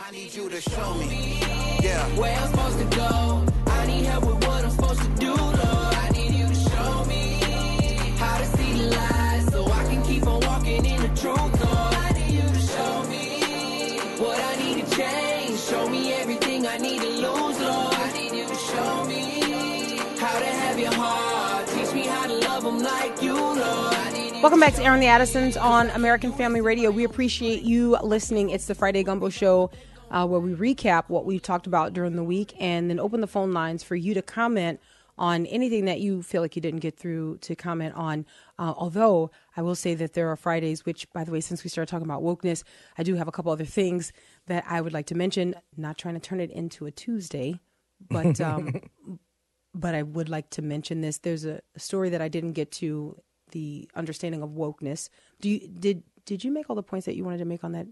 I 0.00 0.12
need 0.12 0.32
you 0.32 0.48
to 0.48 0.60
show 0.60 0.94
me. 0.94 1.40
Yeah. 1.82 2.06
Where 2.16 2.38
I'm 2.38 2.50
supposed 2.50 2.78
to 2.78 2.96
go. 2.96 3.44
I 3.66 3.86
need 3.86 4.04
help 4.04 4.24
with 4.26 4.46
what 4.46 4.64
I'm 4.64 4.70
supposed 4.70 5.02
to 5.02 5.08
do, 5.18 5.34
Lord. 5.34 5.95
Welcome 24.42 24.60
back 24.60 24.74
to 24.74 24.82
Airing 24.82 25.00
the 25.00 25.06
Addisons 25.06 25.56
on 25.56 25.88
American 25.90 26.30
Family 26.30 26.60
Radio. 26.60 26.90
We 26.90 27.04
appreciate 27.04 27.62
you 27.62 27.96
listening. 28.02 28.50
It's 28.50 28.66
the 28.66 28.74
Friday 28.74 29.02
Gumbo 29.02 29.30
Show 29.30 29.70
uh, 30.10 30.26
where 30.26 30.40
we 30.40 30.52
recap 30.52 31.04
what 31.08 31.24
we've 31.24 31.42
talked 31.42 31.66
about 31.66 31.94
during 31.94 32.16
the 32.16 32.22
week 32.22 32.54
and 32.58 32.90
then 32.90 33.00
open 33.00 33.20
the 33.20 33.26
phone 33.26 33.52
lines 33.52 33.82
for 33.82 33.96
you 33.96 34.14
to 34.14 34.22
comment 34.22 34.78
on 35.18 35.46
anything 35.46 35.86
that 35.86 36.00
you 36.00 36.22
feel 36.22 36.42
like 36.42 36.54
you 36.54 36.62
didn't 36.62 36.80
get 36.80 36.98
through 36.98 37.38
to 37.38 37.56
comment 37.56 37.94
on. 37.94 38.26
Uh, 38.58 38.74
although 38.76 39.30
I 39.56 39.62
will 39.62 39.74
say 39.74 39.94
that 39.94 40.12
there 40.12 40.30
are 40.30 40.36
Fridays, 40.36 40.84
which, 40.84 41.10
by 41.12 41.24
the 41.24 41.32
way, 41.32 41.40
since 41.40 41.64
we 41.64 41.70
started 41.70 41.90
talking 41.90 42.06
about 42.06 42.22
wokeness, 42.22 42.62
I 42.98 43.02
do 43.02 43.14
have 43.14 43.28
a 43.28 43.32
couple 43.32 43.50
other 43.50 43.64
things 43.64 44.12
that 44.46 44.64
I 44.68 44.80
would 44.80 44.92
like 44.92 45.06
to 45.06 45.14
mention. 45.14 45.54
Not 45.76 45.96
trying 45.96 46.14
to 46.14 46.20
turn 46.20 46.40
it 46.40 46.50
into 46.50 46.86
a 46.86 46.90
Tuesday, 46.90 47.60
but 48.10 48.40
um, 48.42 48.80
but 49.74 49.94
I 49.94 50.02
would 50.02 50.28
like 50.28 50.50
to 50.50 50.62
mention 50.62 51.00
this. 51.00 51.18
There's 51.18 51.44
a, 51.44 51.60
a 51.74 51.80
story 51.80 52.10
that 52.10 52.20
I 52.20 52.28
didn't 52.28 52.52
get 52.52 52.70
to 52.72 53.20
the 53.56 53.88
understanding 53.94 54.42
of 54.42 54.50
wokeness. 54.50 55.08
Do 55.40 55.48
you 55.48 55.60
did 55.66 56.02
did 56.26 56.44
you 56.44 56.50
make 56.50 56.68
all 56.68 56.76
the 56.76 56.82
points 56.82 57.06
that 57.06 57.16
you 57.16 57.24
wanted 57.24 57.38
to 57.38 57.46
make 57.46 57.64
on 57.64 57.72
that? 57.72 57.86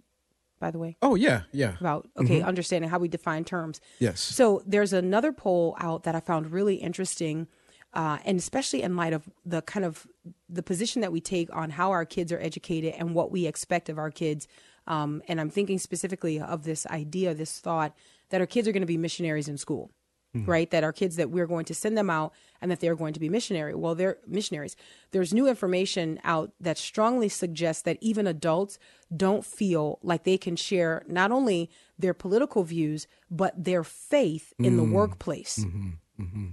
By 0.60 0.70
the 0.70 0.78
way, 0.78 0.96
Oh 1.02 1.14
yeah, 1.14 1.42
yeah. 1.52 1.74
about 1.80 2.08
okay, 2.16 2.40
understanding 2.40 2.88
how 2.88 2.98
we 2.98 3.08
define 3.08 3.44
terms. 3.44 3.80
Yes. 3.98 4.20
So 4.20 4.62
there's 4.66 4.92
another 4.92 5.32
poll 5.32 5.76
out 5.80 6.04
that 6.04 6.14
I 6.14 6.20
found 6.20 6.52
really 6.52 6.76
interesting, 6.76 7.48
uh, 7.92 8.18
and 8.24 8.38
especially 8.38 8.82
in 8.82 8.96
light 8.96 9.12
of 9.12 9.28
the 9.44 9.62
kind 9.62 9.84
of 9.84 10.06
the 10.48 10.62
position 10.62 11.02
that 11.02 11.12
we 11.12 11.20
take 11.20 11.54
on 11.54 11.70
how 11.70 11.90
our 11.90 12.04
kids 12.04 12.30
are 12.30 12.40
educated 12.40 12.94
and 12.96 13.14
what 13.14 13.30
we 13.32 13.46
expect 13.46 13.88
of 13.88 13.98
our 13.98 14.10
kids. 14.10 14.46
Um, 14.86 15.22
and 15.28 15.40
I'm 15.40 15.50
thinking 15.50 15.78
specifically 15.78 16.40
of 16.40 16.64
this 16.64 16.86
idea, 16.86 17.34
this 17.34 17.58
thought 17.58 17.92
that 18.30 18.40
our 18.40 18.46
kids 18.46 18.68
are 18.68 18.72
going 18.72 18.82
to 18.88 18.94
be 18.96 18.98
missionaries 18.98 19.48
in 19.48 19.58
school, 19.58 19.90
Mm-hmm. 20.34 20.50
right? 20.50 20.70
That 20.70 20.82
our 20.82 20.92
kids 20.92 21.14
that 21.16 21.30
we're 21.30 21.46
going 21.46 21.64
to 21.66 21.74
send 21.74 21.96
them 21.96 22.10
out 22.10 22.32
and 22.60 22.68
that 22.70 22.80
they're 22.80 22.96
going 22.96 23.14
to 23.14 23.20
be 23.20 23.28
missionary. 23.28 23.74
Well, 23.74 23.94
they're 23.94 24.18
missionaries. 24.26 24.74
There's 25.12 25.32
new 25.32 25.46
information 25.46 26.18
out 26.24 26.50
that 26.60 26.76
strongly 26.76 27.28
suggests 27.28 27.82
that 27.82 27.98
even 28.00 28.26
adults 28.26 28.78
don't 29.16 29.44
feel 29.44 29.98
like 30.02 30.24
they 30.24 30.36
can 30.36 30.56
share 30.56 31.04
not 31.06 31.30
only 31.30 31.70
their 31.98 32.14
political 32.14 32.64
views 32.64 33.06
but 33.30 33.52
their 33.62 33.84
faith 33.84 34.52
in 34.58 34.76
the 34.76 34.82
mm. 34.82 34.92
workplace 34.92 35.60
mm-hmm. 35.60 35.90
Mm-hmm. 36.20 36.48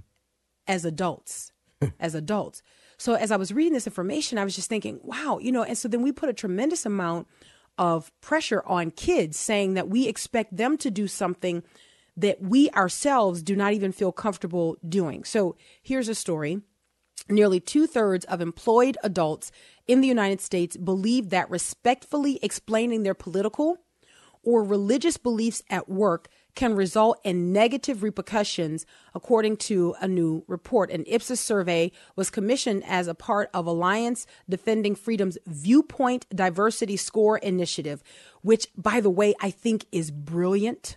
as 0.66 0.84
adults 0.84 1.52
as 2.00 2.14
adults 2.14 2.62
so 2.96 3.14
as 3.14 3.30
i 3.30 3.36
was 3.36 3.52
reading 3.52 3.72
this 3.72 3.86
information 3.86 4.38
i 4.38 4.44
was 4.44 4.54
just 4.54 4.68
thinking 4.68 5.00
wow 5.02 5.38
you 5.40 5.50
know 5.52 5.62
and 5.62 5.76
so 5.76 5.88
then 5.88 6.02
we 6.02 6.12
put 6.12 6.28
a 6.28 6.34
tremendous 6.34 6.86
amount 6.86 7.26
of 7.78 8.12
pressure 8.20 8.62
on 8.66 8.90
kids 8.90 9.38
saying 9.38 9.74
that 9.74 9.88
we 9.88 10.06
expect 10.06 10.56
them 10.56 10.76
to 10.76 10.90
do 10.90 11.08
something 11.08 11.62
that 12.16 12.40
we 12.40 12.70
ourselves 12.70 13.42
do 13.42 13.56
not 13.56 13.72
even 13.72 13.92
feel 13.92 14.12
comfortable 14.12 14.76
doing 14.88 15.24
so 15.24 15.56
here's 15.82 16.08
a 16.08 16.14
story 16.14 16.60
Nearly 17.28 17.60
two 17.60 17.86
thirds 17.86 18.24
of 18.24 18.40
employed 18.40 18.98
adults 19.04 19.52
in 19.86 20.00
the 20.00 20.08
United 20.08 20.40
States 20.40 20.76
believe 20.76 21.30
that 21.30 21.50
respectfully 21.50 22.38
explaining 22.42 23.02
their 23.02 23.14
political 23.14 23.78
or 24.42 24.64
religious 24.64 25.16
beliefs 25.16 25.62
at 25.70 25.88
work 25.88 26.28
can 26.54 26.74
result 26.74 27.20
in 27.22 27.52
negative 27.52 28.02
repercussions, 28.02 28.84
according 29.14 29.56
to 29.56 29.94
a 30.00 30.08
new 30.08 30.44
report. 30.48 30.90
An 30.90 31.04
Ipsos 31.06 31.40
survey 31.40 31.92
was 32.16 32.28
commissioned 32.28 32.82
as 32.86 33.06
a 33.06 33.14
part 33.14 33.48
of 33.54 33.66
Alliance 33.66 34.26
Defending 34.48 34.96
Freedom's 34.96 35.38
Viewpoint 35.46 36.26
Diversity 36.34 36.96
Score 36.96 37.38
Initiative, 37.38 38.02
which, 38.42 38.66
by 38.76 39.00
the 39.00 39.10
way, 39.10 39.32
I 39.40 39.50
think 39.50 39.86
is 39.92 40.10
brilliant. 40.10 40.96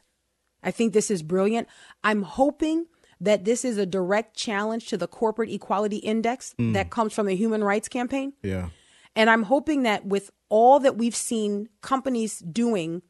I 0.66 0.72
think 0.72 0.92
this 0.92 1.10
is 1.10 1.24
brilliant. 1.24 1.70
I'm 2.04 2.24
hoping 2.24 2.88
that 3.22 3.46
this 3.46 3.64
is 3.64 3.78
a 3.78 3.86
direct 3.86 4.36
challenge 4.36 4.88
to 4.88 4.98
the 4.98 5.08
corporate 5.08 5.50
equality 5.50 5.98
index 5.98 6.54
mm. 6.60 6.74
that 6.74 6.90
comes 6.90 7.14
from 7.14 7.28
the 7.28 7.36
Human 7.36 7.64
Rights 7.64 7.88
Campaign. 7.88 8.34
Yeah. 8.44 8.70
And 9.16 9.30
I'm 9.30 9.44
hoping 9.44 9.84
that 9.84 10.06
with 10.06 10.32
all 10.50 10.80
that 10.82 10.98
we've 10.98 11.16
seen 11.16 11.70
companies 11.82 12.40
doing, 12.40 13.04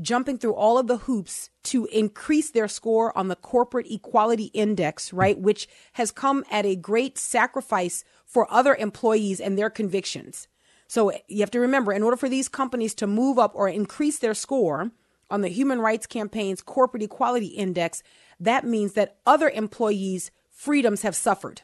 jumping 0.00 0.36
through 0.36 0.54
all 0.54 0.76
of 0.76 0.88
the 0.88 0.98
hoops 0.98 1.48
to 1.64 1.86
increase 1.86 2.50
their 2.50 2.68
score 2.68 3.16
on 3.16 3.28
the 3.28 3.36
corporate 3.36 3.90
equality 3.90 4.50
index, 4.52 5.12
right? 5.12 5.38
Mm. 5.38 5.42
Which 5.42 5.68
has 5.94 6.10
come 6.10 6.44
at 6.50 6.66
a 6.66 6.76
great 6.76 7.16
sacrifice 7.16 8.04
for 8.26 8.52
other 8.52 8.74
employees 8.74 9.40
and 9.40 9.56
their 9.56 9.70
convictions. 9.70 10.48
So 10.86 11.12
you 11.28 11.40
have 11.40 11.52
to 11.52 11.60
remember, 11.60 11.92
in 11.92 12.02
order 12.02 12.16
for 12.16 12.28
these 12.28 12.48
companies 12.48 12.94
to 12.96 13.06
move 13.06 13.38
up 13.38 13.52
or 13.54 13.68
increase 13.68 14.18
their 14.18 14.34
score 14.34 14.90
on 15.30 15.40
the 15.42 15.48
Human 15.48 15.80
Rights 15.80 16.06
Campaign's 16.06 16.62
Corporate 16.62 17.02
Equality 17.02 17.48
Index, 17.48 18.02
that 18.38 18.64
means 18.64 18.94
that 18.94 19.16
other 19.26 19.48
employees' 19.50 20.30
freedoms 20.50 21.02
have 21.02 21.14
suffered. 21.14 21.62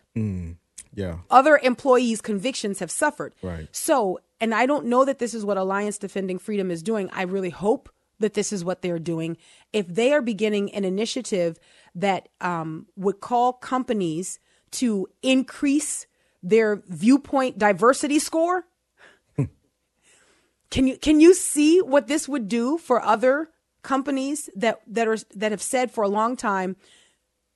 Yeah. 0.94 1.18
Other 1.30 1.58
employees' 1.62 2.20
convictions 2.20 2.80
have 2.80 2.90
suffered. 2.90 3.34
Right. 3.42 3.68
So, 3.70 4.18
and 4.40 4.54
I 4.54 4.66
don't 4.66 4.86
know 4.86 5.04
that 5.04 5.18
this 5.18 5.34
is 5.34 5.44
what 5.44 5.58
Alliance 5.58 5.98
Defending 5.98 6.38
Freedom 6.38 6.70
is 6.70 6.82
doing. 6.82 7.10
I 7.12 7.22
really 7.22 7.50
hope 7.50 7.90
that 8.18 8.34
this 8.34 8.52
is 8.52 8.64
what 8.64 8.82
they're 8.82 8.98
doing. 8.98 9.36
If 9.72 9.86
they 9.86 10.12
are 10.12 10.22
beginning 10.22 10.72
an 10.72 10.84
initiative 10.84 11.58
that 11.94 12.28
um, 12.40 12.86
would 12.96 13.20
call 13.20 13.52
companies 13.52 14.38
to 14.72 15.06
increase 15.22 16.06
their 16.42 16.82
viewpoint 16.88 17.58
diversity 17.58 18.18
score, 18.18 18.64
can 20.70 20.86
you 20.86 20.96
can 20.96 21.20
you 21.20 21.34
see 21.34 21.80
what 21.80 22.06
this 22.06 22.28
would 22.28 22.48
do 22.48 22.78
for 22.78 23.02
other 23.02 23.50
companies 23.86 24.50
that 24.56 24.80
that 24.86 25.06
are 25.06 25.16
that 25.36 25.52
have 25.52 25.62
said 25.62 25.90
for 25.90 26.02
a 26.04 26.08
long 26.08 26.36
time 26.36 26.76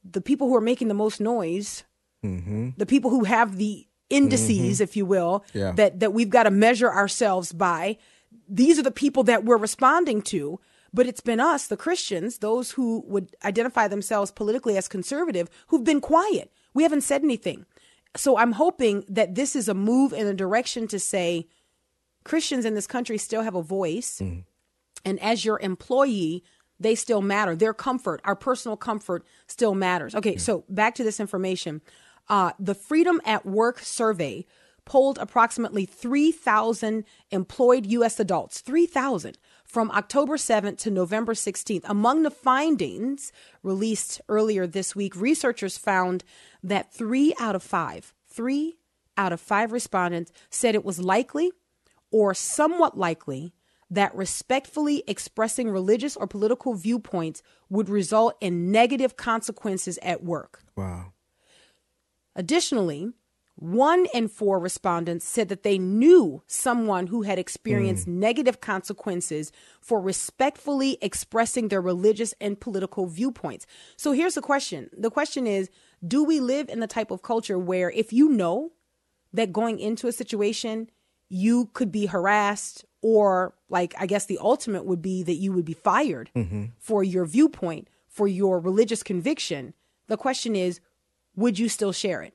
the 0.03 0.21
people 0.21 0.49
who 0.49 0.57
are 0.57 0.63
making 0.63 0.89
the 0.89 0.95
most 0.95 1.21
noise, 1.21 1.85
mm-hmm. 2.25 2.71
the 2.77 2.87
people 2.87 3.11
who 3.11 3.25
have 3.25 3.57
the 3.57 3.87
indices, 4.09 4.77
mm-hmm. 4.77 4.83
if 4.83 4.97
you 4.97 5.05
will, 5.05 5.45
Yeah. 5.53 5.73
that 5.73 6.01
that 6.01 6.13
we've 6.15 6.31
got 6.31 6.45
to 6.45 6.51
measure 6.51 6.91
ourselves 6.91 7.53
by. 7.53 7.99
These 8.49 8.79
are 8.79 8.83
the 8.83 9.01
people 9.05 9.25
that 9.25 9.45
we're 9.45 9.59
responding 9.69 10.23
to. 10.35 10.61
But 10.93 11.07
it's 11.07 11.21
been 11.21 11.39
us, 11.39 11.69
the 11.69 11.77
Christians, 11.77 12.39
those 12.39 12.73
who 12.73 13.05
would 13.07 13.37
identify 13.45 13.87
themselves 13.87 14.33
politically 14.33 14.77
as 14.77 14.89
conservative, 14.89 15.49
who've 15.69 15.85
been 15.85 16.01
quiet. 16.01 16.51
We 16.75 16.83
haven't 16.83 17.03
said 17.03 17.23
anything. 17.23 17.65
So 18.17 18.37
I'm 18.37 18.53
hoping 18.53 19.05
that 19.09 19.37
this 19.37 19.55
is 19.55 19.69
a 19.69 19.75
move 19.75 20.13
in 20.13 20.27
a 20.27 20.35
direction 20.35 20.89
to 20.89 20.99
say 20.99 21.47
Christians 22.25 22.65
in 22.65 22.75
this 22.75 22.89
country 22.89 23.19
still 23.19 23.43
have 23.43 23.55
a 23.55 23.63
voice. 23.63 24.19
Mm-hmm. 24.19 24.41
And 25.05 25.21
as 25.21 25.45
your 25.45 25.59
employee, 25.61 26.45
they 26.79 26.95
still 26.95 27.21
matter. 27.21 27.55
Their 27.55 27.75
comfort, 27.75 28.21
our 28.25 28.35
personal 28.37 28.77
comfort, 28.77 29.25
still 29.47 29.75
matters. 29.75 30.15
Okay, 30.15 30.37
so 30.37 30.65
back 30.69 30.95
to 30.97 31.05
this 31.05 31.21
information. 31.21 31.83
Uh, 32.29 32.53
the 32.59 32.75
Freedom 32.75 33.21
at 33.25 33.45
Work 33.45 33.81
survey 33.81 34.47
polled 34.85 35.19
approximately 35.19 35.85
3,000 35.85 37.05
employed 37.31 37.87
U.S. 37.87 38.19
adults, 38.19 38.61
3,000 38.61 39.39
from 39.65 39.91
October 39.93 40.37
7th 40.37 40.79
to 40.79 40.91
November 40.91 41.35
16th. 41.35 41.85
Among 41.85 42.23
the 42.23 42.31
findings 42.31 43.31
released 43.63 44.21
earlier 44.29 44.67
this 44.67 44.97
week, 44.97 45.15
researchers 45.15 45.79
found 45.79 46.25
that 46.63 46.93
three 46.93 47.35
out 47.39 47.55
of 47.55 47.63
five, 47.63 48.15
three 48.27 48.79
out 49.17 49.33
of 49.33 49.41
five 49.41 49.71
respondents 49.71 50.33
said 50.51 50.75
it 50.75 50.85
was 50.85 50.99
likely 50.99 51.53
or 52.11 52.35
somewhat 52.35 52.99
likely 52.99 53.53
that 53.91 54.15
respectfully 54.15 55.03
expressing 55.07 55.69
religious 55.69 56.17
or 56.17 56.27
political 56.27 56.75
viewpoints 56.75 57.43
would 57.69 57.89
result 57.89 58.37
in 58.41 58.71
negative 58.71 59.17
consequences 59.17 59.99
at 60.03 60.23
work. 60.23 60.63
Wow. 60.77 61.13
Additionally, 62.37 63.13
one 63.57 64.07
in 64.15 64.29
four 64.29 64.59
respondents 64.59 65.27
said 65.27 65.49
that 65.51 65.65
they 65.65 65.77
knew 65.77 66.43
someone 66.47 67.09
who 67.09 67.23
had 67.23 67.39
experienced 67.39 68.07
hmm. 68.07 68.19
negative 68.19 68.61
consequences 68.63 69.53
for 69.83 70.01
respectfully 70.01 70.97
expressing 71.03 71.69
their 71.69 71.83
religious 71.83 72.33
and 72.41 72.59
political 72.59 73.05
viewpoints. 73.05 73.67
So 73.97 74.13
here's 74.13 74.35
the 74.35 74.41
question 74.41 74.89
the 74.97 75.11
question 75.11 75.47
is 75.47 75.69
Do 76.07 76.25
we 76.25 76.41
live 76.41 76.71
in 76.71 76.81
the 76.81 76.87
type 76.87 77.11
of 77.11 77.23
culture 77.23 77.59
where 77.59 77.91
if 77.91 78.15
you 78.15 78.31
know 78.31 78.73
that 79.35 79.53
going 79.53 79.79
into 79.79 80.07
a 80.07 80.13
situation, 80.13 80.91
you 81.31 81.71
could 81.73 81.91
be 81.91 82.07
harassed, 82.07 82.85
or 83.01 83.55
like, 83.71 83.95
I 83.99 84.05
guess 84.05 84.27
the 84.27 84.39
ultimate 84.39 84.85
would 84.85 85.01
be 85.01 85.23
that 85.23 85.37
you 85.37 85.53
would 85.53 85.65
be 85.65 85.73
fired 85.73 86.31
mm-hmm. 86.37 86.67
for 86.79 87.03
your 87.03 87.25
viewpoint, 87.25 87.89
for 88.09 88.29
your 88.29 88.61
religious 88.61 89.03
conviction? 89.03 89.73
The 90.09 90.19
question 90.19 90.55
is, 90.55 90.81
would 91.37 91.59
you 91.59 91.69
still 91.69 91.93
share 91.93 92.21
it? 92.21 92.35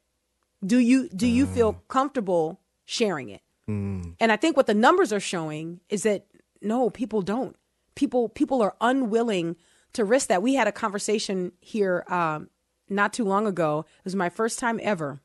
Do 0.66 0.80
you 0.80 1.10
do 1.10 1.28
you 1.28 1.46
feel 1.46 1.74
mm. 1.74 1.80
comfortable 1.90 2.60
sharing 2.86 3.30
it? 3.30 3.42
Mm. 3.70 4.16
And 4.20 4.32
I 4.32 4.38
think 4.38 4.58
what 4.58 4.66
the 4.66 4.74
numbers 4.74 5.12
are 5.14 5.20
showing 5.20 5.82
is 5.90 6.04
that 6.04 6.26
no, 6.62 6.90
people 6.90 7.22
don't. 7.22 7.56
People 7.94 8.30
people 8.30 8.62
are 8.62 8.76
unwilling 8.82 9.58
to 9.94 10.06
risk 10.06 10.30
that. 10.30 10.42
We 10.42 10.56
had 10.56 10.68
a 10.68 10.72
conversation 10.72 11.52
here 11.60 12.06
um, 12.08 12.50
not 12.90 13.14
too 13.14 13.26
long 13.26 13.46
ago. 13.46 13.86
It 14.00 14.06
was 14.06 14.16
my 14.16 14.30
first 14.30 14.58
time 14.58 14.80
ever, 14.82 15.22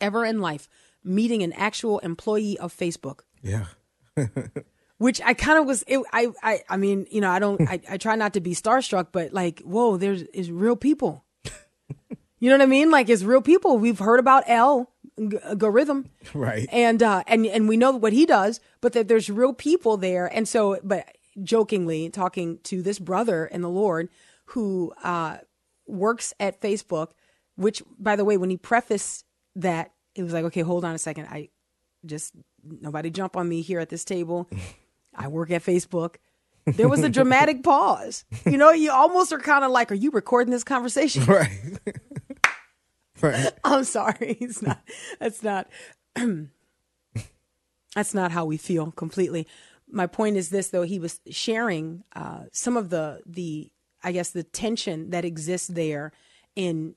ever 0.00 0.24
in 0.24 0.40
life, 0.40 0.68
meeting 1.04 1.42
an 1.42 1.52
actual 1.54 1.98
employee 2.00 2.58
of 2.58 2.76
Facebook 2.76 3.20
Yeah. 3.42 3.66
which 4.98 5.20
I 5.24 5.32
kind 5.34 5.58
of 5.58 5.66
was. 5.66 5.82
It, 5.86 5.98
I, 6.12 6.28
I, 6.42 6.60
I 6.68 6.76
mean, 6.76 7.06
you 7.10 7.20
know, 7.22 7.30
I 7.30 7.38
don't. 7.38 7.60
I, 7.68 7.80
I 7.88 7.96
try 7.96 8.16
not 8.16 8.34
to 8.34 8.40
be 8.40 8.54
starstruck, 8.54 9.08
but 9.12 9.32
like, 9.32 9.60
whoa, 9.60 9.96
there's 9.96 10.22
is 10.34 10.50
real 10.50 10.76
people. 10.76 11.24
you 12.38 12.50
know 12.50 12.56
what 12.56 12.62
I 12.62 12.66
mean? 12.66 12.90
Like, 12.90 13.08
it's 13.08 13.22
real 13.22 13.40
people. 13.40 13.78
We've 13.78 13.98
heard 13.98 14.20
about 14.20 14.44
L 14.46 14.90
G- 15.18 15.38
algorithm, 15.42 16.10
Right. 16.34 16.68
and 16.70 17.02
uh, 17.02 17.22
and 17.26 17.46
and 17.46 17.66
we 17.68 17.76
know 17.78 17.92
what 17.92 18.12
he 18.12 18.26
does, 18.26 18.60
but 18.82 18.92
that 18.92 19.08
there's 19.08 19.30
real 19.30 19.54
people 19.54 19.96
there. 19.96 20.26
And 20.26 20.46
so, 20.46 20.78
but 20.82 21.06
jokingly 21.42 22.10
talking 22.10 22.58
to 22.64 22.82
this 22.82 22.98
brother 22.98 23.46
in 23.46 23.62
the 23.62 23.70
Lord 23.70 24.08
who 24.46 24.92
uh, 25.02 25.38
works 25.86 26.34
at 26.38 26.60
Facebook, 26.60 27.12
which, 27.56 27.82
by 27.98 28.16
the 28.16 28.24
way, 28.24 28.36
when 28.36 28.50
he 28.50 28.56
prefaced 28.58 29.24
that, 29.56 29.92
it 30.20 30.24
was 30.24 30.32
like, 30.34 30.44
okay, 30.44 30.60
hold 30.60 30.84
on 30.84 30.94
a 30.94 30.98
second, 30.98 31.26
I 31.26 31.48
just 32.04 32.34
nobody 32.62 33.10
jump 33.10 33.36
on 33.36 33.48
me 33.48 33.62
here 33.62 33.80
at 33.80 33.88
this 33.88 34.04
table. 34.04 34.48
I 35.14 35.28
work 35.28 35.50
at 35.50 35.64
Facebook. 35.64 36.16
There 36.66 36.88
was 36.88 37.02
a 37.02 37.08
dramatic 37.18 37.62
pause. 37.62 38.24
You 38.44 38.58
know, 38.58 38.70
you 38.70 38.90
almost 38.90 39.32
are 39.32 39.38
kind 39.38 39.64
of 39.64 39.70
like, 39.70 39.90
are 39.90 39.96
you 39.96 40.10
recording 40.10 40.50
this 40.50 40.64
conversation? 40.64 41.24
Right. 41.30 41.78
right. 43.22 43.52
I'm 43.64 43.84
sorry. 43.84 44.38
It's 44.40 44.62
not. 44.62 44.82
That's 45.18 45.42
not. 45.42 45.68
that's 47.94 48.14
not 48.14 48.30
how 48.30 48.44
we 48.44 48.56
feel 48.56 48.92
completely. 48.92 49.46
My 49.90 50.06
point 50.06 50.36
is 50.36 50.48
this, 50.50 50.68
though. 50.68 50.82
He 50.82 50.98
was 50.98 51.20
sharing 51.30 52.04
uh, 52.14 52.44
some 52.52 52.76
of 52.76 52.88
the 52.90 53.20
the 53.26 53.70
I 54.02 54.12
guess 54.12 54.30
the 54.30 54.42
tension 54.42 55.10
that 55.10 55.24
exists 55.24 55.68
there 55.68 56.12
in 56.56 56.94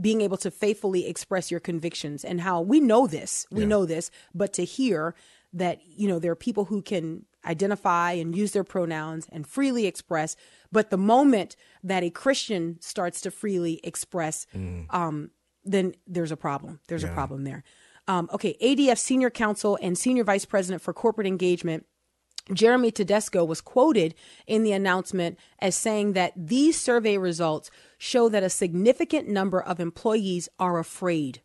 being 0.00 0.20
able 0.20 0.36
to 0.38 0.50
faithfully 0.50 1.06
express 1.06 1.50
your 1.50 1.60
convictions 1.60 2.24
and 2.24 2.40
how 2.40 2.60
we 2.60 2.80
know 2.80 3.06
this, 3.06 3.46
we 3.50 3.62
Yeah. 3.62 3.68
know 3.68 3.84
this, 3.86 4.10
but 4.34 4.52
to 4.54 4.64
hear 4.64 5.14
that 5.52 5.80
you 5.86 6.08
know 6.08 6.18
there 6.18 6.32
are 6.32 6.36
people 6.36 6.64
who 6.66 6.80
can 6.80 7.26
identify 7.44 8.12
and 8.12 8.34
use 8.36 8.52
their 8.52 8.64
pronouns 8.64 9.26
and 9.30 9.46
freely 9.46 9.86
express, 9.86 10.36
but 10.70 10.90
the 10.90 10.96
moment 10.96 11.56
that 11.82 12.02
a 12.02 12.10
Christian 12.10 12.78
starts 12.80 13.20
to 13.20 13.30
freely 13.30 13.80
express, 13.84 14.46
um, 14.90 15.30
then 15.64 15.94
there's 16.06 16.32
a 16.32 16.36
problem. 16.36 16.80
There's 16.88 17.04
a 17.04 17.08
problem 17.08 17.44
there. 17.44 17.64
Um, 18.08 18.28
okay, 18.32 18.56
ADF 18.62 18.98
Senior 18.98 19.30
Counsel 19.30 19.78
and 19.82 19.96
Senior 19.98 20.24
Vice 20.24 20.44
President 20.44 20.82
for 20.82 20.92
Corporate 20.92 21.26
Engagement 21.26 21.84
Jeremy 22.52 22.90
Tedesco 22.90 23.44
was 23.44 23.60
quoted 23.60 24.14
in 24.46 24.64
the 24.64 24.72
announcement 24.72 25.38
as 25.60 25.76
saying 25.76 26.14
that 26.14 26.32
these 26.36 26.80
survey 26.80 27.16
results 27.16 27.70
show 27.98 28.28
that 28.28 28.42
a 28.42 28.50
significant 28.50 29.28
number 29.28 29.62
of 29.62 29.78
employees 29.78 30.48
are 30.58 30.78
afraid. 30.78 31.40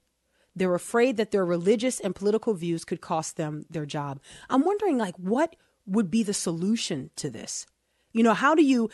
They're 0.56 0.74
afraid 0.74 1.18
that 1.18 1.30
their 1.30 1.46
religious 1.46 2.00
and 2.00 2.16
political 2.16 2.56
views 2.56 2.84
could 2.84 3.00
cost 3.00 3.38
them 3.38 3.66
their 3.70 3.86
job. 3.86 4.20
I'm 4.50 4.66
wondering, 4.66 4.98
like, 4.98 5.16
what 5.18 5.56
would 5.86 6.10
be 6.10 6.24
the 6.24 6.34
solution 6.34 7.12
to 7.18 7.30
this? 7.30 7.68
You 8.12 8.24
know, 8.24 8.34
how 8.34 8.56
do 8.56 8.64
you? 8.64 8.90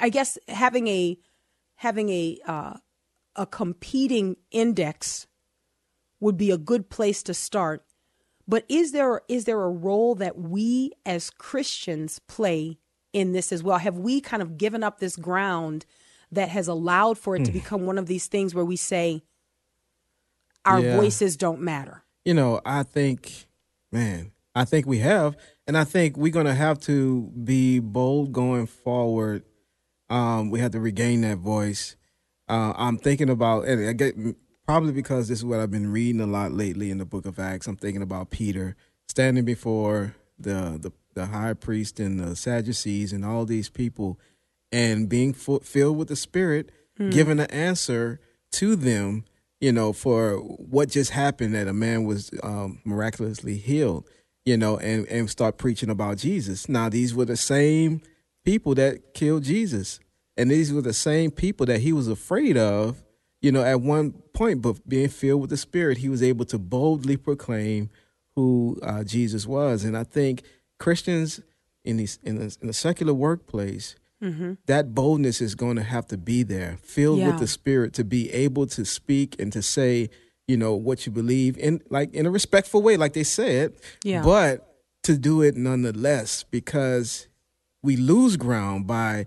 I 0.00 0.08
guess 0.08 0.38
having 0.48 0.88
a 0.88 1.18
having 1.74 2.08
a 2.08 2.38
uh, 2.46 2.74
a 3.36 3.46
competing 3.46 4.36
index 4.50 5.26
would 6.18 6.38
be 6.38 6.50
a 6.50 6.58
good 6.58 6.88
place 6.88 7.22
to 7.24 7.34
start. 7.34 7.84
But 8.50 8.64
is 8.68 8.90
there 8.90 9.20
is 9.28 9.44
there 9.44 9.62
a 9.62 9.70
role 9.70 10.16
that 10.16 10.36
we 10.36 10.90
as 11.06 11.30
Christians 11.30 12.18
play 12.26 12.78
in 13.12 13.30
this 13.30 13.52
as 13.52 13.62
well? 13.62 13.78
Have 13.78 13.96
we 13.96 14.20
kind 14.20 14.42
of 14.42 14.58
given 14.58 14.82
up 14.82 14.98
this 14.98 15.14
ground 15.14 15.86
that 16.32 16.48
has 16.48 16.66
allowed 16.66 17.16
for 17.16 17.36
it 17.36 17.44
to 17.44 17.52
become 17.52 17.86
one 17.86 17.96
of 17.96 18.06
these 18.06 18.26
things 18.26 18.52
where 18.52 18.64
we 18.64 18.74
say 18.74 19.22
our 20.64 20.80
Yeah. 20.80 20.96
voices 20.96 21.36
don't 21.36 21.60
matter? 21.60 22.02
You 22.24 22.34
know, 22.34 22.60
I 22.66 22.82
think, 22.82 23.46
man, 23.92 24.32
I 24.52 24.64
think 24.64 24.84
we 24.84 24.98
have, 24.98 25.36
and 25.68 25.78
I 25.78 25.84
think 25.84 26.16
we're 26.16 26.32
gonna 26.32 26.56
have 26.56 26.80
to 26.80 27.30
be 27.44 27.78
bold 27.78 28.32
going 28.32 28.66
forward. 28.66 29.44
Um, 30.08 30.50
we 30.50 30.58
have 30.58 30.72
to 30.72 30.80
regain 30.80 31.20
that 31.20 31.38
voice. 31.38 31.94
Uh, 32.48 32.72
I'm 32.76 32.98
thinking 32.98 33.30
about, 33.30 33.66
and 33.66 33.88
I 33.88 33.92
get 33.92 34.16
probably 34.66 34.92
because 34.92 35.28
this 35.28 35.38
is 35.38 35.44
what 35.44 35.60
I've 35.60 35.70
been 35.70 35.90
reading 35.90 36.20
a 36.20 36.26
lot 36.26 36.52
lately 36.52 36.90
in 36.90 36.98
the 36.98 37.04
Book 37.04 37.26
of 37.26 37.38
Acts. 37.38 37.66
I'm 37.66 37.76
thinking 37.76 38.02
about 38.02 38.30
Peter 38.30 38.76
standing 39.08 39.44
before 39.44 40.14
the 40.38 40.78
the, 40.80 40.92
the 41.14 41.26
high 41.26 41.54
priest 41.54 41.98
and 42.00 42.20
the 42.20 42.36
Sadducees 42.36 43.12
and 43.12 43.24
all 43.24 43.44
these 43.44 43.68
people, 43.68 44.18
and 44.72 45.08
being 45.08 45.32
fu- 45.32 45.60
filled 45.60 45.96
with 45.98 46.08
the 46.08 46.16
Spirit, 46.16 46.70
giving 47.10 47.40
an 47.40 47.50
answer 47.50 48.20
to 48.52 48.76
them, 48.76 49.24
you 49.60 49.72
know, 49.72 49.92
for 49.92 50.36
what 50.36 50.88
just 50.90 51.10
happened 51.10 51.54
that 51.54 51.66
a 51.68 51.72
man 51.72 52.04
was 52.04 52.30
um, 52.42 52.80
miraculously 52.84 53.56
healed, 53.56 54.08
you 54.44 54.56
know, 54.56 54.76
and 54.78 55.06
and 55.08 55.28
start 55.30 55.58
preaching 55.58 55.90
about 55.90 56.18
Jesus. 56.18 56.68
Now 56.68 56.88
these 56.88 57.14
were 57.14 57.24
the 57.24 57.36
same 57.36 58.02
people 58.44 58.74
that 58.76 59.14
killed 59.14 59.44
Jesus, 59.44 59.98
and 60.36 60.50
these 60.50 60.72
were 60.72 60.82
the 60.82 60.92
same 60.92 61.30
people 61.30 61.66
that 61.66 61.80
he 61.80 61.92
was 61.92 62.06
afraid 62.06 62.56
of 62.56 63.02
you 63.42 63.50
know, 63.52 63.64
at 63.64 63.80
one 63.80 64.12
point, 64.34 64.62
but 64.62 64.86
being 64.88 65.08
filled 65.08 65.40
with 65.40 65.50
the 65.50 65.56
Spirit, 65.56 65.98
he 65.98 66.08
was 66.08 66.22
able 66.22 66.44
to 66.46 66.58
boldly 66.58 67.16
proclaim 67.16 67.90
who 68.36 68.78
uh, 68.82 69.02
Jesus 69.04 69.46
was. 69.46 69.84
And 69.84 69.96
I 69.96 70.04
think 70.04 70.42
Christians 70.78 71.40
in 71.84 71.96
these 71.96 72.18
in 72.22 72.36
the, 72.38 72.56
in 72.60 72.66
the 72.66 72.72
secular 72.72 73.14
workplace, 73.14 73.96
that 74.66 74.94
boldness 74.94 75.40
is 75.40 75.54
going 75.54 75.76
to 75.76 75.82
have 75.82 76.06
to 76.08 76.18
be 76.18 76.42
there, 76.42 76.76
filled 76.82 77.20
Yeah. 77.20 77.28
with 77.28 77.38
the 77.38 77.46
Spirit, 77.46 77.94
to 77.94 78.04
be 78.04 78.30
able 78.30 78.66
to 78.66 78.84
speak 78.84 79.40
and 79.40 79.50
to 79.54 79.62
say, 79.62 80.10
you 80.46 80.58
know, 80.58 80.74
what 80.74 81.06
you 81.06 81.12
believe 81.12 81.56
in, 81.56 81.80
like 81.88 82.12
in 82.12 82.26
a 82.26 82.30
respectful 82.30 82.82
way, 82.82 82.98
like 82.98 83.14
they 83.14 83.24
said, 83.24 83.72
Yeah. 84.04 84.22
but 84.22 84.66
to 85.04 85.16
do 85.16 85.40
it 85.40 85.56
nonetheless, 85.56 86.44
because 86.50 87.28
we 87.82 87.96
lose 87.96 88.36
ground 88.36 88.86
by 88.86 89.24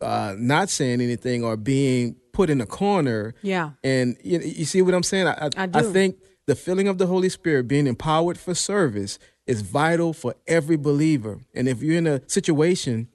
uh, 0.00 0.34
not 0.38 0.68
saying 0.70 1.00
anything 1.00 1.42
or 1.44 1.56
being 1.56 2.16
put 2.32 2.50
in 2.50 2.60
a 2.60 2.66
corner. 2.66 3.34
Yeah. 3.42 3.70
And 3.82 4.16
you, 4.22 4.38
you 4.40 4.64
see 4.64 4.82
what 4.82 4.94
I'm 4.94 5.02
saying? 5.02 5.26
I, 5.26 5.46
I, 5.46 5.50
I 5.56 5.82
do. 5.82 5.92
think 5.92 6.16
the 6.46 6.54
filling 6.54 6.88
of 6.88 6.98
the 6.98 7.06
Holy 7.06 7.28
Spirit, 7.28 7.68
being 7.68 7.86
empowered 7.86 8.38
for 8.38 8.54
service, 8.54 9.18
is 9.46 9.62
vital 9.62 10.12
for 10.12 10.34
every 10.46 10.76
believer. 10.76 11.40
And 11.54 11.68
if 11.68 11.82
you're 11.82 11.96
in 11.98 12.06
a 12.06 12.20
situation 12.28 13.08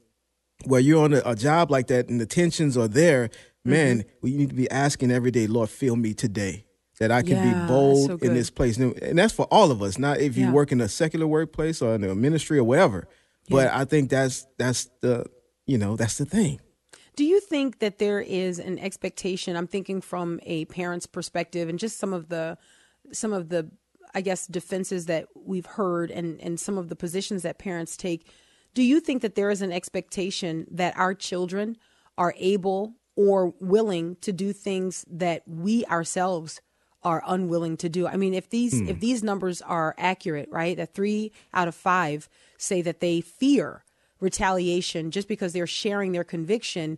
where 0.66 0.80
you're 0.82 1.04
on 1.04 1.14
a, 1.14 1.22
a 1.26 1.36
job 1.36 1.72
like 1.72 1.88
that 1.88 2.10
and 2.10 2.20
the 2.20 2.26
tensions 2.26 2.78
are 2.78 2.88
there, 2.88 3.30
man, 3.66 4.00
Mm-hmm. 4.00 4.10
we 4.22 4.36
need 4.38 4.50
to 4.50 4.56
be 4.56 4.70
asking 4.70 5.12
every 5.12 5.32
day, 5.32 5.48
Lord, 5.48 5.70
fill 5.70 5.96
me 5.96 6.14
today. 6.14 6.66
That 7.00 7.12
I 7.12 7.22
can 7.24 7.38
Yeah, 7.38 7.42
be 7.56 7.68
bold 7.68 8.08
so 8.08 8.18
in 8.22 8.34
this 8.36 8.50
place. 8.52 8.78
And 8.78 9.18
that's 9.18 9.34
for 9.34 9.46
all 9.46 9.72
of 9.72 9.82
us, 9.82 9.98
not 9.98 10.20
if 10.20 10.38
you 10.38 10.46
Yeah. 10.46 10.52
work 10.52 10.72
in 10.72 10.80
a 10.80 10.88
secular 10.88 11.26
workplace 11.26 11.82
or 11.82 11.96
in 11.96 12.04
a 12.04 12.14
ministry 12.14 12.60
or 12.60 12.64
whatever. 12.64 13.08
But 13.50 13.72
I 13.74 13.84
think 13.86 14.10
that's 14.10 14.46
that's 14.58 14.90
the 15.02 15.26
you 15.66 15.78
know, 15.78 15.96
that's 15.96 16.18
the 16.18 16.26
thing. 16.26 16.60
Do 17.16 17.24
you 17.24 17.40
think 17.40 17.80
that 17.80 18.00
there 18.00 18.22
is 18.22 18.60
an 18.60 18.80
expectation? 18.80 19.56
I'm 19.56 19.68
thinking 19.68 20.02
from 20.02 20.40
a 20.44 20.66
parent's 20.66 21.06
perspective, 21.06 21.70
and 21.70 21.78
just 21.78 22.00
some 22.00 22.14
of 22.14 22.30
the, 22.30 22.58
some 23.12 23.34
of 23.34 23.50
the, 23.50 23.70
I 24.16 24.22
guess, 24.22 24.48
defenses 24.48 25.06
that 25.06 25.28
we've 25.36 25.66
heard, 25.66 26.10
and 26.10 26.42
and 26.42 26.60
some 26.60 26.78
of 26.78 26.90
the 26.90 26.96
positions 26.96 27.44
that 27.44 27.60
parents 27.60 27.96
take. 27.96 28.28
Do 28.74 28.82
you 28.82 29.00
think 29.00 29.22
that 29.22 29.36
there 29.36 29.52
is 29.52 29.62
an 29.62 29.72
expectation 29.72 30.66
that 30.72 30.98
our 30.98 31.14
children 31.14 31.78
are 32.18 32.34
able 32.38 32.96
or 33.16 33.54
willing 33.60 34.16
to 34.22 34.32
do 34.32 34.52
things 34.52 35.06
that 35.08 35.44
we 35.48 35.86
ourselves 35.86 36.62
are 37.04 37.22
unwilling 37.28 37.78
to 37.78 37.90
do? 37.90 38.08
I 38.08 38.16
mean, 38.16 38.34
if 38.34 38.50
these 38.50 38.80
hmm. 38.80 38.88
if 38.88 39.00
these 39.00 39.24
numbers 39.24 39.62
are 39.62 39.94
accurate, 40.00 40.50
right? 40.52 40.76
That 40.76 40.96
three 40.96 41.32
out 41.54 41.68
of 41.68 41.76
five 41.76 42.28
say 42.58 42.82
that 42.82 43.00
they 43.02 43.22
fear 43.22 43.84
retaliation 44.24 45.12
just 45.12 45.28
because 45.28 45.54
they're 45.54 45.68
sharing 45.68 46.14
their 46.14 46.24
conviction. 46.24 46.98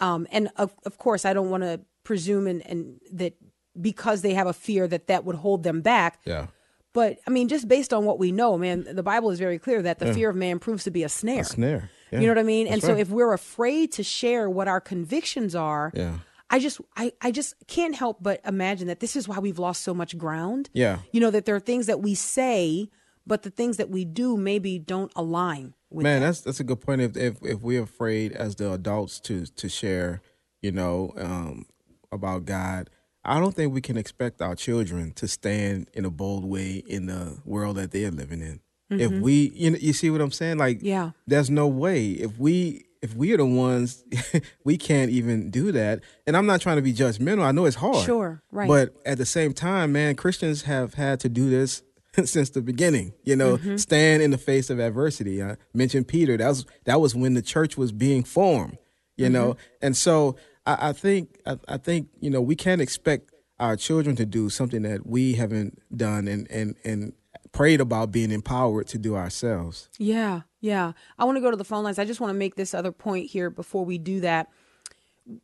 Um, 0.00 0.26
and 0.32 0.48
of, 0.56 0.74
of 0.84 0.98
course, 0.98 1.24
I 1.24 1.32
don't 1.32 1.50
want 1.50 1.62
to 1.62 1.80
presume 2.02 2.46
and, 2.46 2.66
and 2.66 3.00
that 3.12 3.34
because 3.80 4.22
they 4.22 4.34
have 4.34 4.46
a 4.46 4.52
fear 4.52 4.88
that 4.88 5.06
that 5.06 5.24
would 5.24 5.36
hold 5.36 5.62
them 5.62 5.80
back. 5.80 6.20
Yeah. 6.24 6.46
But 6.92 7.18
I 7.26 7.30
mean, 7.30 7.48
just 7.48 7.66
based 7.68 7.92
on 7.92 8.04
what 8.04 8.18
we 8.18 8.30
know, 8.32 8.56
man, 8.56 8.86
the 8.90 9.02
Bible 9.02 9.30
is 9.30 9.38
very 9.38 9.58
clear 9.58 9.82
that 9.82 9.98
the 9.98 10.14
fear 10.14 10.30
of 10.30 10.36
man 10.36 10.60
proves 10.60 10.84
to 10.84 10.90
be 10.92 11.02
a 11.02 11.08
snare. 11.08 11.40
A 11.40 11.44
snare. 11.44 11.90
Yeah. 12.12 12.20
You 12.20 12.26
know 12.28 12.32
what 12.32 12.38
I 12.38 12.44
mean? 12.44 12.68
and 12.68 12.80
so 12.80 12.92
right. 12.92 13.00
if 13.00 13.10
we're 13.10 13.32
afraid 13.32 13.90
to 13.92 14.04
share 14.04 14.48
what 14.48 14.68
our 14.68 14.80
convictions 14.80 15.54
are, 15.54 15.92
Yeah. 15.94 16.18
I 16.50 16.60
just 16.60 16.80
I, 16.96 17.12
I 17.20 17.32
just 17.32 17.54
can't 17.66 17.96
help 17.96 18.18
but 18.22 18.40
imagine 18.46 18.86
that 18.86 19.00
this 19.00 19.16
is 19.16 19.26
why 19.26 19.40
we've 19.40 19.58
lost 19.58 19.82
so 19.82 19.92
much 19.92 20.16
ground. 20.16 20.70
Yeah. 20.72 20.98
You 21.10 21.20
know, 21.20 21.30
that 21.30 21.46
there 21.46 21.56
are 21.56 21.60
things 21.60 21.86
that 21.86 22.00
we 22.00 22.14
say, 22.14 22.90
but 23.26 23.42
the 23.42 23.50
things 23.50 23.76
that 23.78 23.90
we 23.90 24.04
do 24.04 24.36
maybe 24.36 24.78
don't 24.78 25.10
align 25.16 25.74
Man, 26.02 26.20
that. 26.20 26.26
that's 26.26 26.40
that's 26.40 26.60
a 26.60 26.64
good 26.64 26.80
point. 26.80 27.00
If 27.00 27.16
if 27.16 27.36
if 27.42 27.60
we're 27.60 27.82
afraid 27.82 28.32
as 28.32 28.56
the 28.56 28.72
adults 28.72 29.20
to 29.20 29.46
to 29.46 29.68
share, 29.68 30.20
you 30.62 30.72
know, 30.72 31.12
um, 31.16 31.66
about 32.10 32.44
God, 32.44 32.90
I 33.24 33.38
don't 33.38 33.54
think 33.54 33.72
we 33.72 33.80
can 33.80 33.96
expect 33.96 34.42
our 34.42 34.54
children 34.56 35.12
to 35.12 35.28
stand 35.28 35.88
in 35.94 36.04
a 36.04 36.10
bold 36.10 36.44
way 36.44 36.82
in 36.86 37.06
the 37.06 37.38
world 37.44 37.76
that 37.76 37.90
they're 37.92 38.10
living 38.10 38.40
in. 38.40 38.60
If 38.90 39.10
we, 39.10 39.50
you 39.56 39.70
know, 39.72 39.78
you 39.80 39.92
see 39.92 40.08
what 40.10 40.20
I'm 40.20 40.30
saying? 40.30 40.58
Like, 40.58 40.76
Mm-hmm. 40.78 40.86
Yeah. 40.86 41.10
there's 41.26 41.50
no 41.50 41.66
way. 41.66 42.10
If 42.10 42.38
we 42.38 42.84
if 43.02 43.14
we 43.16 43.32
are 43.32 43.36
the 43.36 43.44
ones, 43.46 44.04
we 44.64 44.76
can't 44.78 45.10
even 45.10 45.50
do 45.50 45.72
that. 45.72 46.00
And 46.26 46.36
I'm 46.36 46.46
not 46.46 46.60
trying 46.60 46.76
to 46.76 46.82
be 46.82 46.92
judgmental. 46.94 47.42
I 47.42 47.50
know 47.52 47.64
it's 47.66 47.76
hard. 47.76 48.04
Sure, 48.06 48.42
right. 48.52 48.68
But 48.68 48.94
at 49.04 49.18
the 49.18 49.26
same 49.26 49.52
time, 49.52 49.92
man, 49.92 50.14
Christians 50.16 50.62
have 50.62 50.94
had 50.94 51.18
to 51.20 51.28
do 51.28 51.50
this 51.50 51.82
since 52.24 52.50
the 52.50 52.62
beginning. 52.62 53.12
You 53.24 53.36
know, 53.36 53.56
Mm-hmm. 53.56 53.76
stand 53.76 54.22
in 54.22 54.30
the 54.30 54.38
face 54.38 54.70
of 54.70 54.78
adversity. 54.78 55.42
I 55.42 55.56
mentioned 55.72 56.08
Peter. 56.08 56.36
That 56.36 56.48
was 56.48 56.66
that 56.84 57.00
was 57.00 57.14
when 57.14 57.34
the 57.34 57.42
church 57.42 57.76
was 57.76 57.92
being 57.92 58.24
formed. 58.24 58.78
You 59.16 59.28
know, 59.30 59.50
Mm-hmm. 59.54 59.86
and 59.86 59.96
so 59.96 60.36
I, 60.66 60.88
I 60.88 60.92
think 60.92 61.38
I, 61.46 61.58
I 61.68 61.76
think 61.76 62.08
you 62.20 62.30
know 62.30 62.40
we 62.40 62.56
can't 62.56 62.80
expect 62.80 63.30
our 63.60 63.76
children 63.76 64.16
to 64.16 64.26
do 64.26 64.50
something 64.50 64.82
that 64.82 65.06
we 65.06 65.34
haven't 65.34 65.78
done 65.96 66.26
and 66.28 66.50
and 66.50 66.74
and 66.84 67.12
prayed 67.52 67.80
about 67.80 68.10
being 68.10 68.32
empowered 68.32 68.88
to 68.88 68.98
do 68.98 69.14
ourselves. 69.14 69.88
Yeah, 69.96 70.40
yeah. 70.60 70.90
I 71.18 71.24
want 71.24 71.36
to 71.36 71.40
go 71.40 71.52
to 71.52 71.56
the 71.56 71.64
phone 71.64 71.84
lines. 71.84 72.00
I 72.00 72.04
just 72.04 72.20
want 72.20 72.30
to 72.30 72.38
make 72.38 72.56
this 72.56 72.74
other 72.74 72.90
point 72.90 73.30
here 73.30 73.48
before 73.50 73.84
we 73.84 73.96
do 73.98 74.18
that. 74.20 74.48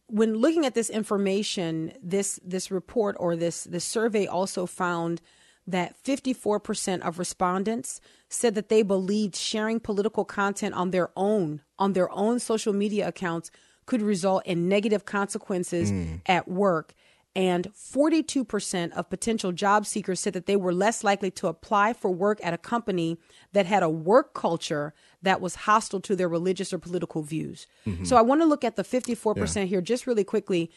When 0.09 0.35
looking 0.35 0.67
at 0.67 0.75
this 0.75 0.91
information, 0.91 1.93
this 2.03 2.39
this 2.45 2.71
report 2.71 3.17
or 3.19 3.37
this 3.37 3.65
this 3.65 3.85
survey 3.85 4.27
also 4.27 4.67
found 4.67 5.23
that 5.71 5.95
54% 6.03 7.01
of 7.01 7.19
respondents 7.19 8.01
said 8.29 8.55
that 8.55 8.69
they 8.69 8.83
believed 8.83 9.37
sharing 9.37 9.81
political 9.81 10.25
content 10.25 10.75
on 10.75 10.91
their 10.91 11.11
own 11.17 11.63
on 11.79 11.93
their 11.95 12.11
own 12.11 12.39
social 12.39 12.73
media 12.73 13.09
accounts 13.09 13.51
could 13.87 14.03
result 14.03 14.45
in 14.47 14.69
negative 14.69 15.05
consequences 15.05 15.91
hmm. 15.91 16.17
at 16.27 16.47
work 16.47 16.95
and 17.37 17.69
42% 17.73 18.93
of 18.93 19.09
potential 19.09 19.53
job 19.53 19.87
seekers 19.87 20.19
said 20.19 20.33
that 20.33 20.47
they 20.47 20.57
were 20.57 20.75
less 20.75 21.05
likely 21.05 21.31
to 21.33 21.47
apply 21.47 21.93
for 21.93 22.11
work 22.11 22.41
at 22.43 22.53
a 22.53 22.59
company 22.59 23.19
that 23.53 23.67
had 23.67 23.85
a 23.85 23.89
work 23.89 24.35
culture 24.35 24.93
that 25.23 25.41
was 25.41 25.55
hostile 25.55 26.01
to 26.01 26.17
their 26.17 26.29
religious 26.29 26.73
or 26.73 26.79
political 26.79 27.23
views. 27.23 27.69
Mm-hmm. 27.87 28.05
So 28.05 28.17
I 28.17 28.23
want 28.23 28.41
to 28.41 28.47
look 28.47 28.65
at 28.65 28.75
the 28.75 28.83
54% 28.83 29.67
here 29.67 29.81
just 29.81 30.07
really 30.07 30.25
quickly. 30.25 30.71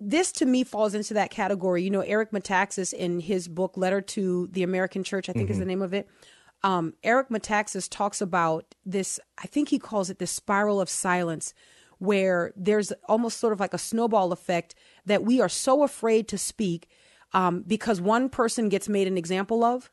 This 0.00 0.30
to 0.32 0.46
me 0.46 0.62
falls 0.64 0.94
into 0.94 1.14
that 1.14 1.30
category, 1.30 1.82
you 1.82 1.90
know, 1.90 2.00
Eric 2.00 2.30
Metaxas 2.30 2.92
in 2.92 3.20
his 3.20 3.48
book 3.48 3.76
Letter 3.76 4.00
to 4.00 4.48
the 4.52 4.62
American 4.62 5.02
Church, 5.02 5.28
I 5.28 5.32
think 5.32 5.50
is 5.50 5.58
the 5.58 5.64
name 5.64 5.82
of 5.82 5.92
it. 5.92 6.08
Um, 6.62 6.94
Eric 7.02 7.28
Metaxas 7.30 7.88
talks 7.90 8.20
about 8.20 8.74
this, 8.84 9.18
I 9.42 9.46
think 9.46 9.68
he 9.68 9.78
calls 9.78 10.10
it 10.10 10.18
the 10.18 10.26
spiral 10.26 10.80
of 10.80 10.88
silence, 10.88 11.54
where 11.98 12.52
there's 12.56 12.92
almost 13.08 13.38
sort 13.38 13.52
of 13.52 13.60
like 13.60 13.74
a 13.74 13.78
snowball 13.78 14.32
effect 14.32 14.74
that 15.06 15.24
we 15.24 15.40
are 15.40 15.48
so 15.48 15.82
afraid 15.82 16.28
to 16.28 16.38
speak 16.38 16.88
um, 17.32 17.62
because 17.66 18.00
one 18.00 18.28
person 18.28 18.68
gets 18.68 18.88
made 18.88 19.06
an 19.08 19.18
example 19.18 19.64
of. 19.64 19.90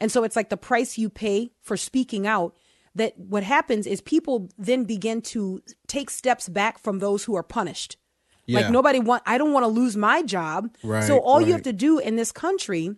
And 0.00 0.12
so 0.12 0.22
it's 0.24 0.36
like 0.36 0.48
the 0.48 0.56
price 0.56 0.96
you 0.96 1.10
pay 1.10 1.50
for 1.60 1.76
speaking 1.76 2.26
out. 2.26 2.56
That 2.96 3.16
what 3.16 3.44
happens 3.44 3.86
is 3.86 4.00
people 4.00 4.48
then 4.58 4.82
begin 4.84 5.22
to 5.22 5.62
take 5.86 6.10
steps 6.10 6.48
back 6.48 6.76
from 6.78 6.98
those 6.98 7.22
who 7.22 7.36
are 7.36 7.42
punished. 7.44 7.96
Like 8.56 8.70
nobody 8.70 9.00
want 9.00 9.22
I 9.26 9.38
don't 9.38 9.52
want 9.52 9.64
to 9.64 9.68
lose 9.68 9.96
my 9.96 10.22
job. 10.22 10.74
Right, 10.82 11.04
so 11.04 11.18
all 11.18 11.40
you 11.40 11.52
have 11.52 11.62
to 11.62 11.72
do 11.72 11.98
in 11.98 12.16
this 12.16 12.32
country 12.32 12.94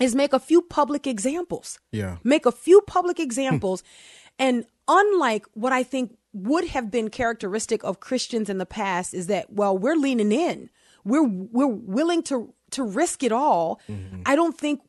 is 0.00 0.14
make 0.14 0.32
a 0.32 0.38
few 0.38 0.62
public 0.62 1.06
examples. 1.06 1.78
Yeah. 1.90 2.18
Make 2.22 2.46
a 2.46 2.52
few 2.52 2.80
public 2.82 3.18
examples. 3.18 3.82
and 4.38 4.64
unlike 4.86 5.46
what 5.54 5.72
I 5.72 5.82
think 5.82 6.16
would 6.32 6.68
have 6.68 6.90
been 6.90 7.10
characteristic 7.10 7.82
of 7.82 8.00
Christians 8.00 8.48
in 8.48 8.58
the 8.58 8.66
past 8.66 9.14
is 9.14 9.26
that, 9.26 9.52
well, 9.52 9.76
we're 9.76 9.96
leaning 9.96 10.30
in. 10.30 10.70
We're 11.04 11.26
we're 11.26 11.66
willing 11.66 12.22
to 12.24 12.54
to 12.72 12.84
risk 12.84 13.22
it 13.22 13.32
all. 13.32 13.80
Mm-hmm. 13.88 14.22
I 14.26 14.36
don't 14.36 14.56
think 14.56 14.80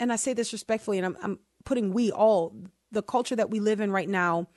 and 0.00 0.12
I 0.12 0.16
say 0.16 0.32
this 0.32 0.52
respectfully, 0.52 0.98
and 0.98 1.06
I'm, 1.06 1.16
I'm 1.22 1.38
putting 1.64 1.92
we 1.92 2.10
all, 2.10 2.56
the 2.90 3.02
culture 3.02 3.36
that 3.36 3.50
we 3.50 3.60
live 3.60 3.80
in 3.80 3.92
right 3.92 4.08
now, 4.08 4.48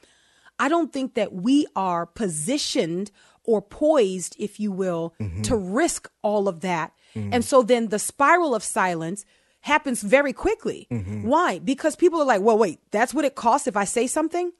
I 0.57 0.69
don't 0.69 0.91
think 0.91 1.15
that 1.15 1.33
we 1.33 1.67
are 1.75 2.05
positioned 2.05 3.11
or 3.43 3.61
poised, 3.61 4.35
if 4.39 4.59
you 4.59 4.71
will, 4.71 5.13
mm-hmm. 5.19 5.41
to 5.43 5.55
risk 5.55 6.09
all 6.21 6.47
of 6.47 6.61
that. 6.61 6.93
Mm-hmm. 7.15 7.33
And 7.33 7.45
so 7.45 7.61
then 7.61 7.89
the 7.89 7.99
spiral 7.99 8.55
of 8.55 8.63
silence 8.63 9.25
happens 9.61 10.01
very 10.01 10.33
quickly. 10.33 10.87
Mm-hmm. 10.91 11.27
Why? 11.27 11.59
Because 11.59 11.95
people 11.95 12.21
are 12.21 12.25
like, 12.25 12.41
well, 12.41 12.57
wait, 12.57 12.79
that's 12.91 13.13
what 13.13 13.25
it 13.25 13.35
costs 13.35 13.67
if 13.67 13.77
I 13.77 13.85
say 13.85 14.07
something? 14.07 14.51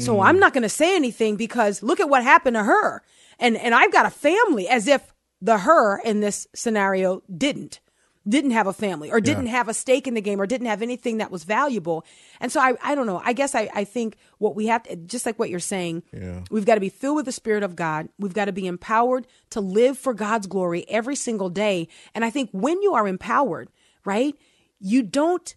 So 0.00 0.20
I'm 0.20 0.38
not 0.38 0.52
going 0.52 0.62
to 0.62 0.68
say 0.68 0.94
anything 0.94 1.34
because 1.34 1.82
look 1.82 1.98
at 1.98 2.08
what 2.08 2.22
happened 2.22 2.54
to 2.54 2.62
her. 2.62 3.02
And 3.40 3.56
and 3.56 3.74
I've 3.74 3.92
got 3.92 4.06
a 4.06 4.10
family 4.10 4.68
as 4.68 4.86
if 4.86 5.12
the 5.40 5.58
her 5.58 5.98
in 5.98 6.20
this 6.20 6.46
scenario 6.54 7.22
didn't. 7.36 7.80
Didn't 8.28 8.50
have 8.50 8.66
a 8.66 8.72
family 8.72 9.10
or 9.10 9.20
didn't 9.20 9.46
have 9.46 9.68
a 9.68 9.74
stake 9.74 10.06
in 10.06 10.14
the 10.14 10.20
game 10.20 10.40
or 10.40 10.46
didn't 10.46 10.66
have 10.66 10.82
anything 10.82 11.18
that 11.18 11.30
was 11.30 11.44
valuable. 11.44 12.04
And 12.40 12.52
so 12.52 12.60
I, 12.60 12.74
I 12.82 12.94
don't 12.94 13.06
know. 13.06 13.22
I 13.24 13.32
guess 13.32 13.54
I, 13.54 13.70
I 13.74 13.84
think 13.84 14.16
what 14.38 14.54
we 14.54 14.66
have 14.66 14.82
to, 14.84 14.96
just 14.96 15.24
like 15.24 15.38
what 15.38 15.48
you're 15.50 15.60
saying, 15.60 16.02
Yeah. 16.12 16.42
we've 16.50 16.66
got 16.66 16.74
to 16.74 16.80
be 16.80 16.88
filled 16.90 17.16
with 17.16 17.24
the 17.26 17.32
Spirit 17.32 17.62
of 17.62 17.74
God. 17.74 18.08
We've 18.18 18.34
got 18.34 18.44
to 18.46 18.52
be 18.52 18.66
empowered 18.66 19.26
to 19.50 19.60
live 19.60 19.96
for 19.96 20.12
God's 20.14 20.46
glory 20.46 20.84
every 20.88 21.16
single 21.16 21.48
day. 21.48 21.88
And 22.14 22.24
I 22.24 22.30
think 22.30 22.50
when 22.52 22.82
you 22.82 22.94
are 22.94 23.08
empowered, 23.08 23.70
right, 24.04 24.34
you 24.78 25.02
don't 25.02 25.54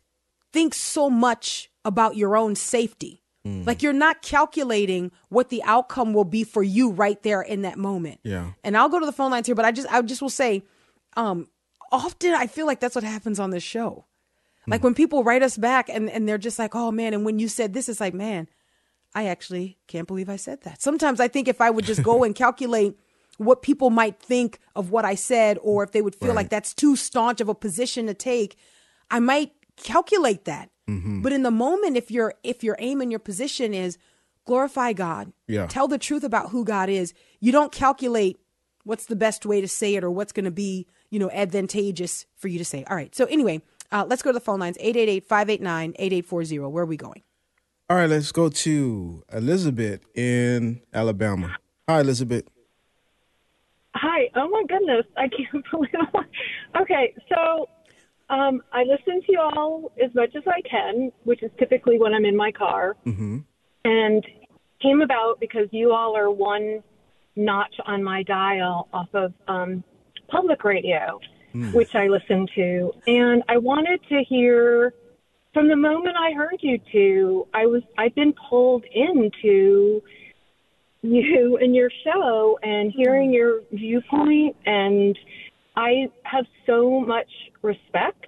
think 0.53 0.73
so 0.73 1.09
much 1.09 1.69
about 1.83 2.15
your 2.15 2.37
own 2.37 2.55
safety. 2.55 3.17
Like 3.43 3.81
you're 3.81 3.91
not 3.91 4.21
calculating 4.21 5.11
what 5.29 5.49
the 5.49 5.63
outcome 5.63 6.13
will 6.13 6.25
be 6.25 6.43
for 6.43 6.61
you 6.61 6.91
right 6.91 7.21
there 7.23 7.41
in 7.41 7.63
that 7.63 7.75
moment. 7.75 8.19
Yeah. 8.23 8.51
And 8.63 8.77
I'll 8.77 8.87
go 8.87 8.99
to 8.99 9.05
the 9.07 9.11
phone 9.11 9.31
lines 9.31 9.47
here, 9.47 9.55
but 9.55 9.65
I 9.65 9.71
just 9.71 9.87
I 9.91 9.99
just 10.03 10.21
will 10.21 10.29
say, 10.29 10.61
um, 11.17 11.47
often 11.91 12.33
I 12.33 12.47
feel 12.47 12.65
like 12.65 12.79
that's 12.79 12.95
what 12.95 13.03
happens 13.03 13.39
on 13.39 13.49
this 13.51 13.63
show. 13.63 14.05
Like 14.67 14.83
when 14.83 14.93
people 14.93 15.23
write 15.23 15.41
us 15.41 15.57
back 15.57 15.89
and, 15.89 16.07
and 16.09 16.29
they're 16.29 16.37
just 16.37 16.59
like, 16.59 16.75
oh 16.75 16.91
man, 16.91 17.13
and 17.15 17.25
when 17.25 17.39
you 17.39 17.47
said 17.47 17.73
this, 17.73 17.89
it's 17.89 17.99
like, 17.99 18.13
man, 18.13 18.47
I 19.15 19.25
actually 19.25 19.79
can't 19.87 20.07
believe 20.07 20.29
I 20.29 20.35
said 20.35 20.61
that. 20.61 20.81
Sometimes 20.81 21.19
I 21.19 21.27
think 21.27 21.47
if 21.47 21.59
I 21.59 21.71
would 21.71 21.83
just 21.83 22.03
go 22.03 22.23
and 22.25 22.35
calculate 22.35 22.95
what 23.37 23.63
people 23.63 23.89
might 23.89 24.19
think 24.21 24.59
of 24.75 24.91
what 24.91 25.03
I 25.03 25.15
said, 25.15 25.57
or 25.63 25.83
if 25.83 25.91
they 25.91 26.01
would 26.03 26.13
feel 26.15 26.29
Right. 26.29 26.35
like 26.35 26.49
that's 26.49 26.75
too 26.75 26.95
staunch 26.95 27.41
of 27.41 27.49
a 27.49 27.55
position 27.55 28.05
to 28.05 28.13
take, 28.13 28.55
I 29.09 29.19
might 29.19 29.51
calculate 29.77 30.45
that. 30.45 30.69
Mm-hmm. 30.87 31.23
But 31.23 31.33
in 31.33 31.41
the 31.41 31.51
moment, 31.51 31.97
if 31.97 32.11
your 32.11 32.35
if 32.43 32.63
your 32.63 32.75
aim 32.77 33.01
and 33.01 33.11
your 33.11 33.19
position 33.19 33.73
is 33.73 33.97
glorify 34.45 34.93
God, 34.93 35.33
Yeah. 35.47 35.65
tell 35.67 35.87
the 35.87 35.97
truth 35.97 36.23
about 36.23 36.49
who 36.49 36.63
God 36.65 36.87
is, 36.87 37.13
you 37.39 37.51
don't 37.51 37.71
calculate 37.71 38.39
what's 38.83 39.05
the 39.05 39.15
best 39.15 39.45
way 39.45 39.61
to 39.61 39.67
say 39.67 39.95
it 39.95 40.03
or 40.03 40.11
what's 40.11 40.31
going 40.31 40.45
to 40.45 40.51
be 40.51 40.87
you 41.09 41.19
know 41.19 41.29
advantageous 41.31 42.25
for 42.35 42.47
you 42.47 42.57
to 42.57 42.65
say. 42.65 42.83
All 42.89 42.95
right. 42.95 43.13
So 43.15 43.25
anyway, 43.25 43.61
uh, 43.91 44.05
let's 44.07 44.21
go 44.21 44.29
to 44.29 44.33
the 44.33 44.39
phone 44.39 44.59
lines 44.59 44.77
888-589-8840. 44.77 46.71
Where 46.71 46.83
are 46.83 46.85
we 46.85 46.97
going? 46.97 47.23
All 47.89 47.97
right, 47.97 48.09
let's 48.09 48.31
go 48.31 48.47
to 48.47 49.23
Elizabeth 49.33 50.05
in 50.15 50.81
Alabama. 50.93 51.57
Hi, 51.89 51.99
Elizabeth. 51.99 52.45
Hi. 53.95 54.29
Oh 54.35 54.47
my 54.47 54.63
goodness. 54.69 55.05
I 55.17 55.27
can't 55.27 55.65
believe 55.71 55.89
it. 55.93 56.25
Okay, 56.81 57.13
so 57.27 57.67
um, 58.29 58.61
I 58.71 58.83
listen 58.83 59.21
to 59.21 59.27
you 59.27 59.41
all 59.41 59.91
as 60.01 60.15
much 60.15 60.33
as 60.37 60.43
I 60.47 60.61
can, 60.61 61.11
which 61.25 61.43
is 61.43 61.51
typically 61.59 61.99
when 61.99 62.13
I'm 62.13 62.23
in 62.23 62.37
my 62.37 62.51
car. 62.53 62.95
Mm-hmm. 63.05 63.39
And 63.83 64.25
came 64.81 65.01
about 65.01 65.39
because 65.39 65.67
you 65.71 65.91
all 65.91 66.15
are 66.15 66.31
one 66.31 66.81
notch 67.35 67.75
on 67.85 68.03
my 68.03 68.23
dial 68.23 68.87
off 68.93 69.09
of 69.13 69.33
um, 69.47 69.83
public 70.27 70.63
radio, 70.63 71.19
which 71.73 71.95
I 71.95 72.07
listen 72.07 72.47
to. 72.55 72.93
And 73.07 73.43
I 73.49 73.57
wanted 73.57 74.01
to 74.09 74.23
hear 74.23 74.93
from 75.53 75.67
the 75.67 75.75
moment 75.75 76.15
I 76.17 76.31
heard 76.31 76.59
you 76.61 76.79
two, 76.91 77.47
I 77.53 77.65
was 77.65 77.83
I've 77.97 78.15
been 78.15 78.33
pulled 78.49 78.85
into 78.85 80.01
you 81.01 81.57
and 81.61 81.75
your 81.75 81.89
show 82.03 82.59
and 82.63 82.91
hearing 82.91 83.33
your 83.33 83.61
viewpoint 83.71 84.55
and 84.65 85.17
I 85.75 86.09
have 86.23 86.45
so 86.65 86.99
much 86.99 87.29
respect 87.61 88.27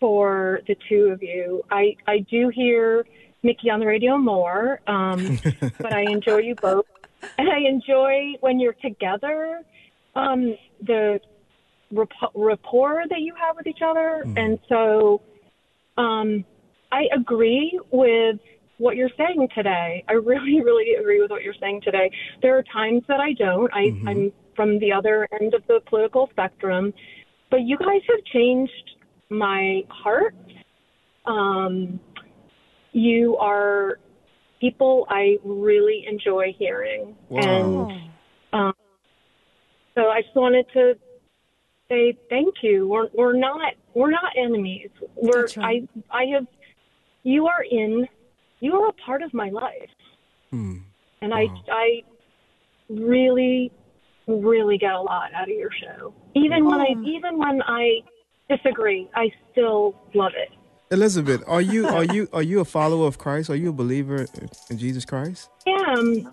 for 0.00 0.60
the 0.66 0.76
two 0.88 1.06
of 1.06 1.22
you. 1.22 1.62
I, 1.70 1.96
I 2.06 2.18
do 2.30 2.48
hear 2.48 3.06
Mickey 3.42 3.70
on 3.70 3.80
the 3.80 3.86
radio 3.86 4.18
more, 4.18 4.80
um, 4.86 5.38
but 5.78 5.92
I 5.92 6.02
enjoy 6.02 6.38
you 6.38 6.54
both. 6.54 6.86
And 7.38 7.48
I 7.50 7.68
enjoy 7.68 8.34
when 8.40 8.60
you're 8.60 8.74
together, 8.74 9.62
um, 10.14 10.56
the 10.82 11.20
rap- 11.92 12.08
rapport 12.34 13.04
that 13.08 13.20
you 13.20 13.34
have 13.34 13.56
with 13.56 13.66
each 13.66 13.82
other. 13.84 14.24
And 14.36 14.58
so 14.68 15.22
um, 15.96 16.44
I 16.92 17.06
agree 17.14 17.78
with 17.90 18.38
what 18.78 18.96
you're 18.96 19.10
saying 19.16 19.48
today. 19.54 20.04
I 20.08 20.12
really, 20.12 20.60
really 20.62 20.94
agree 20.94 21.20
with 21.20 21.30
what 21.30 21.42
you're 21.42 21.54
saying 21.60 21.82
today. 21.82 22.10
There 22.42 22.56
are 22.58 22.64
times 22.72 23.02
that 23.08 23.20
I 23.20 23.32
don't. 23.32 23.72
I, 23.72 23.92
I'm 24.06 24.32
from 24.56 24.78
the 24.78 24.92
other 24.92 25.28
end 25.40 25.54
of 25.54 25.62
the 25.66 25.80
political 25.86 26.28
spectrum, 26.30 26.92
but 27.50 27.62
you 27.62 27.78
guys 27.78 28.00
have 28.08 28.24
changed 28.32 28.90
my 29.30 29.82
heart. 29.88 30.34
Um, 31.26 32.00
you 32.92 33.36
are 33.38 33.98
people 34.64 35.06
I 35.10 35.36
really 35.44 36.06
enjoy 36.08 36.54
hearing, 36.58 37.14
and 37.30 38.10
um, 38.52 38.72
so 39.94 40.08
I 40.08 40.22
just 40.22 40.34
wanted 40.34 40.66
to 40.72 40.94
say 41.88 42.16
thank 42.30 42.54
you. 42.62 42.88
We're 42.88 43.08
we're 43.12 43.36
not 43.36 43.74
we're 43.92 44.10
not 44.10 44.32
enemies. 44.38 44.88
We're 45.16 45.48
right. 45.56 45.86
I 46.10 46.20
I 46.20 46.24
have 46.34 46.46
you 47.24 47.46
are 47.46 47.64
in 47.70 48.08
you 48.60 48.72
are 48.74 48.88
a 48.88 48.92
part 48.92 49.22
of 49.22 49.34
my 49.34 49.50
life, 49.50 49.90
and 51.20 51.34
I 51.34 51.46
I 51.70 52.02
really 52.88 53.70
really 54.26 54.78
get 54.78 54.92
a 54.92 55.00
lot 55.00 55.34
out 55.34 55.50
of 55.50 55.56
your 55.56 55.70
show. 55.72 56.14
Even 56.34 56.64
when 56.64 56.80
I 56.80 56.94
even 57.04 57.38
when 57.38 57.60
I 57.62 58.00
disagree, 58.48 59.10
I 59.14 59.30
still 59.52 59.94
love 60.14 60.32
it. 60.36 60.53
Elizabeth, 60.90 61.42
are 61.46 61.60
you 61.60 61.86
are 61.98 62.04
you 62.04 62.28
are 62.32 62.42
you 62.42 62.60
a 62.60 62.64
follower 62.64 63.06
of 63.06 63.18
Christ? 63.18 63.50
Are 63.50 63.56
you 63.56 63.70
a 63.70 63.72
believer 63.72 64.26
in 64.70 64.78
Jesus 64.78 65.04
Christ? 65.04 65.48
I 65.66 65.70
am. 65.70 66.30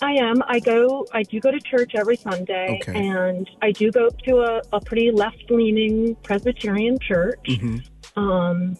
I 0.00 0.12
am. 0.12 0.36
I 0.46 0.60
go. 0.60 1.04
I 1.12 1.22
do 1.24 1.40
go 1.40 1.50
to 1.50 1.58
church 1.58 1.92
every 1.96 2.16
Sunday, 2.16 2.78
Okay. 2.82 2.94
and 2.94 3.50
I 3.62 3.72
do 3.72 3.90
go 3.90 4.08
to 4.26 4.36
a, 4.40 4.62
a 4.72 4.80
pretty 4.80 5.10
left-leaning 5.10 6.14
Presbyterian 6.22 6.98
church. 7.00 7.40
Mm-hmm. 7.48 8.20
Um, 8.20 8.76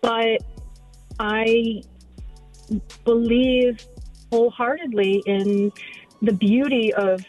but 0.00 0.38
I 1.20 1.82
believe 3.04 3.86
wholeheartedly 4.32 5.22
in 5.26 5.72
the 6.22 6.32
beauty 6.32 6.92
of 6.94 7.22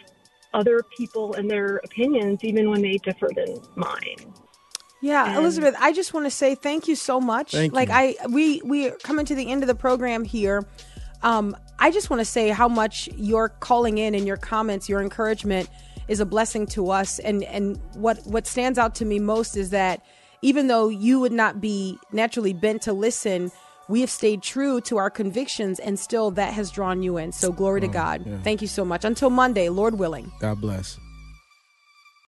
other 0.53 0.81
people 0.97 1.33
and 1.35 1.51
their 1.51 1.81
opinions, 1.83 2.43
even 2.43 2.69
when 2.69 2.81
they 2.81 2.97
differ 2.97 3.29
than 3.35 3.57
mine. 3.75 4.33
Yeah, 5.01 5.37
Elizabeth, 5.37 5.75
I 5.79 5.93
just 5.93 6.13
want 6.13 6.25
to 6.25 6.31
say 6.31 6.55
thank 6.55 6.87
you 6.87 6.95
so 6.95 7.19
much. 7.19 7.51
Thank 7.51 7.73
like 7.73 7.89
you. 7.89 7.95
I 7.95 8.15
we 8.29 8.61
we 8.63 8.87
are 8.87 8.97
coming 9.03 9.25
to 9.25 9.35
the 9.35 9.51
end 9.51 9.63
of 9.63 9.67
the 9.67 9.75
program 9.75 10.23
here. 10.23 10.65
Um, 11.21 11.55
I 11.79 11.91
just 11.91 12.09
want 12.09 12.19
to 12.21 12.25
say 12.25 12.49
how 12.49 12.67
much 12.67 13.07
your 13.15 13.49
calling 13.49 13.97
in 13.99 14.15
and 14.15 14.25
your 14.25 14.37
comments, 14.37 14.89
your 14.89 15.01
encouragement 15.01 15.69
is 16.07 16.19
a 16.19 16.25
blessing 16.25 16.65
to 16.67 16.89
us. 16.89 17.19
And 17.19 17.43
and 17.43 17.79
what 17.93 18.25
what 18.25 18.47
stands 18.47 18.79
out 18.79 18.95
to 18.95 19.05
me 19.05 19.19
most 19.19 19.55
is 19.55 19.69
that 19.69 20.03
even 20.41 20.67
though 20.67 20.89
you 20.89 21.19
would 21.19 21.31
not 21.31 21.61
be 21.61 21.97
naturally 22.11 22.53
bent 22.53 22.81
to 22.83 22.93
listen, 22.93 23.51
we 23.87 24.01
have 24.01 24.09
stayed 24.09 24.41
true 24.41 24.81
to 24.81 24.97
our 24.97 25.09
convictions, 25.09 25.79
and 25.79 25.97
still 25.99 26.31
that 26.31 26.53
has 26.53 26.71
drawn 26.71 27.01
you 27.03 27.17
in. 27.17 27.31
So 27.31 27.51
glory 27.51 27.81
to 27.81 27.87
God. 27.87 28.41
Thank 28.43 28.61
you 28.61 28.67
so 28.67 28.83
much. 28.83 29.05
Until 29.05 29.29
Monday, 29.29 29.69
Lord 29.69 29.97
willing. 29.97 30.31
God 30.39 30.59
bless. 30.59 30.99